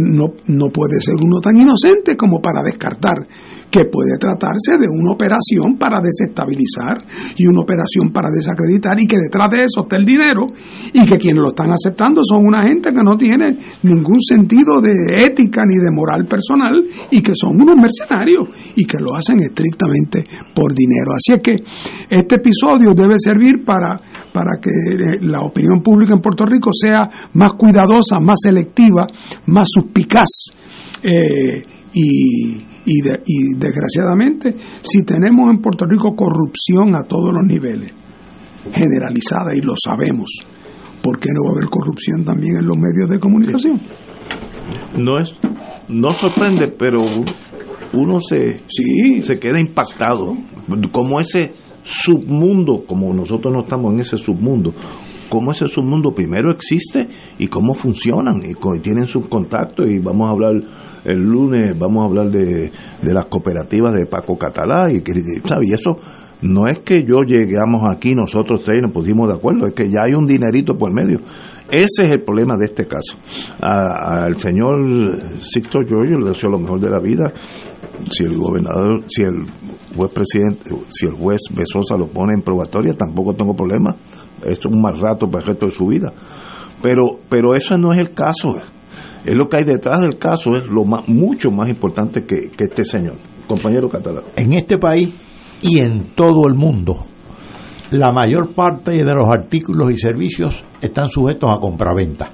[0.00, 3.26] no, no puede ser uno tan inocente como para descartar
[3.72, 7.00] que puede tratarse de una operación para desestabilizar
[7.38, 10.46] y una operación para desacreditar y que detrás de eso está el dinero
[10.92, 15.24] y que quienes lo están aceptando son una gente que no tiene ningún sentido de
[15.24, 18.44] ética ni de moral personal y que son unos mercenarios
[18.76, 20.22] y que lo hacen estrictamente
[20.54, 21.12] por dinero.
[21.16, 21.56] Así es que
[22.10, 23.98] este episodio debe servir para,
[24.34, 29.06] para que eh, la opinión pública en Puerto Rico sea más cuidadosa, más selectiva,
[29.46, 30.28] más suspicaz.
[31.02, 31.62] Eh,
[31.94, 33.00] y, y,
[33.58, 37.92] desgraciadamente, si tenemos en Puerto Rico corrupción a todos los niveles,
[38.72, 40.30] generalizada, y lo sabemos,
[41.02, 43.80] ¿por qué no va a haber corrupción también en los medios de comunicación?
[44.96, 45.34] No es,
[45.88, 46.98] no sorprende, pero
[47.92, 49.22] uno se, sí.
[49.22, 50.34] se queda impactado.
[50.90, 51.52] Como ese
[51.82, 54.72] submundo, como nosotros no estamos en ese submundo,
[55.32, 60.32] cómo ese submundo primero existe y cómo funcionan y, tienen sus contactos y vamos a
[60.32, 60.52] hablar
[61.06, 62.70] el lunes, vamos a hablar de,
[63.02, 65.96] las cooperativas de Paco Catalá y, y eso
[66.42, 69.90] no es que yo llegamos aquí nosotros tres y nos pusimos de acuerdo, es que
[69.90, 71.20] ya hay un dinerito por medio.
[71.70, 73.16] Ese es el problema de este caso.
[73.62, 77.32] Al señor Sixto Giorgio le deseo lo mejor de la vida.
[78.10, 79.46] Si el gobernador, si el
[79.96, 83.96] juez presidente, si el juez Besosa lo pone en probatoria, tampoco tengo problema
[84.44, 86.12] es un mal rato para el resto de su vida.
[86.82, 88.56] Pero, pero eso no es el caso.
[89.24, 92.84] Es lo que hay detrás del caso, es lo más, mucho más importante que, este
[92.84, 93.14] señor.
[93.46, 94.24] Compañero catalán.
[94.36, 95.14] En este país
[95.62, 96.98] y en todo el mundo,
[97.90, 102.30] la mayor parte de los artículos y servicios están sujetos a compraventa.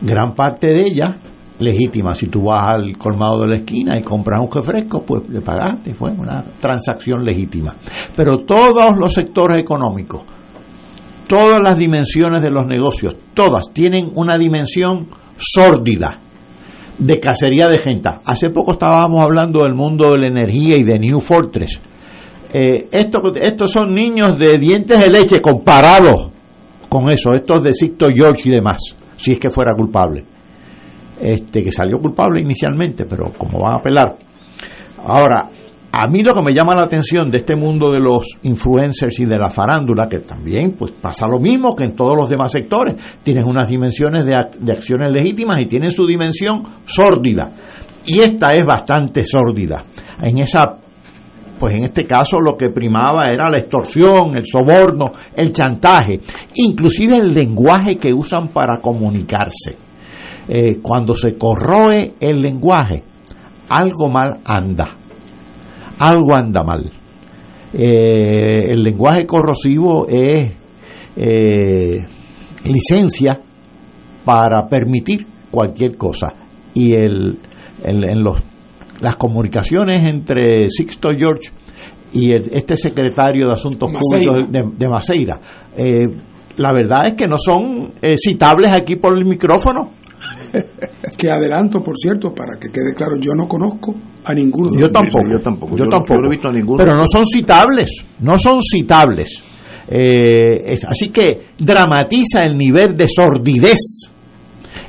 [0.00, 1.10] Gran parte de ellas
[1.58, 2.14] legítima.
[2.14, 5.94] Si tú vas al colmado de la esquina y compras un refresco, pues le pagaste,
[5.94, 7.74] fue una transacción legítima.
[8.14, 10.22] Pero todos los sectores económicos
[11.26, 16.20] todas las dimensiones de los negocios, todas tienen una dimensión sórdida
[16.98, 18.10] de cacería de gente.
[18.24, 21.80] Hace poco estábamos hablando del mundo de la energía y de New Fortress.
[22.52, 26.30] Eh, estos son niños de dientes de leche comparados
[26.88, 28.76] con eso, estos de Sicto George y demás,
[29.16, 30.24] si es que fuera culpable.
[31.20, 34.16] Este que salió culpable inicialmente, pero como van a apelar.
[35.04, 35.50] Ahora,
[35.96, 39.26] a mí lo que me llama la atención de este mundo de los influencers y
[39.26, 43.00] de la farándula, que también pues pasa lo mismo que en todos los demás sectores,
[43.22, 47.52] tienen unas dimensiones de, acciones legítimas y tienen su dimensión sórdida.
[48.06, 49.84] Y esta es bastante sórdida.
[50.20, 50.78] En esa
[51.58, 56.20] pues en este caso lo que primaba era la extorsión, el soborno, el chantaje,
[56.56, 59.76] inclusive el lenguaje que usan para comunicarse.
[60.48, 63.04] Eh, cuando se corroe el lenguaje,
[63.68, 65.03] algo mal anda
[65.98, 66.90] algo anda mal.
[67.72, 70.52] Eh, el lenguaje corrosivo es
[71.16, 72.06] eh,
[72.64, 73.40] licencia
[74.24, 76.34] para permitir cualquier cosa.
[76.72, 77.38] Y el,
[77.82, 78.40] en los,
[79.00, 81.50] las comunicaciones entre Sixto George
[82.12, 85.40] y este secretario de Asuntos Públicos de, de Maceira,
[85.76, 86.06] eh,
[86.56, 89.90] la verdad es que no son citables aquí por el micrófono
[91.18, 93.94] que adelanto, por cierto, para que quede claro, yo no conozco
[94.24, 94.70] a ninguno.
[94.78, 96.26] Yo tampoco, yo tampoco, yo, tampoco.
[96.26, 96.78] he visto a ninguno.
[96.78, 99.42] Pero no son citables, no son citables.
[99.88, 104.10] Eh, así que dramatiza el nivel de sordidez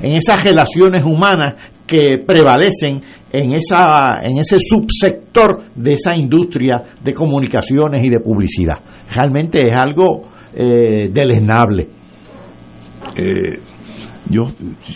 [0.00, 1.54] en esas relaciones humanas
[1.86, 8.78] que prevalecen en esa en ese subsector de esa industria de comunicaciones y de publicidad.
[9.14, 10.22] Realmente es algo
[10.54, 11.88] eh, deleznable.
[13.16, 13.75] Eh,
[14.28, 14.46] yo,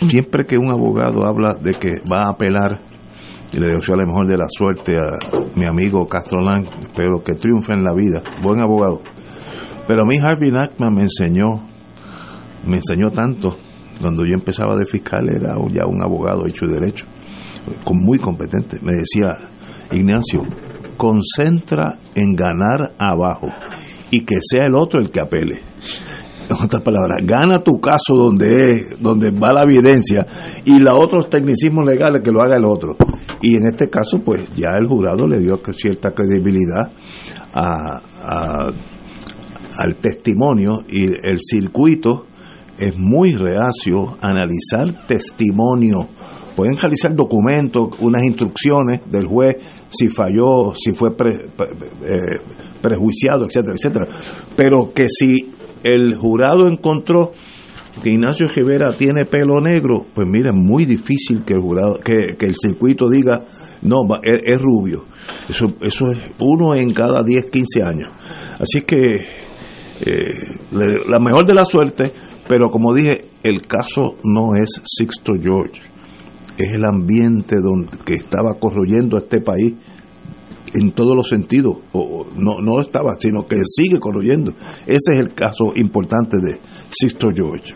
[0.07, 2.81] siempre que un abogado habla de que va a apelar,
[3.53, 5.17] y le deseo la mejor de la suerte a
[5.55, 9.01] mi amigo Castro Lang, espero que triunfe en la vida, buen abogado.
[9.87, 11.67] Pero a mí Harvey Nackman me enseñó,
[12.65, 13.57] me enseñó tanto,
[13.99, 17.05] cuando yo empezaba de fiscal era ya un abogado hecho de derecho,
[17.91, 18.79] muy competente.
[18.81, 19.35] Me decía,
[19.91, 20.43] Ignacio,
[20.97, 23.47] concentra en ganar abajo
[24.09, 25.61] y que sea el otro el que apele
[26.57, 30.25] en otras palabras, gana tu caso donde es, donde va la evidencia
[30.65, 32.95] y los otros tecnicismos legales que lo haga el otro.
[33.41, 36.91] Y en este caso, pues ya el jurado le dio cierta credibilidad
[39.77, 42.25] al testimonio y el circuito
[42.77, 46.07] es muy reacio a analizar testimonio.
[46.55, 49.55] Pueden realizar documentos, unas instrucciones del juez
[49.89, 52.21] si falló, si fue eh,
[52.81, 54.07] prejuiciado, etcétera, etcétera.
[54.55, 57.31] Pero que si el jurado encontró
[58.01, 62.35] que Ignacio Rivera tiene pelo negro, pues mira, es muy difícil que el jurado, que,
[62.39, 63.41] el circuito diga,
[63.81, 65.05] no, es, rubio.
[65.49, 68.09] Eso, eso es uno en cada 10, 15 años.
[68.59, 69.27] Así que
[70.01, 70.23] eh,
[70.71, 72.11] la mejor de la suerte,
[72.47, 75.81] pero como dije, el caso no es Sixto George,
[76.57, 79.73] es el ambiente donde, que estaba corroyendo a este país
[80.73, 84.53] en todos los sentidos, o, no, no estaba, sino que sigue corroyendo.
[84.85, 86.59] Ese es el caso importante de
[86.89, 87.73] Sixto George.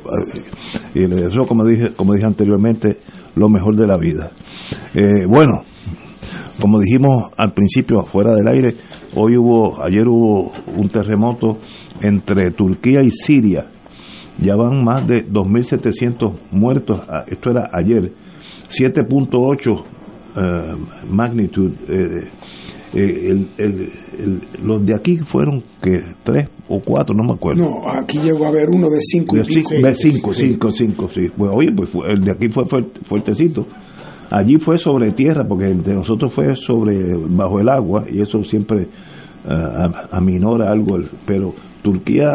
[0.93, 2.97] Y le deseo, como dije, como dije anteriormente,
[3.35, 4.31] lo mejor de la vida.
[4.93, 5.63] Eh, bueno,
[6.61, 8.75] como dijimos al principio, afuera del aire,
[9.15, 11.57] hoy hubo, ayer hubo un terremoto
[12.01, 13.67] entre Turquía y Siria.
[14.39, 17.01] Ya van más de 2.700 muertos.
[17.07, 18.11] Ah, esto era ayer.
[18.69, 19.83] 7.8
[20.37, 20.75] eh,
[21.09, 21.71] magnitud.
[21.87, 22.29] Eh,
[22.93, 27.63] eh, el, el, los de aquí fueron que tres o cuatro, no me acuerdo.
[27.63, 29.69] No, aquí llegó a haber uno de cinco y pico.
[29.93, 31.27] cinco, cinco, cinco, sí.
[31.35, 32.63] Pues, oye, pues el de aquí fue
[33.03, 33.65] fuertecito.
[34.31, 38.43] Allí fue sobre tierra, porque el de nosotros fue sobre bajo el agua, y eso
[38.43, 38.87] siempre
[39.45, 40.97] uh, aminora algo,
[41.27, 41.53] pero
[41.83, 42.27] Turquía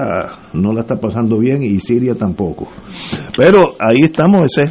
[0.55, 2.69] no la está pasando bien y Siria tampoco.
[3.37, 4.71] Pero ahí estamos, ese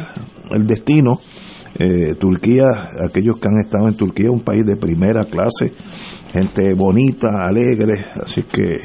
[0.52, 1.20] el destino
[1.78, 2.64] eh, Turquía,
[3.08, 5.72] aquellos que han estado en Turquía, un país de primera clase,
[6.32, 8.76] gente bonita, alegre, así que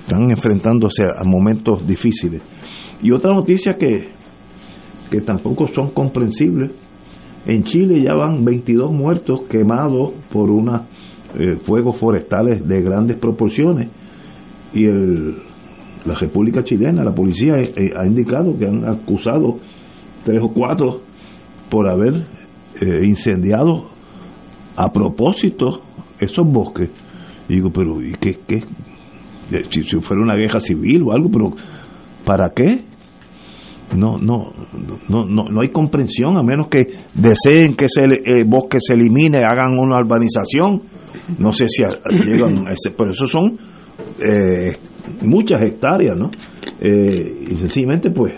[0.00, 2.42] están enfrentándose a, momentos difíciles.
[3.02, 4.08] Y otra noticia que,
[5.10, 6.70] que tampoco son comprensibles,
[7.46, 10.82] en Chile ya van 22 muertos quemados por unos
[11.38, 13.90] eh, fuegos forestales de grandes proporciones
[14.72, 15.36] y el,
[16.04, 19.58] la República Chilena, la policía eh, ha indicado que han acusado
[20.24, 21.02] tres o cuatro
[21.68, 22.26] por haber
[22.80, 23.90] eh, incendiado
[24.76, 25.82] a propósito
[26.18, 26.90] esos bosques.
[27.48, 28.38] Digo, pero ¿y qué?
[28.46, 28.56] qué?
[29.52, 31.52] Eh, si, fuera una guerra civil o algo, pero
[32.24, 32.82] ¿para qué?
[33.96, 34.50] No, no,
[35.08, 39.38] no, no, no hay comprensión a menos que deseen que ese eh, bosque se elimine,
[39.38, 40.82] hagan una urbanización.
[41.38, 41.84] No sé si
[42.24, 43.56] llegan ese, pero eso son
[45.22, 46.30] muchas hectáreas, ¿no?
[46.80, 48.34] y sencillamente, pues,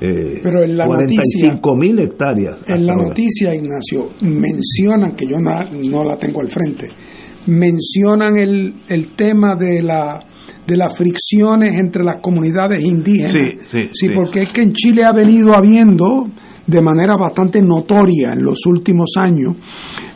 [0.00, 2.56] eh, Pero en la noticia, mil hectáreas.
[2.66, 6.88] En la noticia, Ignacio, mencionan, que yo no, la tengo al frente,
[7.46, 10.20] mencionan el, el tema de la
[10.66, 13.32] de las fricciones entre las comunidades indígenas.
[13.32, 16.28] Sí, sí, porque es que en Chile ha venido habiendo
[16.64, 19.56] de manera bastante notoria en los últimos años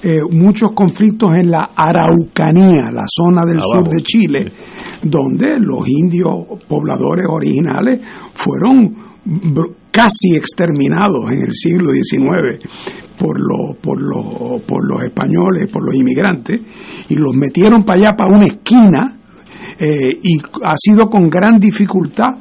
[0.02, 4.52] eh, muchos conflictos en la Araucanía, la zona del sur de Chile,
[5.02, 8.00] donde los indios pobladores originales
[8.34, 9.13] fueron
[9.90, 12.62] casi exterminados en el siglo XIX
[13.18, 16.60] por, los por, los por los españoles, por los inmigrantes,
[17.08, 19.18] y los metieron para allá, para una esquina,
[19.78, 22.34] eh, y ha sido con gran dificultad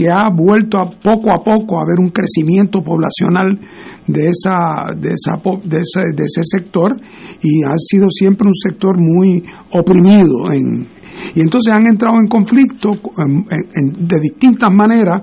[0.00, 3.60] que ha vuelto a poco a poco a haber un crecimiento poblacional
[4.06, 6.96] de esa de esa de ese, de ese sector
[7.42, 10.86] y ha sido siempre un sector muy oprimido en,
[11.34, 15.20] y entonces han entrado en conflicto de distintas maneras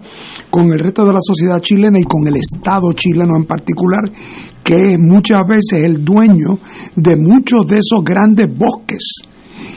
[0.52, 4.02] con el resto de la sociedad chilena y con el Estado chileno en particular,
[4.64, 6.60] que es muchas veces el dueño
[6.96, 9.24] de muchos de esos grandes bosques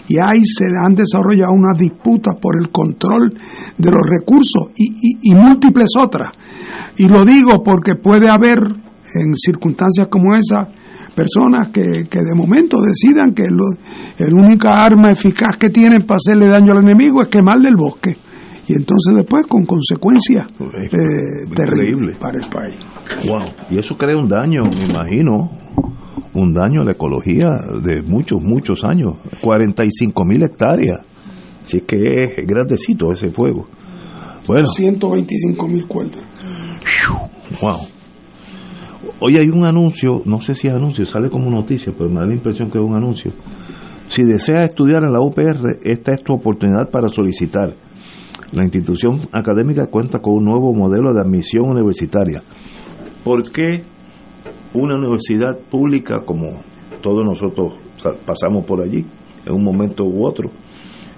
[0.09, 3.33] y ahí se han desarrollado unas disputas por el control
[3.79, 6.33] de los recursos y, múltiples otras.
[6.97, 10.69] Y lo digo porque puede haber en circunstancias como esa
[11.15, 13.65] personas que, de momento decidan que lo,
[14.19, 18.17] el única arma eficaz que tienen para hacerle daño al enemigo es quemarle el bosque.
[18.69, 22.79] Y entonces después con consecuencias eh, terribles para el país.
[23.27, 23.43] Wow.
[23.69, 25.51] Y eso crea un daño, me imagino,
[26.35, 27.49] un daño a la ecología
[27.83, 29.17] de muchos, muchos años.
[29.41, 31.01] 45 mil hectáreas.
[31.63, 33.67] Así que es grandecito ese fuego.
[34.47, 34.67] Bueno.
[34.67, 36.25] 125 mil cuerdas.
[37.61, 37.79] Wow.
[39.21, 42.27] Hoy hay un anuncio, no sé si es anuncio, sale como noticia, pero me da
[42.27, 43.33] la impresión que es un anuncio.
[44.07, 47.75] Si desea estudiar en la UPR, esta es tu oportunidad para solicitar.
[48.53, 52.43] La institución académica cuenta con un nuevo modelo de admisión universitaria.
[53.23, 53.85] ¿Por qué
[54.75, 56.63] una universidad pública como
[57.01, 57.75] todos nosotros
[58.25, 59.05] pasamos por allí
[59.47, 60.51] en un momento u otro,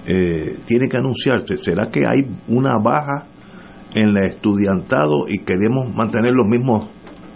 [0.07, 1.57] eh, tiene que anunciarse?
[1.57, 3.27] ¿Será que hay una baja
[3.95, 6.87] en el estudiantado y queremos mantener los mismos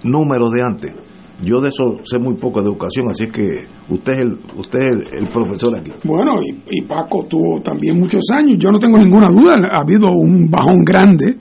[0.04, 0.94] números de antes.
[1.42, 5.12] Yo de eso sé muy poco de educación, así que usted es el, usted es
[5.12, 5.92] el, profesor aquí.
[6.04, 10.48] Bueno, y, Paco tuvo también muchos años, yo no tengo ninguna duda, ha habido un
[10.48, 11.36] bajón grande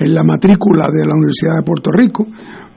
[0.00, 2.26] en la matrícula de la Universidad de Puerto Rico,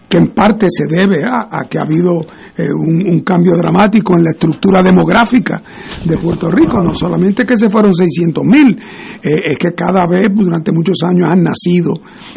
[0.10, 2.22] que en parte se debe a, que ha habido
[2.58, 5.62] eh, un, cambio dramático en la estructura demográfica
[6.04, 6.82] de Puerto Rico.
[6.82, 8.76] No solamente que se fueron 600 mil,
[9.22, 11.94] eh, es que cada vez durante muchos años han nacido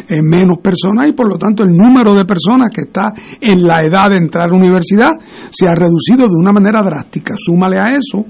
[0.07, 3.83] eh, menos personas y por lo tanto el número de personas que está en la
[3.83, 5.11] edad de entrar a la universidad
[5.49, 7.33] se ha reducido de una manera drástica.
[7.37, 8.23] Súmale a eso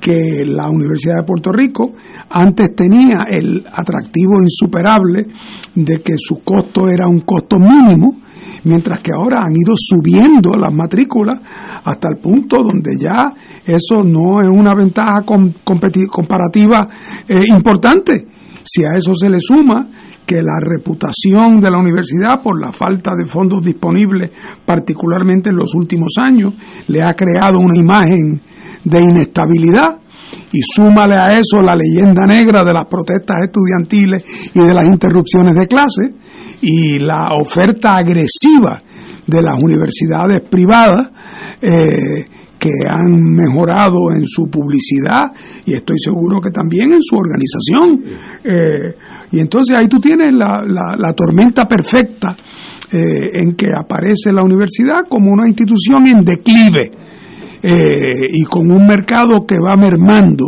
[0.00, 1.92] que la Universidad de Puerto Rico
[2.30, 5.26] antes tenía el atractivo insuperable
[5.74, 8.20] de que su costo era un costo mínimo,
[8.64, 11.38] mientras que ahora han ido subiendo las matrículas
[11.84, 13.30] hasta el punto donde ya
[13.64, 16.88] eso no es una ventaja comparativa
[17.28, 18.26] eh, importante.
[18.62, 19.88] Si a eso se le suma
[20.26, 24.30] que la reputación de la universidad por la falta de fondos disponibles,
[24.64, 26.54] particularmente en los últimos años,
[26.86, 28.40] le ha creado una imagen
[28.84, 30.00] de inestabilidad
[30.52, 35.56] y súmale a eso la leyenda negra de las protestas estudiantiles y de las interrupciones
[35.56, 36.14] de clase
[36.62, 38.82] y la oferta agresiva
[39.26, 41.08] de las universidades privadas
[41.60, 42.24] eh,
[42.58, 45.32] que han mejorado en su publicidad
[45.64, 48.04] y estoy seguro que también en su organización.
[48.44, 48.94] Eh,
[49.32, 52.36] y entonces ahí tú tienes la, la, tormenta perfecta
[52.92, 56.90] eh, en que aparece la universidad como una institución en declive
[57.62, 60.46] eh, y con un mercado que va mermando.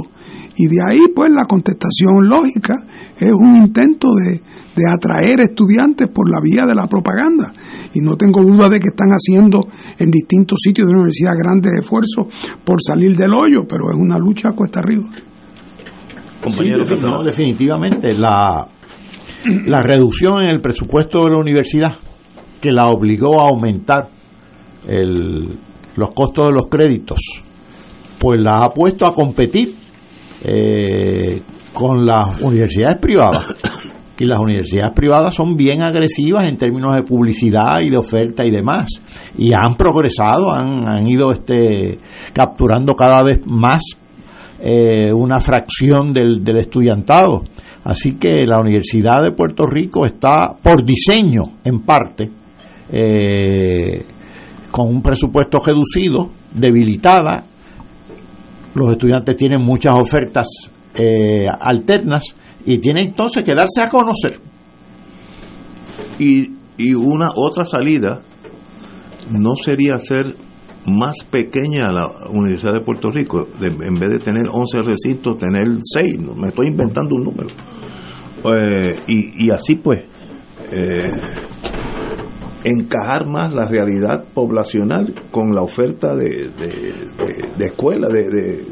[0.56, 2.84] Y de ahí, pues, la contestación lógica
[3.18, 4.42] es un intento de,
[4.76, 7.52] de atraer estudiantes por la vía de la propaganda.
[7.94, 9.66] Y no tengo duda de que están haciendo
[9.98, 12.26] en distintos sitios de la universidad grandes esfuerzos
[12.64, 15.04] por salir del hoyo, pero es una lucha a cuesta arriba.
[16.42, 18.66] Compañero, no, definitivamente la,
[19.66, 21.94] la reducción en el presupuesto de la universidad
[22.60, 24.08] que la obligó a aumentar
[24.88, 25.58] el,
[25.96, 27.20] los costos de los créditos,
[28.18, 29.74] pues la ha puesto a competir
[30.42, 31.40] eh,
[31.72, 33.44] con las universidades privadas.
[34.18, 38.52] Y las universidades privadas son bien agresivas en términos de publicidad y de oferta y
[38.52, 38.88] demás.
[39.36, 41.98] Y han progresado, han, han ido este,
[42.32, 43.82] capturando cada vez más
[44.60, 47.40] eh, una fracción del, del estudiantado.
[47.82, 52.30] Así que la Universidad de Puerto Rico está por diseño, en parte,
[52.92, 54.04] eh,
[54.72, 57.44] con un presupuesto reducido, debilitada.
[58.74, 60.48] Los estudiantes tienen muchas ofertas
[60.94, 62.34] eh, alternas
[62.64, 64.40] y tienen entonces que darse a conocer.
[66.18, 68.22] Y, y una otra salida
[69.30, 70.34] no sería ser
[70.86, 76.14] más pequeña la Universidad de Puerto Rico, en vez de tener 11 recintos, tener 6,
[76.36, 77.48] me estoy inventando un número.
[78.44, 80.02] Eh, y, y, así pues,
[80.72, 81.02] eh,
[82.64, 86.50] encajar más la realidad poblacional con la oferta de,
[87.56, 88.64] de, escuelas, de,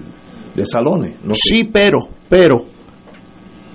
[0.54, 1.16] de, salones.
[1.24, 1.98] No sí, pero,
[2.28, 2.66] pero,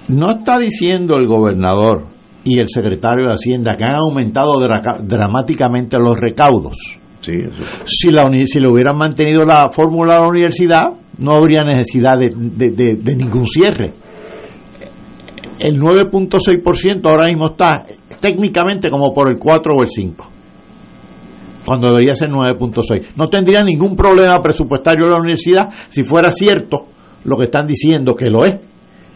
[0.08, 2.08] no está diciendo el gobernador
[2.44, 4.54] y el secretario de Hacienda que han aumentado
[5.02, 7.00] dramáticamente los recaudos.
[7.22, 7.34] Sí,
[7.86, 13.16] Si, la, si le hubieran mantenido la fórmula de la universidad, no habría necesidad de,
[13.16, 13.94] ningún cierre.
[15.60, 17.86] El 9.6% ahora mismo está
[18.20, 20.32] técnicamente como por el 4 o el 5,
[21.66, 23.16] cuando debería ser 9.6.
[23.16, 26.88] No tendría ningún problema presupuestario la universidad si fuera cierto
[27.24, 28.60] lo que están diciendo que lo es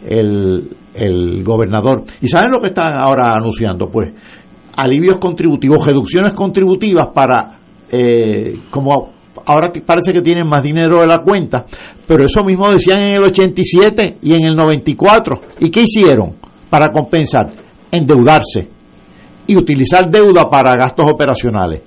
[0.08, 2.04] el, el gobernador.
[2.22, 3.90] ¿Y saben lo que están ahora anunciando?
[3.90, 4.12] Pues
[4.78, 7.60] alivios contributivos, reducciones contributivas para,
[7.92, 11.66] eh, como ahora parece que tienen más dinero de la cuenta,
[12.08, 15.42] pero eso mismo decían en el 87 y en el 94.
[15.60, 16.36] ¿Y qué hicieron
[16.70, 17.50] para compensar?
[17.92, 18.70] Endeudarse
[19.48, 21.82] y utilizar deuda para gastos operacionales.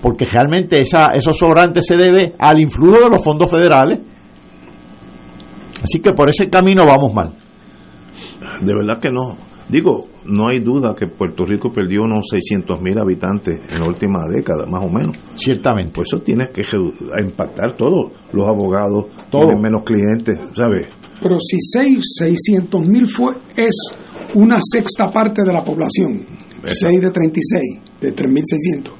[0.00, 3.98] Porque realmente esos sobrantes se debe al influjo de los fondos federales.
[5.82, 7.32] Así que por ese camino vamos mal.
[8.60, 9.45] De verdad que no.
[9.68, 14.20] Digo, no hay duda que Puerto Rico perdió unos 600 mil habitantes en la última
[14.28, 15.16] década, más o menos.
[15.34, 15.92] Ciertamente.
[15.92, 16.62] Por eso tienes que
[17.20, 20.88] impactar todos los abogados, todos menos clientes, ¿sabes?
[21.20, 23.76] Pero si 600 mil fue, es
[24.34, 26.24] una sexta parte de la población.
[26.64, 27.62] 6 de 36,
[28.00, 28.90] de 3.600.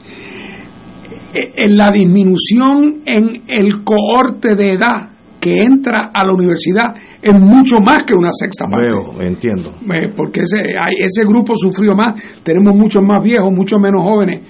[1.32, 5.15] Eh, en la disminución en el cohorte de edad
[5.46, 6.92] que entra a la universidad
[7.22, 8.88] es mucho más que una sexta parte.
[8.88, 9.74] Veo, entiendo.
[9.94, 10.58] Eh, porque ese,
[10.98, 14.40] ese grupo sufrió más, tenemos muchos más viejos, muchos menos jóvenes.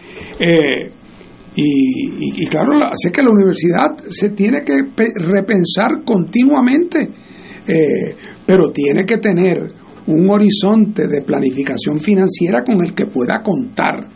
[0.41, 0.91] Eh,
[1.55, 4.75] y, y, claro, así que la universidad se tiene que
[5.17, 7.09] repensar continuamente,
[8.47, 9.67] pero tiene que tener
[10.07, 14.07] un horizonte de planificación financiera con el que pueda contar.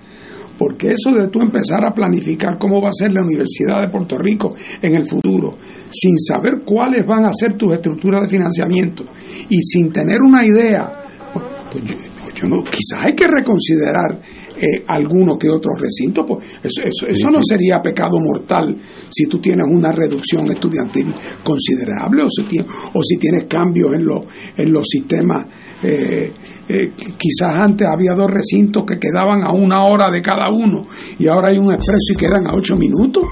[0.60, 4.18] Porque eso de tú empezar a planificar cómo va a ser la Universidad de Puerto
[4.18, 5.56] Rico en el futuro,
[5.88, 9.04] sin saber cuáles van a ser tus estructuras de financiamiento
[9.48, 10.92] y sin tener una idea,
[11.32, 11.96] pues, pues yo,
[12.34, 14.20] yo no, quizás hay que reconsiderar
[14.60, 18.76] eh, alguno que otro recinto, pues eso, eso, eso no sería pecado mortal
[19.08, 24.04] si tú tienes una reducción estudiantil considerable o si, tienes, o si tienes cambios en,
[24.04, 24.24] los
[24.56, 25.46] en los sistemas.
[25.82, 26.32] Eh,
[26.68, 30.84] eh, quizás antes había dos recintos que quedaban a una hora de cada uno
[31.18, 33.24] y ahora hay un expreso y quedan a ocho minutos.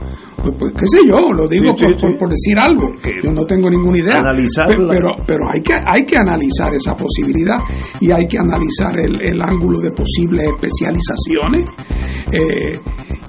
[0.43, 2.01] Pues, pues qué sé yo, lo digo Sí, por, sí.
[2.07, 2.93] por- por decir algo.
[3.25, 4.19] Yo no tengo ninguna idea.
[4.19, 4.77] Analizarla.
[4.77, 7.59] Pe- Pero, pero hay que hay que analizar esa posibilidad
[8.01, 11.65] y hay que analizar el, el ángulo de posibles especializaciones
[12.33, 12.79] eh,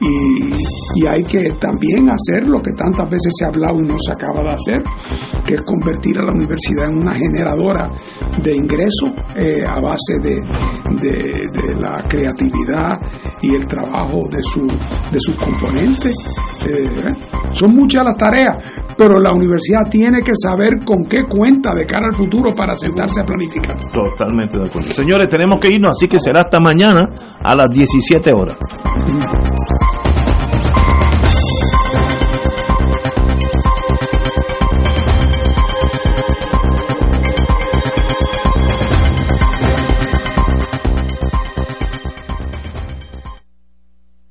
[0.02, 3.96] y, y hay que también hacer lo que tantas veces se ha hablado y no
[3.98, 4.84] se acaba de hacer,
[5.46, 7.90] que es convertir a la universidad en una generadora
[8.42, 10.36] de ingresos eh, a base de,
[11.02, 12.98] de- de la creatividad
[13.42, 16.14] y el trabajo de, su, de sus componentes.
[16.68, 16.90] Eh,
[17.52, 18.58] son muchas las tareas,
[18.98, 23.22] pero la universidad tiene que saber con qué cuenta de cara al futuro para sentarse
[23.22, 23.78] a planificar.
[23.92, 24.92] Totalmente de acuerdo.
[24.92, 27.10] Señores, tenemos que irnos, así que será hasta mañana
[27.42, 28.58] a las 17 horas.